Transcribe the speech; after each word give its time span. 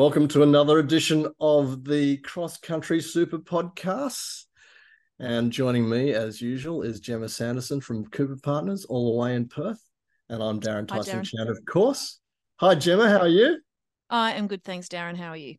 Welcome 0.00 0.28
to 0.28 0.42
another 0.42 0.78
edition 0.78 1.26
of 1.40 1.84
the 1.84 2.16
Cross 2.16 2.60
Country 2.60 3.02
Super 3.02 3.36
Podcasts. 3.36 4.44
And 5.18 5.52
joining 5.52 5.86
me, 5.90 6.14
as 6.14 6.40
usual, 6.40 6.80
is 6.80 7.02
Jemma 7.02 7.28
Sanderson 7.28 7.82
from 7.82 8.06
Cooper 8.06 8.38
Partners, 8.42 8.86
all 8.86 9.12
the 9.12 9.18
way 9.18 9.34
in 9.34 9.46
Perth. 9.46 9.84
And 10.30 10.42
I'm 10.42 10.58
Darin 10.58 10.86
Tyson 10.86 11.22
Chan, 11.22 11.48
of 11.48 11.58
course. 11.66 12.18
Hi, 12.60 12.76
Jemma. 12.76 13.10
How 13.10 13.18
are 13.18 13.28
you? 13.28 13.58
I 14.08 14.32
am 14.32 14.46
good. 14.46 14.64
Thanks, 14.64 14.88
Darin. 14.88 15.16
How 15.16 15.28
are 15.28 15.36
you? 15.36 15.56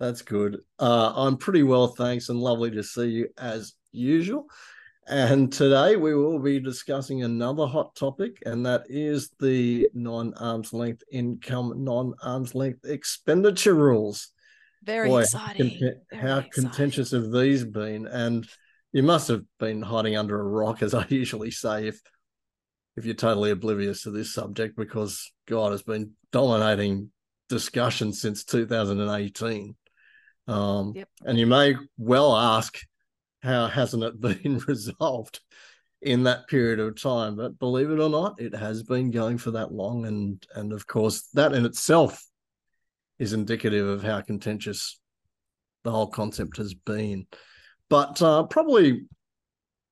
That's 0.00 0.22
good. 0.22 0.58
Uh, 0.80 1.12
I'm 1.14 1.36
pretty 1.36 1.62
well, 1.62 1.86
thanks, 1.86 2.28
and 2.28 2.40
lovely 2.40 2.72
to 2.72 2.82
see 2.82 3.06
you 3.06 3.28
as 3.38 3.74
usual. 3.92 4.46
And 5.10 5.52
today 5.52 5.96
we 5.96 6.14
will 6.14 6.38
be 6.38 6.60
discussing 6.60 7.24
another 7.24 7.66
hot 7.66 7.96
topic, 7.96 8.40
and 8.46 8.64
that 8.64 8.84
is 8.88 9.30
the 9.40 9.88
non 9.92 10.34
arm's 10.34 10.72
length 10.72 11.02
income, 11.10 11.82
non 11.82 12.14
arm's 12.22 12.54
length 12.54 12.84
expenditure 12.84 13.74
rules. 13.74 14.28
Very 14.84 15.08
Boy, 15.08 15.22
exciting. 15.22 15.70
How, 15.70 15.78
Very 15.78 15.96
how 16.12 16.38
exciting. 16.38 16.50
contentious 16.52 17.10
have 17.10 17.32
these 17.32 17.64
been? 17.64 18.06
And 18.06 18.48
you 18.92 19.02
must 19.02 19.26
have 19.26 19.42
been 19.58 19.82
hiding 19.82 20.16
under 20.16 20.38
a 20.38 20.44
rock, 20.44 20.80
as 20.80 20.94
I 20.94 21.04
usually 21.08 21.50
say, 21.50 21.88
if 21.88 22.00
if 22.96 23.04
you're 23.04 23.14
totally 23.16 23.50
oblivious 23.50 24.04
to 24.04 24.12
this 24.12 24.32
subject, 24.32 24.76
because 24.76 25.32
God 25.48 25.72
has 25.72 25.82
been 25.82 26.12
dominating 26.30 27.10
discussion 27.48 28.12
since 28.12 28.44
2018. 28.44 29.74
Um, 30.46 30.92
yep. 30.94 31.08
And 31.24 31.36
you 31.36 31.48
may 31.48 31.74
well 31.98 32.36
ask, 32.36 32.78
how 33.42 33.66
hasn't 33.66 34.02
it 34.02 34.20
been 34.42 34.58
resolved 34.66 35.40
in 36.02 36.24
that 36.24 36.48
period 36.48 36.80
of 36.80 37.00
time? 37.00 37.36
But 37.36 37.58
believe 37.58 37.90
it 37.90 38.00
or 38.00 38.10
not, 38.10 38.40
it 38.40 38.54
has 38.54 38.82
been 38.82 39.10
going 39.10 39.38
for 39.38 39.52
that 39.52 39.72
long, 39.72 40.06
and 40.06 40.44
and 40.54 40.72
of 40.72 40.86
course 40.86 41.28
that 41.34 41.52
in 41.52 41.64
itself 41.64 42.22
is 43.18 43.32
indicative 43.32 43.86
of 43.86 44.02
how 44.02 44.20
contentious 44.22 44.98
the 45.84 45.90
whole 45.90 46.06
concept 46.06 46.56
has 46.56 46.74
been. 46.74 47.26
But 47.88 48.20
uh, 48.22 48.44
probably, 48.44 49.06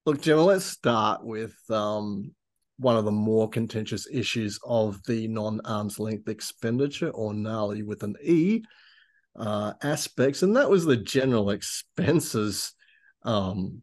look, 0.07 0.23
Jemma, 0.23 0.47
let's 0.47 0.65
start 0.65 1.25
with 1.25 1.55
um, 1.69 2.35
one 2.79 2.97
of 2.97 3.05
the 3.05 3.11
more 3.11 3.49
contentious 3.49 4.07
issues 4.11 4.59
of 4.65 5.03
the 5.07 5.29
non-arm's 5.29 5.99
length 5.99 6.29
expenditure, 6.29 7.11
or 7.11 7.35
NALI 7.35 7.83
with 7.83 8.03
an 8.03 8.15
E, 8.23 8.63
uh, 9.39 9.73
aspects, 9.83 10.43
and 10.43 10.57
that 10.57 10.71
was 10.71 10.85
the 10.85 10.97
general 10.97 11.51
expenses 11.51 12.73
um, 13.29 13.83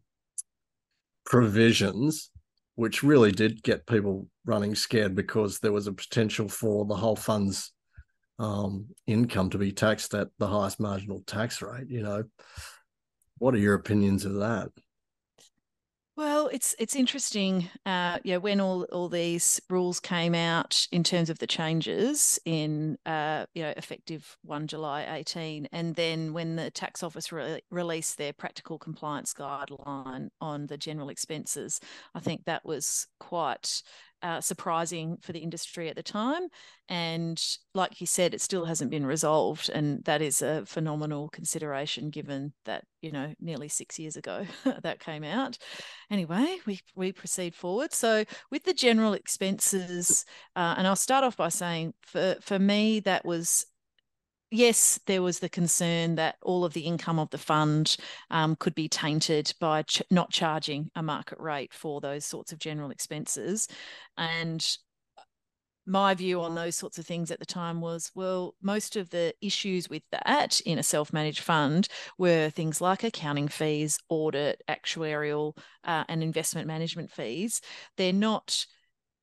provisions, 1.24 2.30
which 2.74 3.04
really 3.04 3.30
did 3.30 3.62
get 3.62 3.86
people 3.86 4.26
running 4.44 4.74
scared 4.74 5.14
because 5.14 5.60
there 5.60 5.72
was 5.72 5.86
a 5.86 5.92
potential 5.92 6.48
for 6.48 6.84
the 6.84 6.96
whole 6.96 7.14
fund's 7.14 7.72
um, 8.40 8.86
income 9.06 9.48
to 9.50 9.58
be 9.58 9.70
taxed 9.70 10.14
at 10.14 10.28
the 10.38 10.48
highest 10.48 10.80
marginal 10.80 11.22
tax 11.26 11.62
rate. 11.62 11.88
You 11.88 12.02
know, 12.02 12.24
what 13.38 13.54
are 13.54 13.58
your 13.58 13.74
opinions 13.74 14.24
of 14.24 14.34
that? 14.34 14.70
Well, 16.16 16.48
it's 16.50 16.74
it's 16.78 16.96
interesting. 16.96 17.68
Uh, 17.84 18.18
yeah, 18.24 18.38
when 18.38 18.58
all 18.58 18.84
all 18.84 19.10
these 19.10 19.60
rules 19.68 20.00
came 20.00 20.34
out 20.34 20.86
in 20.90 21.04
terms 21.04 21.28
of 21.28 21.38
the 21.40 21.46
changes 21.46 22.38
in 22.46 22.96
uh, 23.04 23.44
you 23.54 23.62
know 23.62 23.74
effective 23.76 24.38
one 24.42 24.66
July 24.66 25.04
eighteen, 25.14 25.68
and 25.72 25.94
then 25.94 26.32
when 26.32 26.56
the 26.56 26.70
tax 26.70 27.02
office 27.02 27.32
re- 27.32 27.60
released 27.70 28.16
their 28.16 28.32
practical 28.32 28.78
compliance 28.78 29.34
guideline 29.34 30.28
on 30.40 30.68
the 30.68 30.78
general 30.78 31.10
expenses, 31.10 31.80
I 32.14 32.20
think 32.20 32.46
that 32.46 32.64
was 32.64 33.06
quite 33.20 33.82
uh, 34.22 34.40
surprising 34.40 35.18
for 35.20 35.32
the 35.32 35.40
industry 35.40 35.88
at 35.88 35.96
the 35.96 36.02
time. 36.02 36.48
And 36.88 37.42
like 37.74 38.00
you 38.00 38.06
said, 38.06 38.32
it 38.32 38.40
still 38.40 38.64
hasn't 38.64 38.90
been 38.90 39.06
resolved. 39.06 39.68
And 39.70 40.04
that 40.04 40.22
is 40.22 40.42
a 40.42 40.64
phenomenal 40.66 41.28
consideration 41.28 42.10
given 42.10 42.52
that, 42.64 42.84
you 43.02 43.12
know, 43.12 43.34
nearly 43.40 43.68
six 43.68 43.98
years 43.98 44.16
ago 44.16 44.46
that 44.82 45.00
came 45.00 45.24
out. 45.24 45.58
Anyway, 46.10 46.58
we, 46.66 46.80
we 46.94 47.12
proceed 47.12 47.54
forward. 47.54 47.92
So 47.92 48.24
with 48.50 48.64
the 48.64 48.74
general 48.74 49.14
expenses, 49.14 50.24
uh, 50.54 50.74
and 50.78 50.86
I'll 50.86 50.96
start 50.96 51.24
off 51.24 51.36
by 51.36 51.48
saying 51.48 51.94
for, 52.02 52.36
for 52.40 52.58
me, 52.58 53.00
that 53.00 53.24
was 53.24 53.66
yes, 54.50 54.98
there 55.06 55.22
was 55.22 55.38
the 55.38 55.48
concern 55.48 56.14
that 56.16 56.36
all 56.42 56.64
of 56.64 56.72
the 56.72 56.82
income 56.82 57.18
of 57.18 57.30
the 57.30 57.38
fund 57.38 57.96
um, 58.30 58.56
could 58.56 58.74
be 58.74 58.88
tainted 58.88 59.52
by 59.60 59.82
ch- 59.82 60.02
not 60.10 60.30
charging 60.30 60.90
a 60.94 61.02
market 61.02 61.38
rate 61.38 61.72
for 61.72 62.00
those 62.00 62.24
sorts 62.24 62.52
of 62.52 62.58
general 62.58 62.90
expenses. 62.90 63.68
And 64.16 64.64
my 65.86 66.14
view 66.14 66.40
on 66.40 66.54
those 66.54 66.74
sorts 66.74 66.98
of 66.98 67.06
things 67.06 67.30
at 67.30 67.38
the 67.38 67.46
time 67.46 67.80
was 67.80 68.10
well, 68.14 68.54
most 68.60 68.96
of 68.96 69.10
the 69.10 69.32
issues 69.40 69.88
with 69.88 70.02
that 70.10 70.60
in 70.66 70.78
a 70.78 70.82
self 70.82 71.12
managed 71.12 71.40
fund 71.40 71.88
were 72.18 72.50
things 72.50 72.80
like 72.80 73.04
accounting 73.04 73.48
fees, 73.48 73.98
audit, 74.08 74.62
actuarial, 74.68 75.56
uh, 75.84 76.04
and 76.08 76.22
investment 76.22 76.66
management 76.66 77.10
fees. 77.10 77.60
They're 77.96 78.12
not 78.12 78.66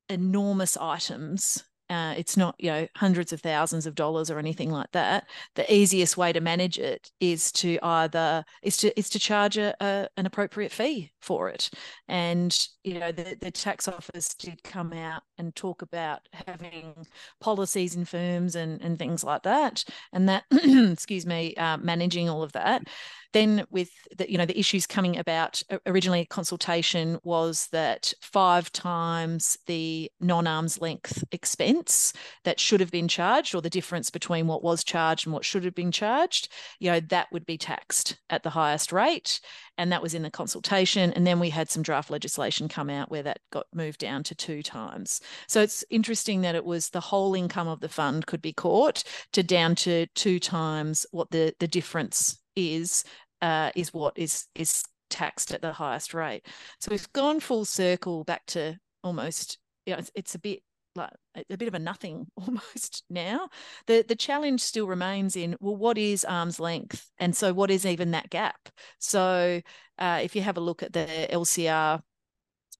enormous 0.08 0.76
items 0.76 1.64
uh, 1.90 2.14
it's 2.16 2.36
not 2.36 2.54
you 2.58 2.70
know 2.70 2.86
hundreds 2.96 3.32
of 3.32 3.40
thousands 3.40 3.86
of 3.86 3.94
dollars 3.94 4.30
or 4.30 4.38
anything 4.38 4.70
like 4.70 4.90
that 4.92 5.26
the 5.54 5.72
easiest 5.72 6.16
way 6.16 6.32
to 6.32 6.40
manage 6.40 6.78
it 6.78 7.10
is 7.20 7.52
to 7.52 7.78
either 7.82 8.44
is 8.62 8.76
to 8.76 8.98
is 8.98 9.08
to 9.10 9.18
charge 9.18 9.56
a, 9.56 9.74
a, 9.80 10.08
an 10.16 10.26
appropriate 10.26 10.72
fee 10.72 11.12
for 11.20 11.48
it. 11.48 11.70
And 12.08 12.56
you 12.82 12.98
know 12.98 13.12
the, 13.12 13.36
the 13.40 13.50
tax 13.50 13.88
office 13.88 14.34
did 14.34 14.62
come 14.62 14.92
out 14.92 15.22
and 15.38 15.54
talk 15.54 15.82
about 15.82 16.20
having 16.46 16.94
policies 17.40 17.94
in 17.96 18.04
firms 18.04 18.56
and 18.56 18.80
and 18.82 18.98
things 18.98 19.24
like 19.24 19.42
that 19.42 19.84
and 20.12 20.28
that 20.28 20.44
excuse 20.52 21.26
me 21.26 21.54
uh, 21.56 21.76
managing 21.78 22.28
all 22.28 22.42
of 22.42 22.52
that 22.52 22.86
then 23.34 23.66
with 23.70 23.90
the, 24.16 24.30
you 24.30 24.38
know 24.38 24.46
the 24.46 24.58
issues 24.58 24.86
coming 24.86 25.18
about 25.18 25.62
originally 25.86 26.24
consultation 26.24 27.18
was 27.22 27.68
that 27.72 28.14
five 28.22 28.72
times 28.72 29.58
the 29.66 30.10
non-arm's 30.20 30.80
length 30.80 31.22
expense 31.32 32.14
that 32.44 32.58
should 32.58 32.80
have 32.80 32.90
been 32.90 33.08
charged 33.08 33.54
or 33.54 33.60
the 33.60 33.68
difference 33.68 34.08
between 34.08 34.46
what 34.46 34.64
was 34.64 34.82
charged 34.82 35.26
and 35.26 35.34
what 35.34 35.44
should 35.44 35.64
have 35.64 35.74
been 35.74 35.92
charged 35.92 36.48
you 36.80 36.90
know 36.90 37.00
that 37.00 37.28
would 37.30 37.44
be 37.44 37.58
taxed 37.58 38.18
at 38.30 38.42
the 38.42 38.50
highest 38.50 38.92
rate. 38.92 39.40
And 39.76 39.90
that 39.90 40.02
was 40.02 40.14
in 40.14 40.22
the 40.22 40.30
consultation. 40.30 41.12
And 41.12 41.26
then 41.26 41.40
we 41.40 41.50
had 41.50 41.68
some 41.68 41.82
draft 41.82 42.10
legislation 42.10 42.68
come 42.68 42.88
out 42.88 43.10
where 43.10 43.22
that 43.24 43.40
got 43.50 43.66
moved 43.74 43.98
down 43.98 44.22
to 44.24 44.34
two 44.34 44.62
times. 44.62 45.20
So 45.48 45.60
it's 45.60 45.84
interesting 45.90 46.42
that 46.42 46.54
it 46.54 46.64
was 46.64 46.90
the 46.90 47.00
whole 47.00 47.34
income 47.34 47.68
of 47.68 47.80
the 47.80 47.88
fund 47.88 48.26
could 48.26 48.42
be 48.42 48.52
caught 48.52 49.02
to 49.32 49.42
down 49.42 49.74
to 49.76 50.06
two 50.14 50.38
times 50.38 51.06
what 51.10 51.30
the 51.30 51.54
the 51.58 51.68
difference 51.68 52.40
is 52.56 53.04
uh, 53.44 53.70
is 53.76 53.92
what 53.92 54.14
is 54.16 54.46
is 54.54 54.84
taxed 55.10 55.52
at 55.52 55.60
the 55.60 55.72
highest 55.72 56.14
rate. 56.14 56.46
So 56.80 56.88
we've 56.90 57.12
gone 57.12 57.40
full 57.40 57.66
circle 57.66 58.24
back 58.24 58.46
to 58.46 58.78
almost, 59.04 59.58
you 59.84 59.92
know, 59.92 59.98
it's, 59.98 60.10
it's 60.14 60.34
a 60.34 60.38
bit 60.38 60.62
like 60.96 61.10
a 61.50 61.56
bit 61.58 61.68
of 61.68 61.74
a 61.74 61.78
nothing 61.78 62.26
almost 62.36 63.04
now. 63.10 63.50
The 63.86 64.02
the 64.08 64.16
challenge 64.16 64.62
still 64.62 64.86
remains 64.86 65.36
in 65.36 65.56
well, 65.60 65.76
what 65.76 65.98
is 65.98 66.24
arm's 66.24 66.58
length, 66.58 67.10
and 67.18 67.36
so 67.36 67.52
what 67.52 67.70
is 67.70 67.84
even 67.84 68.12
that 68.12 68.30
gap? 68.30 68.70
So 68.98 69.60
uh, 69.98 70.20
if 70.22 70.34
you 70.34 70.40
have 70.40 70.56
a 70.56 70.62
look 70.62 70.82
at 70.82 70.94
the 70.94 71.06
LCR 71.30 72.00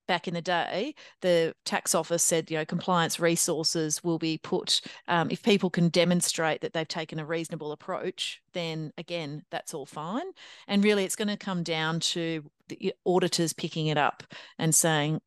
back 0.06 0.28
in 0.28 0.34
the 0.34 0.42
day, 0.42 0.94
the 1.20 1.54
tax 1.64 1.94
office 1.94 2.22
said, 2.22 2.50
you 2.50 2.58
know, 2.58 2.64
compliance 2.64 3.18
resources 3.18 4.02
will 4.04 4.18
be 4.18 4.38
put, 4.38 4.80
um, 5.08 5.30
if 5.30 5.42
people 5.42 5.70
can 5.70 5.88
demonstrate 5.88 6.60
that 6.60 6.72
they've 6.72 6.88
taken 6.88 7.18
a 7.18 7.24
reasonable 7.24 7.72
approach, 7.72 8.42
then 8.52 8.92
again, 8.98 9.44
that's 9.50 9.74
all 9.74 9.86
fine. 9.86 10.26
And 10.68 10.84
really, 10.84 11.04
it's 11.04 11.16
going 11.16 11.28
to 11.28 11.36
come 11.36 11.62
down 11.62 12.00
to 12.00 12.44
the 12.68 12.94
auditors 13.04 13.52
picking 13.52 13.88
it 13.88 13.98
up 13.98 14.22
and 14.58 14.74
saying, 14.74 15.20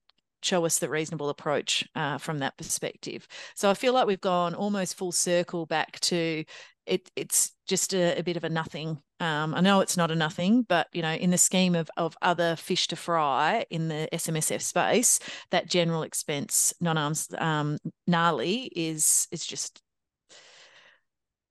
show 0.44 0.66
us 0.66 0.80
the 0.80 0.90
reasonable 0.90 1.30
approach 1.30 1.84
uh, 1.96 2.18
from 2.18 2.40
that 2.40 2.58
perspective. 2.58 3.28
So 3.56 3.70
I 3.70 3.74
feel 3.74 3.94
like 3.94 4.08
we've 4.08 4.22
gone 4.22 4.54
almost 4.54 4.96
full 4.96 5.12
circle 5.12 5.66
back 5.66 6.00
to 6.02 6.44
it, 6.86 7.12
it's 7.16 7.52
just 7.68 7.94
a, 7.94 8.20
a, 8.20 8.24
bit 8.24 8.38
of 8.38 8.44
a 8.44 8.50
nothing. 8.50 9.02
Um, 9.20 9.54
I 9.54 9.62
know 9.62 9.82
it's 9.82 9.98
not 9.98 10.12
a 10.12 10.16
nothing, 10.16 10.64
but 10.64 10.88
you 10.94 11.02
know, 11.02 11.14
in 11.14 11.32
the 11.32 11.38
scheme 11.38 11.76
of 11.76 11.90
of 11.98 12.18
other 12.22 12.56
fish 12.56 12.88
to 12.88 12.96
fry 12.96 13.66
in 13.70 13.88
the 13.90 14.08
SMSF 14.14 14.62
space, 14.62 15.20
that 15.52 15.68
general 15.68 16.04
expense 16.04 16.74
non-arms 16.80 17.30
um, 17.38 17.78
NALI 18.08 18.70
is 18.76 19.28
is 19.32 19.46
just 19.46 19.82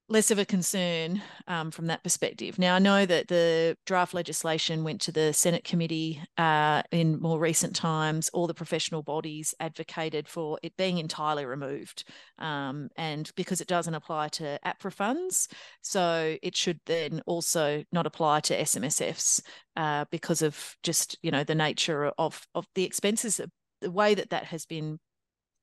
less 0.09 0.31
of 0.31 0.39
a 0.39 0.45
concern 0.45 1.21
um, 1.49 1.71
from 1.71 1.87
that 1.87 2.03
perspective. 2.05 2.59
Now, 2.59 2.77
I 2.77 2.79
know 2.79 3.07
that 3.07 3.27
the 3.27 3.77
draft 3.87 4.15
legislation 4.15 4.85
went 4.85 5.01
to 5.03 5.13
the 5.13 5.33
Senate 5.33 5.65
committee 5.65 6.23
uh, 6.39 6.83
in 6.93 7.21
more 7.21 7.41
recent 7.41 7.75
times. 7.75 8.29
All 8.33 8.47
the 8.47 8.55
professional 8.55 9.03
bodies 9.03 9.53
advocated 9.59 10.29
for 10.29 10.61
it 10.63 10.77
being 10.77 10.99
entirely 10.99 11.45
removed, 11.45 12.05
um, 12.39 12.89
and 12.97 13.31
because 13.35 13.61
it 13.61 13.67
doesn't 13.67 13.95
apply 13.95 14.29
to 14.29 14.59
APRA 14.65 14.93
funds, 14.93 15.49
so 15.83 16.37
it 16.41 16.57
should 16.57 16.79
then 16.87 17.21
also 17.27 17.83
not 17.91 18.07
apply 18.07 18.41
to 18.41 18.61
SMSFs 18.61 19.43
uh, 19.77 20.05
because 20.11 20.43
of 20.43 20.77
just 20.85 21.19
you 21.23 21.33
know 21.33 21.43
the 21.43 21.55
nature 21.55 22.13
of 22.17 22.47
of 22.55 22.67
the 22.77 22.85
expenses, 22.85 23.41
the 23.81 23.91
way 23.91 24.15
that 24.15 24.31
that 24.31 24.45
has 24.45 24.67
been 24.67 25.01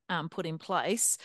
um, 0.09 0.27
put 0.27 0.45
in 0.45 0.57
place 0.57 1.17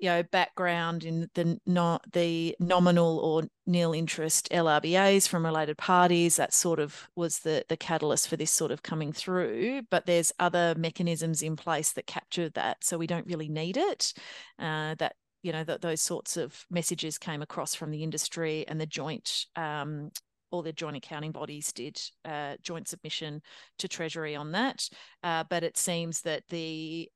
you 0.00 0.08
know 0.08 0.22
background 0.22 1.04
in 1.04 1.28
the 1.34 1.58
not 1.66 2.04
the 2.12 2.56
nominal 2.58 3.18
or 3.18 3.42
nil 3.66 3.92
interest 3.92 4.48
LRBAs 4.50 5.28
from 5.28 5.44
related 5.44 5.76
parties. 5.78 6.36
That 6.36 6.54
sort 6.54 6.80
of 6.80 7.08
was 7.14 7.40
the 7.40 7.64
the 7.68 7.76
catalyst 7.76 8.28
for 8.28 8.36
this 8.36 8.50
sort 8.50 8.70
of 8.70 8.82
coming 8.82 9.12
through. 9.12 9.82
But 9.90 10.06
there's 10.06 10.32
other 10.38 10.74
mechanisms 10.76 11.42
in 11.42 11.56
place 11.56 11.92
that 11.92 12.06
capture 12.06 12.48
that, 12.50 12.82
so 12.82 12.98
we 12.98 13.06
don't 13.06 13.26
really 13.26 13.48
need 13.48 13.76
it. 13.76 14.14
Uh, 14.58 14.94
that 14.98 15.14
you 15.42 15.52
know 15.52 15.64
that 15.64 15.82
those 15.82 16.00
sorts 16.00 16.36
of 16.36 16.64
messages 16.70 17.18
came 17.18 17.42
across 17.42 17.74
from 17.74 17.90
the 17.90 18.02
industry 18.02 18.64
and 18.68 18.80
the 18.80 18.86
joint 18.86 19.46
um, 19.56 20.10
all 20.50 20.62
the 20.62 20.72
joint 20.72 20.96
accounting 20.96 21.32
bodies 21.32 21.72
did 21.72 22.00
uh, 22.24 22.56
joint 22.62 22.88
submission 22.88 23.40
to 23.78 23.88
Treasury 23.88 24.34
on 24.34 24.52
that. 24.52 24.88
Uh, 25.22 25.44
but 25.48 25.62
it 25.62 25.76
seems 25.76 26.22
that 26.22 26.42
the 26.48 27.08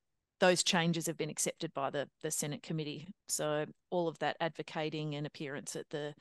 those 0.44 0.62
changes 0.62 1.06
have 1.06 1.16
been 1.16 1.30
accepted 1.30 1.72
by 1.72 1.88
the 1.88 2.06
the 2.22 2.30
Senate 2.30 2.62
committee. 2.62 3.08
So 3.28 3.64
all 3.88 4.08
of 4.08 4.18
that 4.18 4.36
advocating 4.40 5.14
and 5.14 5.26
appearance 5.26 5.74
at 5.74 5.88
the 5.88 6.14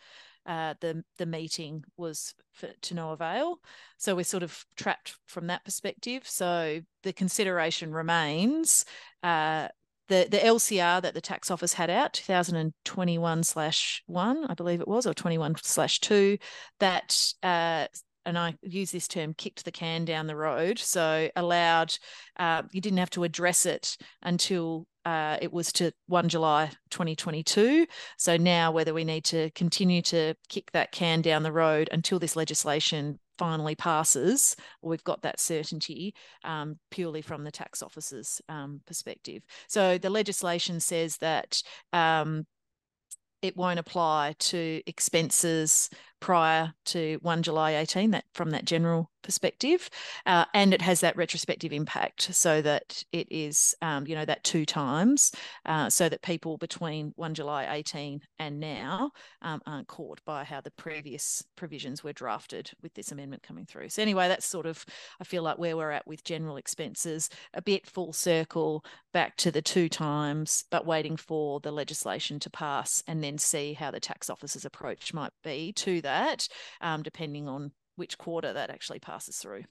uh, 0.46 0.76
the 0.80 1.04
the 1.18 1.26
meeting 1.26 1.84
was 1.98 2.34
for, 2.54 2.70
to 2.84 2.94
no 2.94 3.12
avail. 3.12 3.58
So 3.98 4.16
we're 4.16 4.24
sort 4.24 4.44
of 4.44 4.66
trapped 4.78 5.18
from 5.28 5.48
that 5.48 5.66
perspective. 5.66 6.24
So 6.26 6.80
the 7.04 7.12
consideration 7.14 7.92
remains. 7.92 8.86
Uh, 9.22 9.68
the, 10.10 10.28
the 10.30 10.38
LCR 10.38 11.02
that 11.02 11.14
the 11.14 11.22
tax 11.22 11.50
office 11.50 11.74
had 11.74 11.90
out 11.90 12.14
2021 12.14 13.44
slash 13.44 14.04
one, 14.06 14.46
I 14.50 14.54
believe 14.54 14.82
it 14.82 14.88
was, 14.88 15.08
or 15.08 15.14
21 15.14 15.56
slash 15.64 16.02
two, 16.02 16.38
that 16.80 17.34
uh, 17.42 17.88
and 18.26 18.38
I 18.38 18.56
use 18.62 18.92
this 18.92 19.08
term, 19.08 19.34
kicked 19.34 19.66
the 19.66 19.72
can 19.72 20.06
down 20.06 20.28
the 20.28 20.36
road. 20.36 20.80
So 20.80 21.30
allowed, 21.36 21.98
uh, 22.38 22.64
you 22.72 22.82
didn't 22.82 23.00
have 23.00 23.10
to 23.12 23.24
address 23.24 23.66
it 23.66 23.98
until 24.22 24.88
uh, 25.06 25.38
it 25.42 25.52
was 25.52 25.72
to 25.74 25.92
1 26.08 26.30
July 26.30 26.72
2022. 26.90 27.86
So 28.18 28.38
now, 28.38 28.72
whether 28.72 28.94
we 28.94 29.04
need 29.04 29.26
to 29.26 29.50
continue 29.52 30.02
to 30.04 30.36
kick 30.50 30.72
that 30.72 30.92
can 30.92 31.22
down 31.22 31.44
the 31.44 31.52
road 31.52 31.90
until 31.92 32.20
this 32.20 32.36
legislation 32.36 33.20
finally 33.38 33.76
passes, 33.76 34.56
we've 34.82 35.04
got 35.04 35.22
that 35.24 35.40
certainty 35.40 36.14
um, 36.44 36.80
purely 36.92 37.22
from 37.22 37.44
the 37.44 37.52
tax 37.52 37.82
office's 37.82 38.42
um, 38.48 38.82
perspective. 38.86 39.44
So 39.68 39.98
the 39.98 40.10
legislation 40.10 40.80
says 40.80 41.18
that 41.18 41.62
um, 41.92 42.46
it 43.42 43.58
won't 43.58 43.80
apply 43.80 44.36
to 44.40 44.82
expenses 44.88 45.90
prior 46.24 46.74
to 46.86 47.20
1 47.22 47.44
July 47.44 47.72
18, 47.72 48.12
that 48.12 48.24
from 48.34 48.52
that 48.52 48.64
general 48.64 49.12
perspective. 49.24 49.90
Uh, 50.26 50.46
and 50.54 50.74
it 50.74 50.82
has 50.82 51.02
that 51.02 51.18
retrospective 51.18 51.74
impact 51.74 52.34
so 52.34 52.62
that 52.62 53.04
it 53.12 53.28
is, 53.30 53.76
um, 53.82 54.08
you 54.08 54.16
know, 54.16 54.24
that 54.24 54.42
two 54.46 54.66
times 54.66 55.34
uh, 55.66 55.90
so 55.90 56.08
that 56.08 56.22
people 56.22 56.58
between 56.58 57.12
1 57.18 57.34
July 57.34 57.68
18 57.76 58.22
and 58.40 58.58
now 58.58 59.12
um, 59.42 59.62
aren't 59.66 59.88
caught 59.88 60.24
by 60.24 60.46
how 60.46 60.62
the 60.62 60.72
previous 60.72 61.44
provisions 61.58 62.06
were 62.06 62.14
drafted 62.14 62.72
with 62.82 62.94
this 62.94 63.12
amendment 63.12 63.44
coming 63.44 63.66
through. 63.66 63.90
So, 63.90 64.02
anyway, 64.02 64.30
that's 64.30 64.46
sort 64.46 64.66
of, 64.66 64.86
I 65.20 65.26
feel 65.26 65.44
like 65.44 65.58
where 65.58 65.76
we're 65.76 65.92
at 65.92 66.08
with 66.08 66.24
general 66.24 66.56
expenses, 66.56 67.30
a 67.54 67.62
bit 67.62 67.86
full 67.86 68.14
circle 68.14 68.86
back 69.12 69.36
to 69.38 69.52
the 69.52 69.62
two 69.62 69.90
times, 69.90 70.64
but 70.72 70.86
waiting 70.86 71.18
for 71.18 71.60
the 71.60 71.72
legislation 71.72 72.40
to 72.40 72.50
pass 72.50 73.04
and 73.08 73.22
then 73.22 73.38
see 73.38 73.74
how 73.74 73.92
the 73.92 74.00
tax 74.00 74.30
office's 74.30 74.64
approach 74.64 75.14
might 75.14 75.34
be 75.44 75.74
to 75.74 76.00
that 76.02 76.13
that, 76.14 76.48
um, 76.82 77.04
depending 77.04 77.48
on 77.48 77.72
which 77.96 78.18
quarter 78.18 78.54
that 78.54 78.70
actually 78.70 79.00
passes 79.00 79.38
through. 79.38 79.64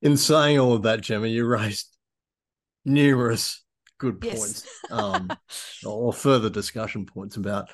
In 0.00 0.16
saying 0.16 0.58
all 0.58 0.74
of 0.74 0.82
that, 0.82 1.00
Jemma, 1.00 1.30
you 1.30 1.44
raised 1.46 1.88
numerous 2.84 3.64
good 3.98 4.20
points 4.20 4.64
yes. 4.88 4.92
um, 4.92 5.28
or 5.86 6.12
further 6.12 6.50
discussion 6.50 7.04
points 7.04 7.36
about 7.36 7.68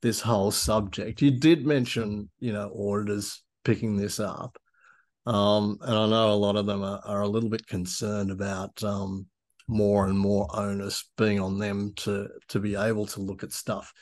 this 0.00 0.20
whole 0.20 0.50
subject. 0.50 1.20
You 1.20 1.32
did 1.32 1.66
mention, 1.66 2.30
you 2.38 2.52
know, 2.52 2.70
auditors 2.74 3.42
picking 3.64 3.96
this 3.96 4.18
up. 4.20 4.56
Um, 5.26 5.78
and 5.82 5.94
I 5.94 6.06
know 6.06 6.32
a 6.32 6.34
lot 6.34 6.56
of 6.56 6.66
them 6.66 6.82
are, 6.82 7.00
are 7.04 7.22
a 7.22 7.28
little 7.28 7.50
bit 7.50 7.66
concerned 7.66 8.30
about 8.30 8.82
um, 8.82 9.26
more 9.66 10.06
and 10.06 10.18
more 10.18 10.48
onus 10.54 11.04
being 11.18 11.38
on 11.38 11.58
them 11.58 11.92
to 11.96 12.28
to 12.48 12.58
be 12.58 12.74
able 12.74 13.04
to 13.04 13.20
look 13.20 13.42
at 13.42 13.52
stuff 13.52 13.92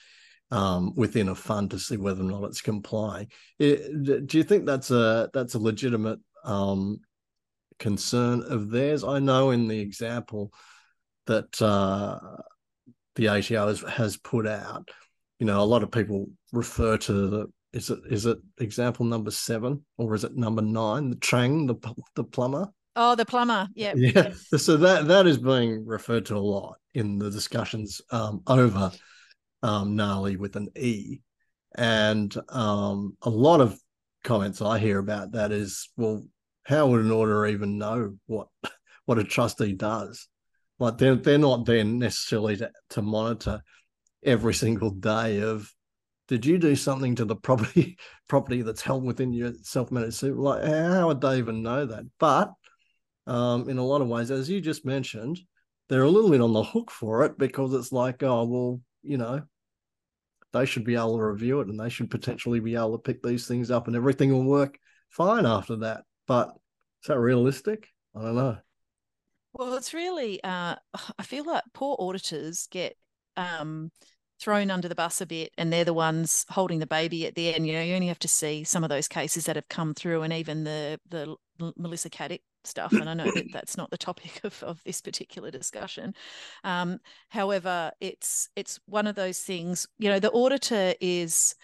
um, 0.51 0.95
within 0.95 1.29
a 1.29 1.35
fund 1.35 1.71
to 1.71 1.79
see 1.79 1.97
whether 1.97 2.23
or 2.23 2.31
not 2.31 2.45
it's 2.45 2.61
comply. 2.61 3.27
It, 3.59 4.27
do 4.27 4.39
you 4.39 4.45
think 4.45 4.67
that's 4.67 4.91
a 4.91 5.31
that's 5.33 5.55
a 5.55 5.59
legitimate 5.59 6.21
um, 6.45 7.01
concern 7.79 8.43
of 8.49 8.71
theirs? 8.71 9.05
I 9.05 9.19
know 9.19 9.51
in 9.51 9.69
the 9.69 9.81
example 9.81 10.53
that 11.27 11.61
uh, 11.61 12.19
the 13.17 13.29
ATO 13.29 13.69
has, 13.69 13.81
has 13.81 14.17
put 14.17 14.47
out, 14.47 14.89
you 15.41 15.47
know, 15.47 15.61
a 15.61 15.65
lot 15.65 15.83
of 15.83 15.91
people 15.91 16.29
refer 16.53 16.97
to 16.97 17.13
the 17.29 17.47
is 17.73 17.91
it 17.91 17.99
is 18.11 18.25
it 18.25 18.39
example 18.59 19.05
number 19.05 19.31
seven 19.31 19.85
or 19.99 20.15
is 20.15 20.25
it 20.25 20.37
number 20.37 20.63
nine? 20.63 21.11
The 21.11 21.17
Trang, 21.17 21.67
the 21.67 21.95
the 22.15 22.25
plumber. 22.25 22.69
Oh, 22.95 23.15
the 23.15 23.27
plumber. 23.27 23.69
Yeah. 23.75 23.93
Yeah. 23.95 24.33
So 24.57 24.79
that 24.79 25.09
that 25.09 25.27
is 25.27 25.37
being 25.37 25.85
referred 25.85 26.25
to 26.27 26.37
a 26.37 26.39
lot 26.39 26.77
in 26.95 27.19
the 27.19 27.31
discussions 27.31 28.01
um, 28.11 28.41
over 28.47 28.91
um, 29.63 29.97
NALI 29.97 30.37
with 30.37 30.57
an 30.57 30.69
E. 30.77 31.21
And 31.77 32.35
um, 32.49 33.17
a 33.23 33.31
lot 33.31 33.61
of 33.61 33.79
comments 34.25 34.63
I 34.63 34.79
hear 34.79 34.99
about 34.99 35.33
that 35.33 35.53
is, 35.53 35.91
well, 35.97 36.25
how 36.65 36.89
would 36.89 37.05
an 37.05 37.13
auditor 37.13 37.47
even 37.47 37.79
know 37.79 38.17
what 38.27 38.49
what 39.07 39.19
a 39.19 39.25
trustee 39.25 39.73
does? 39.73 40.29
Like 40.79 40.99
they're 40.99 41.15
they're 41.15 41.39
not 41.39 41.65
there 41.65 41.85
necessarily 41.85 42.57
to, 42.57 42.71
to 42.91 43.03
monitor 43.03 43.63
every 44.25 44.55
single 44.55 44.91
day 44.91 45.41
of 45.41 45.71
did 46.29 46.45
you 46.45 46.59
do 46.59 46.75
something 46.75 47.15
to 47.15 47.25
the 47.25 47.37
property 47.49 47.99
property 48.29 48.63
that's 48.63 48.83
held 48.83 49.05
within 49.05 49.33
your 49.33 49.53
self-managed 49.63 50.15
super? 50.15 50.41
Like 50.41 50.65
how 50.65 51.09
would 51.09 51.21
they 51.21 51.39
even 51.39 51.63
know 51.63 51.87
that? 51.87 52.05
But 52.19 52.53
um, 53.27 53.69
in 53.69 53.79
a 53.79 53.85
lot 53.85 54.03
of 54.03 54.09
ways, 54.09 54.31
as 54.31 54.51
you 54.51 54.61
just 54.61 54.85
mentioned, 54.85 55.39
they're 55.89 56.03
a 56.03 56.11
little 56.11 56.31
bit 56.31 56.41
on 56.41 56.53
the 56.53 56.63
hook 56.63 56.91
for 56.91 57.25
it 57.25 57.39
because 57.39 57.75
it's 57.75 57.93
like, 57.93 58.23
oh 58.23 58.45
well, 58.45 58.81
you 59.07 59.19
know, 59.19 59.43
they 60.53 60.65
should 60.65 60.85
be 60.85 60.95
able 60.95 61.19
to 61.19 61.25
review 61.25 61.61
it 61.61 61.69
and 61.69 61.79
they 61.79 61.89
should 61.89 62.11
potentially 62.11 62.61
be 62.61 62.75
able 62.75 62.93
to 62.93 63.03
pick 63.03 63.23
these 63.23 63.47
things 63.47 63.71
up 63.71 63.87
and 63.87 63.97
everything 63.97 64.33
will 64.33 64.45
work 64.45 64.79
fine 65.11 65.47
after 65.47 65.77
that. 65.77 66.05
But 66.27 66.49
is 67.03 67.09
that 67.09 67.19
realistic? 67.19 67.89
I 68.15 68.23
don't 68.23 68.35
know. 68.37 68.59
Well, 69.53 69.75
it's 69.75 69.95
really, 69.95 70.43
uh, 70.43 70.77
I 71.19 71.23
feel 71.23 71.45
like 71.45 71.65
poor 71.73 71.97
auditors 71.99 72.69
get 72.71 72.97
um, 73.37 73.91
thrown 74.41 74.71
under 74.71 74.89
the 74.89 74.95
bus 74.95 75.21
a 75.21 75.27
bit 75.27 75.51
and 75.57 75.73
they're 75.73 75.85
the 75.85 75.95
ones 75.95 76.45
holding 76.51 76.79
the 76.79 76.87
baby 76.87 77.27
at 77.27 77.35
the 77.35 77.55
end. 77.55 77.67
You 77.67 77.75
know, 77.75 77.83
you 77.83 77.95
only 77.95 78.09
have 78.09 78.19
to 78.21 78.29
see 78.29 78.65
some 78.65 78.85
of 78.85 78.91
those 78.91 79.09
cases 79.09 79.47
that 79.47 79.57
have 79.57 79.69
come 79.69 79.95
through 79.95 80.23
and 80.23 80.33
even 80.33 80.65
the, 80.65 81.01
the 81.09 81.37
Melissa 81.77 82.11
Caddick 82.11 82.43
stuff. 82.67 82.93
And 82.93 83.09
I 83.09 83.15
know 83.15 83.31
that 83.33 83.53
that's 83.53 83.77
not 83.77 83.91
the 83.91 83.99
topic 83.99 84.41
of, 84.45 84.63
of 84.63 84.83
this 84.85 85.01
particular 85.01 85.51
discussion. 85.51 86.15
Um, 86.65 86.99
however, 87.29 87.93
it's 88.01 88.49
it's 88.57 88.81
one 88.87 89.07
of 89.07 89.15
those 89.15 89.41
things. 89.41 89.87
You 89.99 90.11
know, 90.11 90.21
the 90.21 90.31
auditor 90.31 90.95
is 91.01 91.55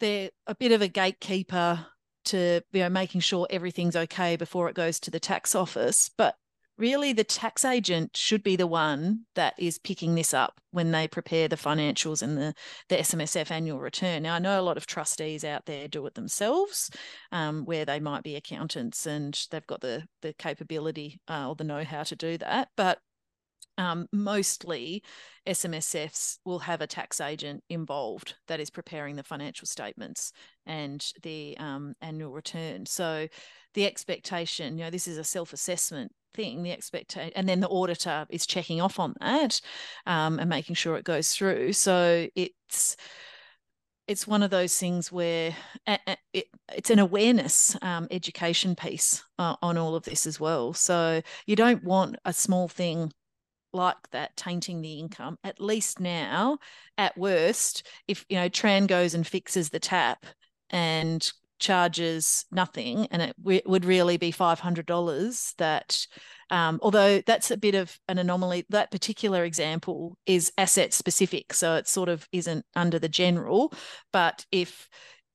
they're 0.00 0.30
a 0.46 0.54
bit 0.54 0.72
of 0.72 0.82
a 0.82 0.88
gatekeeper 0.88 1.86
to 2.26 2.60
you 2.72 2.80
know 2.80 2.90
making 2.90 3.20
sure 3.20 3.46
everything's 3.50 3.96
okay 3.96 4.36
before 4.36 4.68
it 4.68 4.74
goes 4.74 5.00
to 5.00 5.10
the 5.10 5.20
tax 5.20 5.54
office, 5.54 6.10
but 6.16 6.36
really 6.78 7.12
the 7.12 7.24
tax 7.24 7.64
agent 7.64 8.16
should 8.16 8.42
be 8.42 8.56
the 8.56 8.66
one 8.66 9.26
that 9.34 9.54
is 9.58 9.78
picking 9.78 10.14
this 10.14 10.32
up 10.32 10.60
when 10.70 10.92
they 10.92 11.08
prepare 11.08 11.48
the 11.48 11.56
financials 11.56 12.22
and 12.22 12.38
the, 12.38 12.54
the 12.88 12.96
SMSF 12.96 13.50
annual 13.50 13.80
return. 13.80 14.22
Now, 14.22 14.34
I 14.34 14.38
know 14.38 14.60
a 14.60 14.62
lot 14.62 14.76
of 14.76 14.86
trustees 14.86 15.44
out 15.44 15.66
there 15.66 15.88
do 15.88 16.06
it 16.06 16.14
themselves, 16.14 16.90
um, 17.32 17.64
where 17.64 17.84
they 17.84 18.00
might 18.00 18.22
be 18.22 18.36
accountants 18.36 19.06
and 19.06 19.38
they've 19.50 19.66
got 19.66 19.80
the, 19.80 20.04
the 20.22 20.32
capability 20.34 21.20
uh, 21.28 21.48
or 21.48 21.54
the 21.54 21.64
know 21.64 21.84
how 21.84 22.04
to 22.04 22.16
do 22.16 22.38
that. 22.38 22.68
But 22.76 22.98
um, 23.78 24.08
mostly 24.12 25.04
SMSFs 25.46 26.38
will 26.44 26.58
have 26.58 26.80
a 26.80 26.86
tax 26.86 27.20
agent 27.20 27.62
involved 27.70 28.34
that 28.48 28.60
is 28.60 28.70
preparing 28.70 29.16
the 29.16 29.22
financial 29.22 29.66
statements 29.66 30.32
and 30.66 31.04
the 31.22 31.56
um, 31.58 31.94
annual 32.02 32.32
return. 32.32 32.86
So 32.86 33.28
the 33.74 33.86
expectation, 33.86 34.76
you 34.76 34.84
know, 34.84 34.90
this 34.90 35.06
is 35.06 35.16
a 35.16 35.24
self 35.24 35.52
assessment 35.52 36.12
thing 36.34 36.62
the 36.62 36.72
expectation 36.72 37.32
and 37.36 37.48
then 37.48 37.60
the 37.60 37.68
auditor 37.68 38.26
is 38.30 38.46
checking 38.46 38.80
off 38.80 38.98
on 38.98 39.14
that 39.20 39.60
um, 40.06 40.38
and 40.38 40.48
making 40.48 40.74
sure 40.74 40.96
it 40.96 41.04
goes 41.04 41.32
through. 41.32 41.72
So 41.72 42.28
it's 42.34 42.96
it's 44.06 44.26
one 44.26 44.42
of 44.42 44.50
those 44.50 44.76
things 44.78 45.12
where 45.12 45.54
it, 46.32 46.46
it's 46.72 46.88
an 46.88 46.98
awareness 46.98 47.76
um, 47.82 48.08
education 48.10 48.74
piece 48.74 49.22
uh, 49.38 49.56
on 49.60 49.76
all 49.76 49.94
of 49.94 50.04
this 50.04 50.26
as 50.26 50.40
well. 50.40 50.72
So 50.72 51.20
you 51.46 51.56
don't 51.56 51.84
want 51.84 52.16
a 52.24 52.32
small 52.32 52.68
thing 52.68 53.12
like 53.74 53.96
that 54.12 54.34
tainting 54.34 54.80
the 54.80 54.98
income 54.98 55.38
at 55.44 55.60
least 55.60 56.00
now 56.00 56.58
at 56.96 57.16
worst 57.18 57.86
if 58.08 58.24
you 58.30 58.36
know 58.36 58.48
tran 58.48 58.86
goes 58.86 59.12
and 59.12 59.26
fixes 59.26 59.68
the 59.68 59.78
tap 59.78 60.24
and 60.70 61.32
charges 61.58 62.44
nothing, 62.50 63.06
and 63.10 63.22
it 63.22 63.36
w- 63.42 63.60
would 63.66 63.84
really 63.84 64.16
be 64.16 64.30
five 64.30 64.60
hundred 64.60 64.86
dollars. 64.86 65.54
That, 65.58 66.06
um, 66.50 66.78
although 66.82 67.20
that's 67.20 67.50
a 67.50 67.56
bit 67.56 67.74
of 67.74 67.98
an 68.08 68.18
anomaly, 68.18 68.66
that 68.70 68.90
particular 68.90 69.44
example 69.44 70.16
is 70.26 70.52
asset 70.56 70.92
specific, 70.92 71.52
so 71.52 71.76
it 71.76 71.88
sort 71.88 72.08
of 72.08 72.28
isn't 72.32 72.64
under 72.74 72.98
the 72.98 73.08
general. 73.08 73.72
But 74.12 74.46
if 74.52 74.88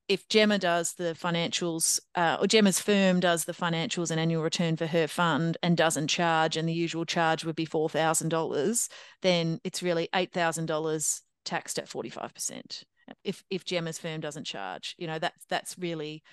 if 0.09 0.27
Jemma 0.27 0.59
does 0.59 0.93
the 0.93 1.15
financials, 1.15 1.99
uh, 2.15 2.37
or 2.39 2.45
Jemma's 2.45 2.79
firm 2.79 3.19
does 3.19 3.45
the 3.45 3.53
financials 3.53 4.11
and 4.11 4.19
annual 4.19 4.43
return 4.43 4.75
for 4.75 4.85
her 4.85 5.07
fund 5.07 5.57
and 5.63 5.77
doesn't 5.77 6.07
charge, 6.07 6.57
and 6.57 6.67
the 6.67 6.73
usual 6.73 7.05
charge 7.05 7.45
would 7.45 7.55
be 7.55 7.65
four 7.65 7.89
thousand 7.89 8.29
dollars, 8.29 8.89
then 9.21 9.59
it's 9.63 9.83
really 9.83 10.09
eight 10.13 10.31
thousand 10.31 10.65
dollars 10.65 11.21
taxed 11.45 11.79
at 11.79 11.89
forty 11.89 12.09
five 12.09 12.33
percent. 12.33 12.83
If 13.23 13.43
if 13.49 13.65
Jemma's 13.65 13.97
firm 13.99 14.21
doesn't 14.21 14.45
charge, 14.45 14.95
you 14.97 15.07
know 15.07 15.19
that's 15.19 15.45
that's 15.45 15.77
really 15.77 16.23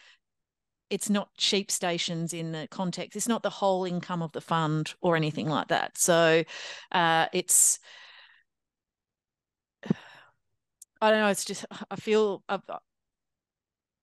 it's 0.91 1.09
not 1.09 1.33
cheap 1.37 1.71
stations 1.71 2.35
in 2.35 2.53
the 2.53 2.67
context. 2.71 3.17
It's 3.17 3.29
not 3.29 3.45
the 3.45 3.51
whole 3.51 3.85
income 3.85 4.23
of 4.23 4.33
the 4.33 4.41
fund 4.41 4.93
or 5.01 5.15
anything 5.15 5.49
like 5.49 5.69
that. 5.69 5.97
So 5.97 6.43
uh, 6.91 7.27
it's 7.33 7.79
I 11.01 11.11
don't 11.11 11.21
know. 11.21 11.29
It's 11.29 11.45
just 11.45 11.65
I 11.91 11.97
feel 11.97 12.43
I've, 12.49 12.63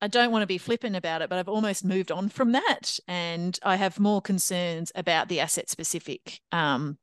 I 0.02 0.08
don't 0.08 0.32
want 0.32 0.44
to 0.44 0.48
be 0.48 0.58
flippant 0.58 0.96
about 0.96 1.22
it, 1.22 1.30
but 1.30 1.40
I've 1.40 1.50
almost 1.50 1.84
moved 1.84 2.12
on 2.12 2.30
from 2.30 2.52
that, 2.54 3.00
and 3.08 3.58
I 3.64 3.76
have 3.76 4.00
more 4.00 4.22
concerns 4.22 4.92
about 4.96 5.28
the 5.28 5.40
asset 5.40 5.70
specific 5.70 6.40
um, 6.52 6.98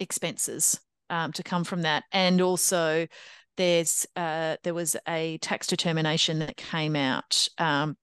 expenses 0.00 0.80
um, 1.10 1.32
to 1.32 1.42
come 1.42 1.64
from 1.64 1.82
that, 1.82 2.04
and 2.10 2.40
also 2.40 3.06
there's 3.56 4.06
uh, 4.16 4.56
there 4.62 4.74
was 4.74 4.96
a 5.08 5.38
tax 5.38 5.66
determination 5.66 6.38
that 6.40 6.56
came 6.56 6.96
out 6.96 7.48
um, 7.58 7.96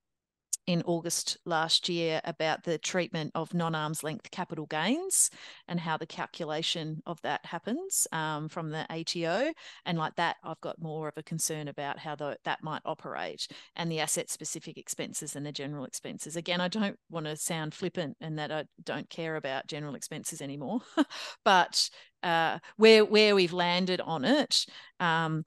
in 0.66 0.82
August 0.86 1.38
last 1.44 1.88
year 1.88 2.20
about 2.24 2.62
the 2.62 2.78
treatment 2.78 3.32
of 3.34 3.52
non 3.52 3.74
arm's 3.74 4.04
length 4.04 4.30
capital 4.30 4.66
gains 4.66 5.30
and 5.66 5.80
how 5.80 5.96
the 5.96 6.06
calculation 6.06 7.02
of 7.06 7.20
that 7.22 7.44
happens 7.44 8.06
um, 8.12 8.48
from 8.48 8.70
the 8.70 8.86
ATO. 8.90 9.52
And 9.84 9.98
like 9.98 10.14
that, 10.16 10.36
I've 10.44 10.60
got 10.60 10.80
more 10.80 11.08
of 11.08 11.14
a 11.16 11.22
concern 11.22 11.68
about 11.68 11.98
how 11.98 12.14
the, 12.14 12.36
that 12.44 12.62
might 12.62 12.82
operate 12.84 13.48
and 13.76 13.90
the 13.90 14.00
asset 14.00 14.30
specific 14.30 14.78
expenses 14.78 15.34
and 15.34 15.44
the 15.44 15.52
general 15.52 15.84
expenses. 15.84 16.36
Again, 16.36 16.60
I 16.60 16.68
don't 16.68 16.98
want 17.10 17.26
to 17.26 17.36
sound 17.36 17.74
flippant 17.74 18.16
and 18.20 18.38
that 18.38 18.52
I 18.52 18.64
don't 18.84 19.10
care 19.10 19.36
about 19.36 19.66
general 19.66 19.96
expenses 19.96 20.40
anymore, 20.40 20.80
but 21.44 21.90
uh, 22.22 22.58
where 22.76 23.04
where 23.04 23.34
we've 23.34 23.52
landed 23.52 24.00
on 24.00 24.24
it, 24.24 24.64
um, 25.00 25.44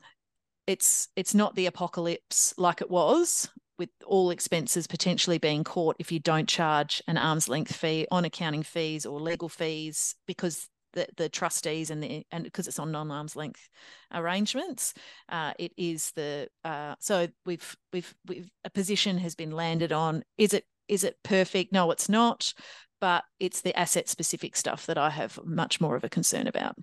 it's 0.67 1.07
it's 1.15 1.34
not 1.34 1.55
the 1.55 1.67
apocalypse 1.67 2.53
like 2.57 2.81
it 2.81 2.89
was 2.89 3.50
with 3.77 3.89
all 4.05 4.29
expenses 4.29 4.88
potentially 4.88 5.38
being 5.38 5.63
caught 5.63 5.96
if 6.00 6.12
you 6.12 6.20
don't 6.20 6.48
charge 6.48 7.01
an 7.08 7.17
arm's 7.17 7.50
length 7.50 7.75
fee 7.75 8.08
on 8.12 8.25
accounting 8.25 8.63
fees 8.63 9.05
or 9.05 9.20
legal 9.20 9.50
fees 9.50 10.15
because 10.27 10.70
the, 10.96 11.08
the 11.17 11.29
trustees 11.29 11.91
and 11.91 12.01
the 12.01 12.25
and 12.32 12.44
because 12.44 12.67
it's 12.67 12.79
on 12.79 12.91
non 12.91 13.12
arm's 13.12 13.36
length 13.36 13.70
arrangements, 14.13 14.94
uh, 15.29 15.53
it 15.60 15.74
is 15.77 16.12
the 16.12 16.48
uh, 16.63 16.96
so 17.00 17.27
we've 17.46 17.75
we've 17.94 18.15
we've 18.25 18.50
a 18.63 18.70
position 18.70 19.17
has 19.20 19.36
been 19.36 19.51
landed 19.51 19.91
on. 19.91 20.24
Is 20.38 20.53
it 20.53 20.65
is 20.88 21.03
it 21.03 21.17
perfect? 21.24 21.72
No, 21.72 21.91
it's 21.91 22.10
not. 22.10 22.53
But 23.01 23.25
it's 23.39 23.62
the 23.62 23.77
asset 23.77 24.08
specific 24.08 24.55
stuff 24.55 24.86
that 24.86 24.98
I 24.98 25.10
have 25.10 25.38
much 25.44 25.82
more 25.82 25.96
of 25.98 26.03
a 26.05 26.10
concern 26.10 26.48
about. 26.48 26.77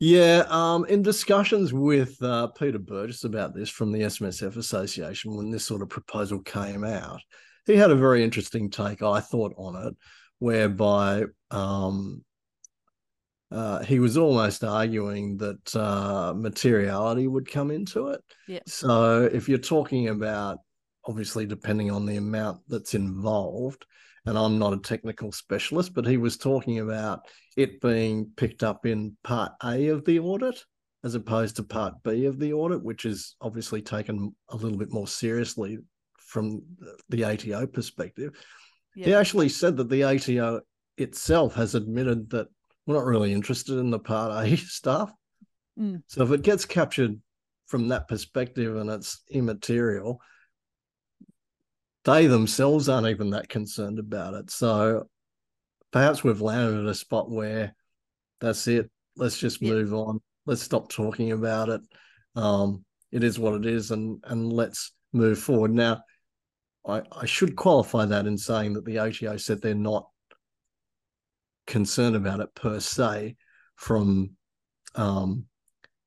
Yeah, 0.00 0.44
um, 0.48 0.86
in 0.86 1.02
discussions 1.02 1.74
with 1.74 2.20
uh, 2.22 2.46
Peter 2.48 2.78
Burgess 2.78 3.24
about 3.24 3.54
this 3.54 3.68
from 3.68 3.92
the 3.92 4.00
SMSF 4.00 4.56
Association 4.56 5.36
when 5.36 5.50
this 5.50 5.66
sort 5.66 5.82
of 5.82 5.90
proposal 5.90 6.40
came 6.40 6.84
out, 6.84 7.20
he 7.66 7.76
had 7.76 7.90
a 7.90 7.96
very 7.96 8.24
interesting 8.24 8.70
take, 8.70 9.02
I 9.02 9.20
thought, 9.20 9.52
on 9.58 9.88
it, 9.88 9.94
whereby 10.38 11.24
um, 11.50 12.24
uh, 13.50 13.82
he 13.82 13.98
was 13.98 14.16
almost 14.16 14.64
arguing 14.64 15.36
that 15.36 15.76
uh, 15.76 16.32
materiality 16.34 17.26
would 17.26 17.50
come 17.50 17.70
into 17.70 18.08
it. 18.08 18.22
Yeah. 18.48 18.60
So 18.66 19.28
if 19.30 19.50
you're 19.50 19.58
talking 19.58 20.08
about, 20.08 20.60
obviously, 21.04 21.44
depending 21.44 21.90
on 21.90 22.06
the 22.06 22.16
amount 22.16 22.62
that's 22.68 22.94
involved, 22.94 23.84
and 24.26 24.38
I'm 24.38 24.58
not 24.58 24.72
a 24.72 24.78
technical 24.78 25.32
specialist, 25.32 25.94
but 25.94 26.06
he 26.06 26.16
was 26.16 26.36
talking 26.36 26.78
about 26.78 27.20
it 27.56 27.80
being 27.80 28.30
picked 28.36 28.62
up 28.62 28.86
in 28.86 29.16
part 29.24 29.52
A 29.64 29.88
of 29.88 30.04
the 30.04 30.18
audit 30.18 30.62
as 31.02 31.14
opposed 31.14 31.56
to 31.56 31.62
part 31.62 31.94
B 32.04 32.26
of 32.26 32.38
the 32.38 32.52
audit, 32.52 32.82
which 32.82 33.06
is 33.06 33.34
obviously 33.40 33.80
taken 33.80 34.34
a 34.50 34.56
little 34.56 34.76
bit 34.76 34.92
more 34.92 35.08
seriously 35.08 35.78
from 36.18 36.62
the 37.08 37.24
ATO 37.24 37.66
perspective. 37.66 38.32
Yeah. 38.94 39.06
He 39.06 39.14
actually 39.14 39.48
said 39.48 39.76
that 39.78 39.88
the 39.88 40.04
ATO 40.04 40.60
itself 40.98 41.54
has 41.54 41.74
admitted 41.74 42.30
that 42.30 42.48
we're 42.86 42.96
not 42.96 43.06
really 43.06 43.32
interested 43.32 43.78
in 43.78 43.90
the 43.90 43.98
part 43.98 44.46
A 44.46 44.56
stuff. 44.56 45.12
Mm. 45.78 46.02
So 46.06 46.22
if 46.22 46.30
it 46.32 46.42
gets 46.42 46.66
captured 46.66 47.18
from 47.66 47.88
that 47.88 48.08
perspective 48.08 48.76
and 48.76 48.90
it's 48.90 49.22
immaterial, 49.30 50.20
they 52.04 52.26
themselves 52.26 52.88
aren't 52.88 53.08
even 53.08 53.30
that 53.30 53.48
concerned 53.48 53.98
about 53.98 54.34
it. 54.34 54.50
So 54.50 55.08
perhaps 55.92 56.24
we've 56.24 56.40
landed 56.40 56.80
at 56.80 56.90
a 56.90 56.94
spot 56.94 57.30
where 57.30 57.74
that's 58.40 58.66
it. 58.68 58.90
Let's 59.16 59.38
just 59.38 59.60
yeah. 59.60 59.72
move 59.72 59.92
on. 59.92 60.20
Let's 60.46 60.62
stop 60.62 60.88
talking 60.88 61.32
about 61.32 61.68
it. 61.68 61.80
Um, 62.34 62.84
it 63.12 63.24
is 63.24 63.38
what 63.38 63.54
it 63.54 63.66
is, 63.66 63.90
and 63.90 64.22
and 64.26 64.52
let's 64.52 64.92
move 65.12 65.38
forward. 65.38 65.72
Now, 65.72 66.02
I, 66.86 67.02
I 67.12 67.26
should 67.26 67.56
qualify 67.56 68.06
that 68.06 68.26
in 68.26 68.38
saying 68.38 68.74
that 68.74 68.84
the 68.84 68.98
ATO 68.98 69.36
said 69.36 69.60
they're 69.60 69.74
not 69.74 70.06
concerned 71.66 72.16
about 72.16 72.40
it 72.40 72.54
per 72.54 72.80
se 72.80 73.36
from 73.76 74.30
um, 74.94 75.46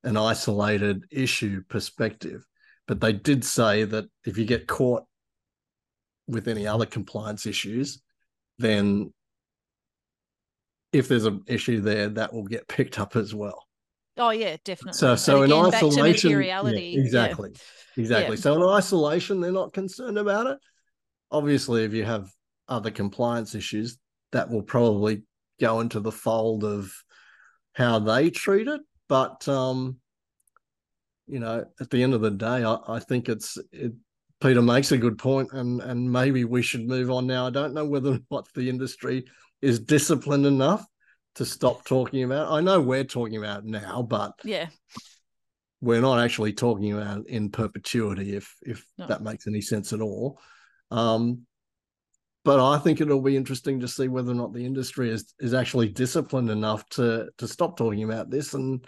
an 0.02 0.16
isolated 0.16 1.04
issue 1.10 1.62
perspective. 1.68 2.44
But 2.86 3.00
they 3.00 3.12
did 3.12 3.44
say 3.44 3.84
that 3.84 4.06
if 4.24 4.36
you 4.36 4.44
get 4.44 4.66
caught 4.66 5.04
with 6.26 6.48
any 6.48 6.66
other 6.66 6.86
compliance 6.86 7.46
issues, 7.46 8.00
then 8.58 9.12
if 10.92 11.08
there's 11.08 11.26
an 11.26 11.42
issue 11.46 11.80
there, 11.80 12.08
that 12.08 12.32
will 12.32 12.44
get 12.44 12.68
picked 12.68 12.98
up 12.98 13.16
as 13.16 13.34
well. 13.34 13.64
Oh 14.16 14.30
yeah, 14.30 14.56
definitely. 14.64 14.96
So 14.96 15.16
so 15.16 15.42
again, 15.42 15.58
in 15.58 15.74
isolation, 15.74 16.30
yeah, 16.30 16.68
exactly, 16.70 17.50
yeah. 17.50 18.02
exactly. 18.02 18.36
Yeah. 18.36 18.40
So 18.40 18.54
in 18.54 18.76
isolation, 18.76 19.40
they're 19.40 19.50
not 19.50 19.72
concerned 19.72 20.18
about 20.18 20.46
it. 20.46 20.58
Obviously, 21.32 21.84
if 21.84 21.92
you 21.92 22.04
have 22.04 22.30
other 22.68 22.92
compliance 22.92 23.56
issues, 23.56 23.98
that 24.30 24.50
will 24.50 24.62
probably 24.62 25.22
go 25.60 25.80
into 25.80 25.98
the 25.98 26.12
fold 26.12 26.64
of 26.64 26.92
how 27.72 27.98
they 27.98 28.30
treat 28.30 28.68
it. 28.68 28.80
But 29.08 29.48
um, 29.48 29.98
you 31.26 31.40
know, 31.40 31.64
at 31.80 31.90
the 31.90 32.02
end 32.02 32.14
of 32.14 32.20
the 32.20 32.30
day, 32.30 32.62
I, 32.62 32.78
I 32.86 33.00
think 33.00 33.28
it's 33.28 33.58
it, 33.72 33.92
Peter 34.40 34.62
makes 34.62 34.92
a 34.92 34.98
good 34.98 35.18
point, 35.18 35.50
and 35.52 35.80
and 35.80 36.10
maybe 36.10 36.44
we 36.44 36.62
should 36.62 36.86
move 36.86 37.10
on 37.10 37.26
now. 37.26 37.46
I 37.46 37.50
don't 37.50 37.74
know 37.74 37.86
whether 37.86 38.18
what 38.28 38.46
the 38.54 38.68
industry 38.68 39.24
is 39.62 39.78
disciplined 39.78 40.46
enough 40.46 40.84
to 41.36 41.44
stop 41.44 41.84
talking 41.84 42.22
about. 42.22 42.52
I 42.52 42.60
know 42.60 42.80
we're 42.80 43.04
talking 43.04 43.36
about 43.36 43.64
now, 43.64 44.02
but 44.02 44.32
yeah, 44.44 44.68
we're 45.80 46.00
not 46.00 46.20
actually 46.20 46.52
talking 46.52 46.92
about 46.92 47.28
in 47.28 47.50
perpetuity, 47.50 48.36
if 48.36 48.54
if 48.62 48.84
no. 48.98 49.06
that 49.06 49.22
makes 49.22 49.46
any 49.46 49.60
sense 49.60 49.92
at 49.92 50.00
all. 50.00 50.38
Um, 50.90 51.46
but 52.44 52.60
I 52.60 52.78
think 52.78 53.00
it'll 53.00 53.22
be 53.22 53.36
interesting 53.36 53.80
to 53.80 53.88
see 53.88 54.08
whether 54.08 54.30
or 54.30 54.36
not 54.36 54.52
the 54.52 54.66
industry 54.66 55.10
is 55.10 55.34
is 55.40 55.54
actually 55.54 55.88
disciplined 55.88 56.50
enough 56.50 56.86
to 56.90 57.30
to 57.38 57.48
stop 57.48 57.76
talking 57.76 58.04
about 58.04 58.30
this 58.30 58.54
and 58.54 58.86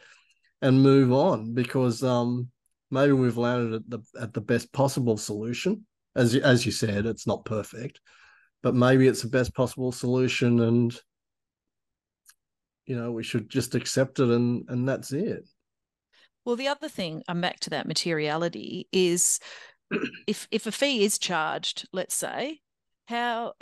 and 0.62 0.82
move 0.82 1.12
on 1.12 1.54
because 1.54 2.02
um, 2.02 2.50
maybe 2.90 3.12
we've 3.12 3.36
landed 3.36 3.74
at 3.74 3.90
the 3.90 4.20
at 4.20 4.34
the 4.34 4.40
best 4.40 4.72
possible 4.72 5.16
solution. 5.16 5.86
As 6.14 6.34
as 6.34 6.64
you 6.64 6.72
said, 6.72 7.06
it's 7.06 7.26
not 7.26 7.44
perfect, 7.44 8.00
but 8.62 8.74
maybe 8.74 9.06
it's 9.06 9.22
the 9.22 9.28
best 9.28 9.54
possible 9.54 9.92
solution, 9.92 10.60
and 10.60 10.98
you 12.86 12.96
know 12.96 13.12
we 13.12 13.22
should 13.22 13.48
just 13.48 13.74
accept 13.74 14.18
it, 14.18 14.28
and 14.28 14.64
and 14.68 14.88
that's 14.88 15.12
it. 15.12 15.46
Well, 16.44 16.56
the 16.56 16.68
other 16.68 16.88
thing, 16.88 17.22
I'm 17.26 17.40
back 17.40 17.60
to 17.60 17.70
that 17.70 17.88
materiality, 17.88 18.88
is 18.92 19.40
if 20.26 20.46
if 20.50 20.66
a 20.66 20.72
fee 20.72 21.04
is 21.04 21.18
charged, 21.18 21.88
let's 21.92 22.14
say, 22.14 22.60
how 23.08 23.54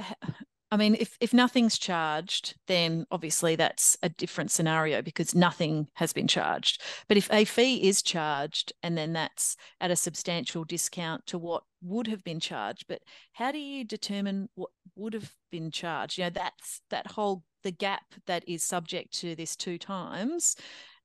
I 0.75 0.77
mean, 0.77 0.97
if 0.99 1.17
if 1.21 1.33
nothing's 1.33 1.79
charged, 1.79 2.57
then 2.67 3.07
obviously 3.13 3.55
that's 3.55 3.97
a 4.03 4.09
different 4.09 4.51
scenario 4.51 5.03
because 5.03 5.33
nothing 5.33 5.87
has 5.95 6.13
been 6.13 6.27
charged. 6.27 6.83
But 7.07 7.17
if 7.17 7.33
a 7.33 7.45
fee 7.45 7.87
is 7.87 8.03
charged 8.03 8.73
and 8.83 8.99
then 8.99 9.13
that's 9.13 9.57
at 9.81 9.93
a 9.93 9.97
substantial 9.97 10.65
discount 10.65 11.27
to 11.27 11.39
what 11.39 11.63
would 11.81 12.09
have 12.09 12.25
been 12.25 12.41
charged, 12.41 12.87
but 12.89 13.03
how 13.35 13.53
do 13.53 13.59
you 13.59 13.85
determine 13.85 14.49
what 14.57 14.71
would 14.97 15.13
have 15.13 15.33
been 15.53 15.71
charged? 15.71 16.19
You 16.19 16.25
know, 16.25 16.31
that's 16.31 16.81
that 16.91 17.07
whole 17.07 17.45
the 17.63 17.71
gap 17.71 18.07
that 18.27 18.43
is 18.49 18.65
subject 18.65 19.13
to 19.21 19.37
this 19.37 19.55
two 19.55 19.79
times. 19.79 20.57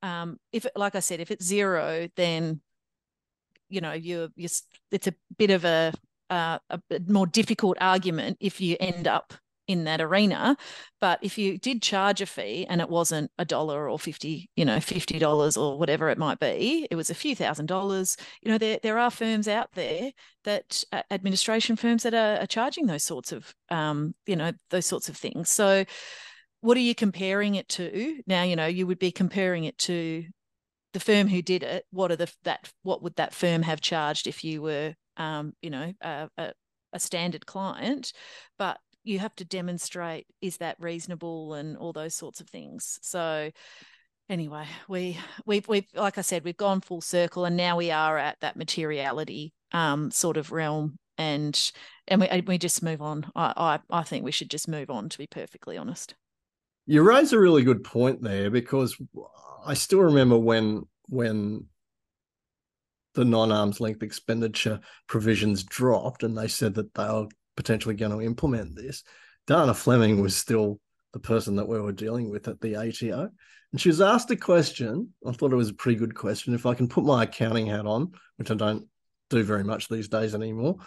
Um, 0.02 0.40
if 0.52 0.66
like 0.76 0.96
I 0.96 1.00
said, 1.00 1.20
if 1.20 1.30
it's 1.30 1.46
zero, 1.46 2.08
then 2.16 2.62
you 3.68 3.82
know 3.82 3.94
you're, 3.94 4.30
you're 4.36 4.50
it's 4.90 5.08
a 5.08 5.14
bit 5.38 5.52
of 5.52 5.64
a 5.64 5.94
uh, 6.32 6.58
a 6.70 6.82
more 7.08 7.28
difficult 7.28 7.78
argument 7.80 8.38
if 8.40 8.60
you 8.60 8.76
end 8.80 9.08
up 9.08 9.36
in 9.70 9.84
that 9.84 10.02
arena. 10.02 10.58
But 11.00 11.20
if 11.22 11.38
you 11.38 11.60
did 11.60 11.84
charge 11.84 12.22
a 12.22 12.26
fee 12.26 12.66
and 12.68 12.82
it 12.82 12.90
wasn't 12.90 13.30
a 13.38 13.46
dollar 13.46 13.88
or 13.88 14.00
50, 14.00 14.50
you 14.56 14.66
know, 14.66 14.78
$50 14.78 15.62
or 15.62 15.78
whatever 15.78 16.10
it 16.10 16.18
might 16.18 16.40
be, 16.40 16.88
it 16.90 16.96
was 16.96 17.12
a 17.12 17.16
few 17.16 17.36
thousand 17.36 17.68
dollars, 17.68 18.18
you 18.42 18.52
know, 18.52 18.58
there, 18.58 18.80
there 18.82 18.98
are 18.98 19.12
firms 19.12 19.48
out 19.48 19.72
there 19.74 20.12
that 20.44 20.84
uh, 20.92 21.04
administration 21.12 21.76
firms 21.76 22.02
that 22.02 22.16
are, 22.16 22.42
are, 22.42 22.48
charging 22.48 22.88
those 22.88 23.04
sorts 23.04 23.32
of, 23.32 23.54
um, 23.70 24.16
you 24.26 24.36
know, 24.36 24.52
those 24.72 24.88
sorts 24.88 25.08
of 25.08 25.16
things. 25.16 25.50
So 25.50 25.86
what 26.62 26.76
are 26.76 26.82
you 26.82 26.96
comparing 26.96 27.54
it 27.54 27.70
to? 27.70 28.24
Now, 28.26 28.42
you 28.42 28.56
know, 28.56 28.66
you 28.66 28.88
would 28.88 29.00
be 29.00 29.12
comparing 29.12 29.66
it 29.66 29.78
to 29.80 30.26
the 30.94 31.00
firm 31.00 31.28
who 31.28 31.44
did 31.44 31.62
it. 31.62 31.86
What 31.92 32.12
are 32.12 32.16
the, 32.16 32.34
that, 32.44 32.72
what 32.82 33.04
would 33.04 33.18
that 33.18 33.36
firm 33.36 33.62
have 33.62 33.82
charged 33.82 34.26
if 34.26 34.44
you 34.44 34.64
were, 34.64 34.96
um, 35.18 35.54
you 35.62 35.70
know, 35.70 35.94
a, 36.02 36.28
a, 36.40 36.54
a 36.92 37.00
standard 37.00 37.46
client? 37.46 38.14
But 38.58 38.80
you 39.04 39.20
have 39.20 39.36
to 39.36 39.46
demonstrate 39.46 40.28
is 40.42 40.58
that 40.58 40.78
reasonable 40.80 41.54
and 41.54 41.78
all 41.78 41.94
those 41.94 42.16
sorts 42.16 42.42
of 42.42 42.50
things. 42.50 43.00
So 43.02 43.52
anyway 44.30 44.68
we 44.88 45.18
we've 45.48 45.68
we've 45.68 45.88
like 45.96 46.20
i 46.20 46.22
said 46.22 46.44
we've 46.44 46.56
gone 46.56 46.80
full 46.80 47.02
circle 47.02 47.46
and 47.46 47.58
now 47.58 47.76
we 47.76 47.90
are 47.90 48.16
at 48.16 48.40
that 48.42 48.56
materiality 48.56 49.52
um 49.72 50.12
sort 50.12 50.38
of 50.38 50.52
realm 50.52 51.00
and 51.20 51.72
and 52.08 52.22
we 52.22 52.42
we 52.48 52.58
just 52.58 52.82
move 52.82 53.02
on. 53.02 53.30
I 53.36 53.80
i, 53.92 54.00
I 54.00 54.04
think 54.04 54.24
we 54.24 54.32
should 54.32 54.50
just 54.50 54.68
move 54.68 54.90
on 54.90 55.10
to 55.10 55.18
be 55.18 55.28
perfectly 55.28 55.78
honest. 55.78 56.16
You 56.88 57.04
raise 57.04 57.34
a 57.34 57.40
really 57.40 57.62
good 57.62 57.84
point 57.84 58.24
there 58.24 58.50
because 58.50 58.98
i 59.66 59.76
still 59.76 60.00
remember 60.00 60.40
when 60.40 60.84
when 61.08 61.66
the 63.16 63.26
non-arm's 63.26 63.82
length 63.82 64.02
expenditure 64.02 64.80
provisions 65.08 65.64
dropped 65.64 66.24
and 66.24 66.38
they 66.38 66.48
said 66.48 66.76
that 66.76 66.94
they 66.94 67.04
were 67.04 67.28
potentially 67.60 67.94
going 67.94 68.14
to 68.14 68.22
implement 68.22 68.74
this, 68.74 69.04
Dana 69.46 69.74
Fleming 69.74 70.22
was 70.22 70.34
still 70.34 70.80
the 71.12 71.20
person 71.20 71.58
that 71.58 71.68
we 71.68 71.78
were 71.78 71.92
dealing 71.92 72.30
with 72.30 72.48
at 72.48 72.62
the 72.62 72.78
ATO. 72.78 73.30
And 73.74 73.82
she 73.82 73.90
was 73.90 74.00
asked 74.00 74.32
a 74.32 74.38
question. 74.38 75.14
I 75.28 75.34
thought 75.34 75.52
it 75.52 75.58
was 75.58 75.68
a 75.68 75.74
pretty 75.74 76.00
good 76.00 76.16
question. 76.16 76.54
If 76.54 76.66
I 76.66 76.74
can 76.74 76.88
put 76.88 77.04
my 77.04 77.24
accounting 77.24 77.66
hat 77.66 77.86
on, 77.86 78.14
which 78.38 78.50
I 78.50 78.54
don't 78.54 78.88
do 79.30 79.44
very 79.44 79.66
much 79.66 79.90
these 79.90 80.08
days 80.08 80.34
anymore, 80.34 80.78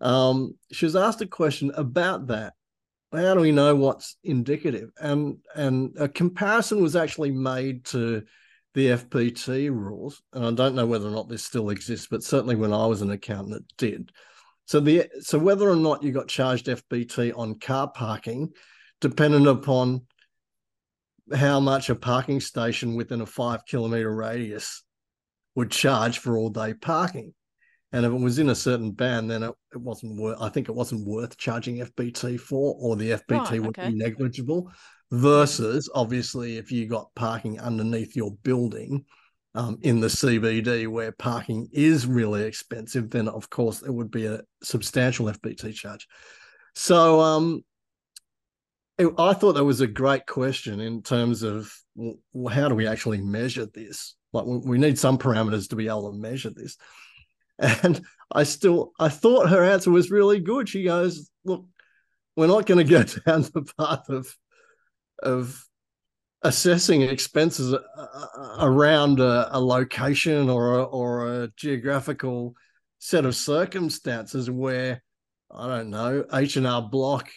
um, 0.00 0.56
she 0.72 0.86
was 0.86 0.96
asked 0.96 1.20
a 1.20 1.26
question 1.26 1.70
about 1.74 2.28
that. 2.28 2.54
How 3.12 3.34
do 3.34 3.40
we 3.40 3.52
know 3.52 3.76
what's 3.76 4.16
indicative? 4.24 4.90
And 4.98 5.36
and 5.54 5.96
a 5.98 6.08
comparison 6.08 6.82
was 6.82 6.96
actually 6.96 7.30
made 7.30 7.84
to 7.86 8.22
the 8.72 8.88
FBT 8.88 9.70
rules. 9.70 10.22
And 10.32 10.46
I 10.46 10.50
don't 10.50 10.74
know 10.74 10.86
whether 10.86 11.08
or 11.08 11.12
not 11.12 11.28
this 11.28 11.44
still 11.44 11.68
exists, 11.68 12.08
but 12.10 12.22
certainly 12.22 12.56
when 12.56 12.72
I 12.72 12.86
was 12.86 13.02
an 13.02 13.10
accountant, 13.10 13.56
it 13.56 13.76
did. 13.76 14.12
So 14.66 14.80
the 14.80 15.08
so 15.20 15.38
whether 15.38 15.68
or 15.68 15.76
not 15.76 16.02
you 16.02 16.12
got 16.12 16.28
charged 16.28 16.66
FBT 16.66 17.32
on 17.36 17.58
car 17.58 17.90
parking 17.90 18.50
dependent 19.00 19.46
upon 19.46 20.02
how 21.34 21.60
much 21.60 21.90
a 21.90 21.94
parking 21.94 22.40
station 22.40 22.94
within 22.94 23.20
a 23.20 23.26
five 23.26 23.64
kilometer 23.66 24.14
radius 24.14 24.84
would 25.54 25.70
charge 25.70 26.18
for 26.18 26.36
all 26.36 26.50
day 26.50 26.74
parking. 26.74 27.32
And 27.92 28.04
if 28.04 28.12
it 28.12 28.20
was 28.20 28.38
in 28.38 28.50
a 28.50 28.54
certain 28.54 28.92
band, 28.92 29.30
then 29.30 29.42
it, 29.42 29.54
it 29.72 29.80
wasn't 29.80 30.20
worth. 30.20 30.38
I 30.40 30.48
think 30.48 30.68
it 30.68 30.74
wasn't 30.74 31.06
worth 31.06 31.36
charging 31.36 31.78
FBT 31.78 32.38
for, 32.38 32.76
or 32.78 32.96
the 32.96 33.12
FBT 33.12 33.60
would 33.60 33.78
okay. 33.78 33.90
be 33.90 33.96
negligible. 33.96 34.70
Versus, 35.12 35.88
obviously, 35.94 36.58
if 36.58 36.72
you 36.72 36.86
got 36.86 37.14
parking 37.14 37.60
underneath 37.60 38.16
your 38.16 38.32
building, 38.42 39.04
um, 39.56 39.78
in 39.82 40.00
the 40.00 40.08
CBD 40.08 40.86
where 40.86 41.12
parking 41.12 41.68
is 41.72 42.06
really 42.06 42.44
expensive, 42.44 43.10
then 43.10 43.28
of 43.28 43.50
course 43.50 43.82
it 43.82 43.90
would 43.92 44.10
be 44.10 44.26
a 44.26 44.42
substantial 44.62 45.26
FBT 45.26 45.74
charge. 45.74 46.06
So 46.74 47.20
um, 47.20 47.64
it, 48.98 49.12
I 49.18 49.32
thought 49.32 49.54
that 49.54 49.64
was 49.64 49.80
a 49.80 49.86
great 49.86 50.26
question 50.26 50.80
in 50.80 51.02
terms 51.02 51.42
of 51.42 51.72
well, 51.94 52.54
how 52.54 52.68
do 52.68 52.74
we 52.74 52.86
actually 52.86 53.20
measure 53.20 53.66
this? 53.66 54.14
Like 54.32 54.44
we 54.46 54.78
need 54.78 54.98
some 54.98 55.16
parameters 55.18 55.70
to 55.70 55.76
be 55.76 55.88
able 55.88 56.12
to 56.12 56.18
measure 56.18 56.50
this. 56.50 56.76
And 57.58 58.02
I 58.30 58.42
still 58.42 58.92
I 59.00 59.08
thought 59.08 59.48
her 59.48 59.64
answer 59.64 59.90
was 59.90 60.10
really 60.10 60.40
good. 60.40 60.68
She 60.68 60.84
goes, 60.84 61.30
"Look, 61.42 61.64
we're 62.36 62.48
not 62.48 62.66
going 62.66 62.86
to 62.86 62.92
go 62.92 63.02
down 63.26 63.42
the 63.42 63.66
path 63.78 64.10
of 64.10 64.36
of 65.22 65.64
assessing 66.46 67.02
expenses 67.02 67.72
uh, 67.72 67.78
uh, 67.96 68.56
around 68.60 69.20
a, 69.20 69.48
a 69.56 69.60
location 69.60 70.48
or 70.48 70.78
a, 70.78 70.82
or 70.84 71.42
a 71.42 71.48
geographical 71.56 72.54
set 72.98 73.24
of 73.24 73.36
circumstances 73.36 74.50
where 74.50 75.02
I 75.50 75.68
don't 75.68 75.90
know 75.90 76.24
H 76.32 76.56
and 76.56 76.66
R 76.66 76.82
Block 76.82 77.28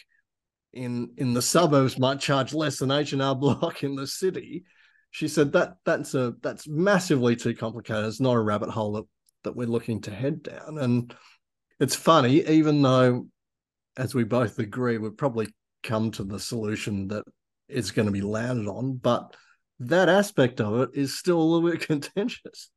in 0.72 1.10
in 1.16 1.34
the 1.34 1.42
suburbs 1.42 1.98
might 1.98 2.20
charge 2.20 2.54
less 2.54 2.78
than 2.78 2.90
H 2.90 3.12
and 3.12 3.22
R 3.22 3.34
Block 3.34 3.82
in 3.82 3.96
the 3.96 4.06
city. 4.06 4.64
She 5.10 5.28
said 5.28 5.52
that 5.52 5.74
that's 5.84 6.14
a 6.14 6.34
that's 6.40 6.68
massively 6.68 7.36
too 7.36 7.54
complicated. 7.54 8.06
It's 8.06 8.20
not 8.20 8.36
a 8.36 8.40
rabbit 8.40 8.70
hole 8.70 8.92
that 8.92 9.04
that 9.44 9.56
we're 9.56 9.66
looking 9.66 10.00
to 10.02 10.10
head 10.10 10.42
down. 10.42 10.78
And 10.78 11.14
it's 11.78 11.96
funny, 11.96 12.46
even 12.46 12.82
though, 12.82 13.26
as 13.96 14.14
we 14.14 14.24
both 14.24 14.58
agree, 14.58 14.98
we've 14.98 15.16
probably 15.16 15.48
come 15.82 16.10
to 16.12 16.24
the 16.24 16.38
solution 16.38 17.08
that 17.08 17.24
it's 17.70 17.90
going 17.90 18.06
to 18.06 18.12
be 18.12 18.20
landed 18.20 18.68
on, 18.68 18.96
but 18.96 19.36
that 19.80 20.08
aspect 20.08 20.60
of 20.60 20.80
it 20.80 20.90
is 20.94 21.18
still 21.18 21.40
a 21.40 21.42
little 21.42 21.70
bit 21.70 21.80
contentious. 21.86 22.70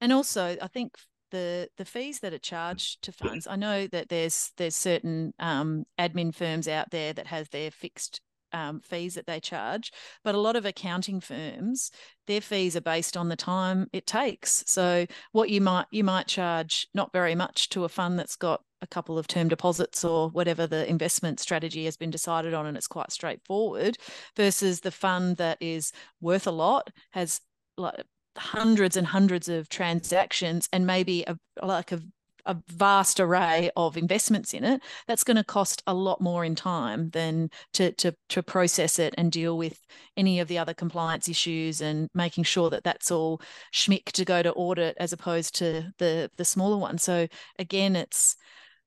And 0.00 0.12
also, 0.12 0.56
I 0.60 0.66
think 0.68 0.94
the 1.30 1.68
the 1.76 1.84
fees 1.84 2.20
that 2.20 2.32
are 2.32 2.38
charged 2.38 3.02
to 3.02 3.12
funds. 3.12 3.46
I 3.46 3.56
know 3.56 3.86
that 3.88 4.08
there's 4.08 4.52
there's 4.56 4.76
certain 4.76 5.34
um, 5.38 5.84
admin 5.98 6.34
firms 6.34 6.68
out 6.68 6.90
there 6.90 7.12
that 7.12 7.26
has 7.26 7.48
their 7.48 7.70
fixed 7.70 8.20
um, 8.52 8.80
fees 8.80 9.14
that 9.14 9.26
they 9.26 9.40
charge, 9.40 9.92
but 10.24 10.34
a 10.34 10.40
lot 10.40 10.56
of 10.56 10.64
accounting 10.64 11.20
firms, 11.20 11.90
their 12.26 12.40
fees 12.40 12.76
are 12.76 12.82
based 12.82 13.16
on 13.16 13.28
the 13.28 13.36
time 13.36 13.88
it 13.92 14.06
takes. 14.06 14.64
So 14.66 15.06
what 15.32 15.50
you 15.50 15.60
might 15.60 15.86
you 15.90 16.04
might 16.04 16.28
charge 16.28 16.88
not 16.94 17.12
very 17.12 17.34
much 17.34 17.68
to 17.70 17.84
a 17.84 17.88
fund 17.88 18.18
that's 18.18 18.36
got 18.36 18.62
a 18.80 18.86
couple 18.86 19.18
of 19.18 19.26
term 19.26 19.48
deposits 19.48 20.04
or 20.04 20.30
whatever 20.30 20.66
the 20.66 20.88
investment 20.88 21.40
strategy 21.40 21.84
has 21.84 21.96
been 21.96 22.10
decided 22.10 22.54
on 22.54 22.66
and 22.66 22.76
it's 22.76 22.86
quite 22.86 23.12
straightforward 23.12 23.98
versus 24.36 24.80
the 24.80 24.90
fund 24.90 25.36
that 25.36 25.58
is 25.60 25.92
worth 26.20 26.46
a 26.46 26.50
lot 26.50 26.90
has 27.10 27.40
like 27.76 28.04
hundreds 28.36 28.96
and 28.96 29.06
hundreds 29.06 29.48
of 29.48 29.68
transactions 29.68 30.68
and 30.72 30.86
maybe 30.86 31.24
a, 31.26 31.36
like 31.62 31.92
a 31.92 32.00
a 32.48 32.56
vast 32.68 33.20
array 33.20 33.70
of 33.76 33.96
investments 33.96 34.54
in 34.54 34.64
it, 34.64 34.82
that's 35.06 35.22
going 35.22 35.36
to 35.36 35.44
cost 35.44 35.82
a 35.86 35.92
lot 35.92 36.20
more 36.20 36.44
in 36.44 36.54
time 36.54 37.10
than 37.10 37.50
to, 37.74 37.92
to, 37.92 38.12
to 38.30 38.42
process 38.42 38.98
it 38.98 39.14
and 39.18 39.30
deal 39.30 39.58
with 39.58 39.78
any 40.16 40.40
of 40.40 40.48
the 40.48 40.56
other 40.56 40.72
compliance 40.72 41.28
issues 41.28 41.82
and 41.82 42.08
making 42.14 42.44
sure 42.44 42.70
that 42.70 42.84
that's 42.84 43.10
all 43.10 43.40
schmick 43.72 44.06
to 44.06 44.24
go 44.24 44.42
to 44.42 44.52
audit 44.54 44.96
as 44.98 45.12
opposed 45.12 45.54
to 45.54 45.92
the, 45.98 46.30
the 46.38 46.44
smaller 46.44 46.78
one. 46.78 46.96
So 46.96 47.28
again, 47.58 47.94
it's 47.94 48.34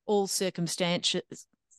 all 0.05 0.27
circumstantial 0.27 1.21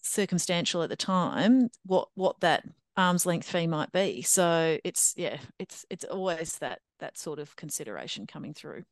circumstantial 0.02 0.82
at 0.82 0.88
the 0.88 0.96
time 0.96 1.68
what 1.86 2.08
what 2.14 2.40
that 2.40 2.64
arm's 2.96 3.24
length 3.24 3.48
fee 3.48 3.66
might 3.66 3.92
be 3.92 4.20
so 4.22 4.78
it's 4.84 5.14
yeah 5.16 5.38
it's 5.58 5.86
it's 5.90 6.04
always 6.04 6.58
that 6.58 6.80
that 6.98 7.16
sort 7.16 7.38
of 7.38 7.54
consideration 7.56 8.26
coming 8.26 8.52
through 8.52 8.84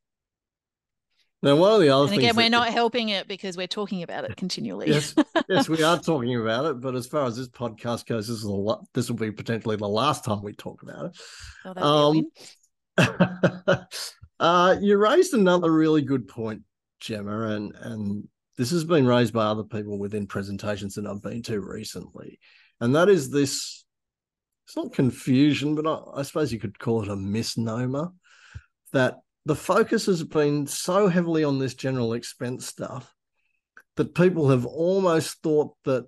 now, 1.42 1.56
one 1.56 1.72
of 1.72 1.80
the 1.80 1.88
other 1.88 2.04
and 2.12 2.18
again, 2.18 2.36
we're 2.36 2.50
not 2.50 2.68
helping 2.68 3.08
it 3.08 3.26
because 3.26 3.56
we're 3.56 3.66
talking 3.66 4.02
about 4.02 4.24
it 4.24 4.36
continually. 4.36 4.90
yes, 4.90 5.14
yes, 5.48 5.70
we 5.70 5.82
are 5.82 5.98
talking 5.98 6.36
about 6.36 6.66
it. 6.66 6.80
But 6.82 6.94
as 6.94 7.06
far 7.06 7.24
as 7.24 7.36
this 7.36 7.48
podcast 7.48 8.04
goes, 8.04 8.28
this 8.28 8.36
is 8.36 8.44
a 8.44 8.52
lot. 8.52 8.84
This 8.92 9.08
will 9.08 9.16
be 9.16 9.30
potentially 9.30 9.76
the 9.76 9.88
last 9.88 10.22
time 10.22 10.42
we 10.42 10.52
talk 10.52 10.82
about 10.82 11.06
it. 11.06 11.20
Oh, 11.64 12.24
um, 12.98 13.86
uh, 14.40 14.76
you 14.82 14.98
raised 14.98 15.32
another 15.32 15.72
really 15.72 16.02
good 16.02 16.28
point, 16.28 16.60
Jemma, 17.02 17.56
and 17.56 17.74
and 17.80 18.28
this 18.60 18.72
has 18.72 18.84
been 18.84 19.06
raised 19.06 19.32
by 19.32 19.46
other 19.46 19.64
people 19.64 19.98
within 19.98 20.26
presentations 20.26 20.94
that 20.94 21.06
I've 21.06 21.22
been 21.22 21.42
to 21.44 21.62
recently, 21.62 22.38
and 22.78 22.94
that 22.94 23.08
is 23.08 23.30
this. 23.30 23.86
It's 24.66 24.76
not 24.76 24.92
confusion, 24.92 25.74
but 25.74 25.86
I, 25.86 26.20
I 26.20 26.22
suppose 26.24 26.52
you 26.52 26.60
could 26.60 26.78
call 26.78 27.02
it 27.02 27.08
a 27.08 27.16
misnomer 27.16 28.10
that 28.92 29.16
the 29.46 29.56
focus 29.56 30.04
has 30.04 30.22
been 30.22 30.66
so 30.66 31.08
heavily 31.08 31.42
on 31.42 31.58
this 31.58 31.72
general 31.72 32.12
expense 32.12 32.66
stuff 32.66 33.14
that 33.96 34.14
people 34.14 34.50
have 34.50 34.66
almost 34.66 35.42
thought 35.42 35.74
that 35.86 36.06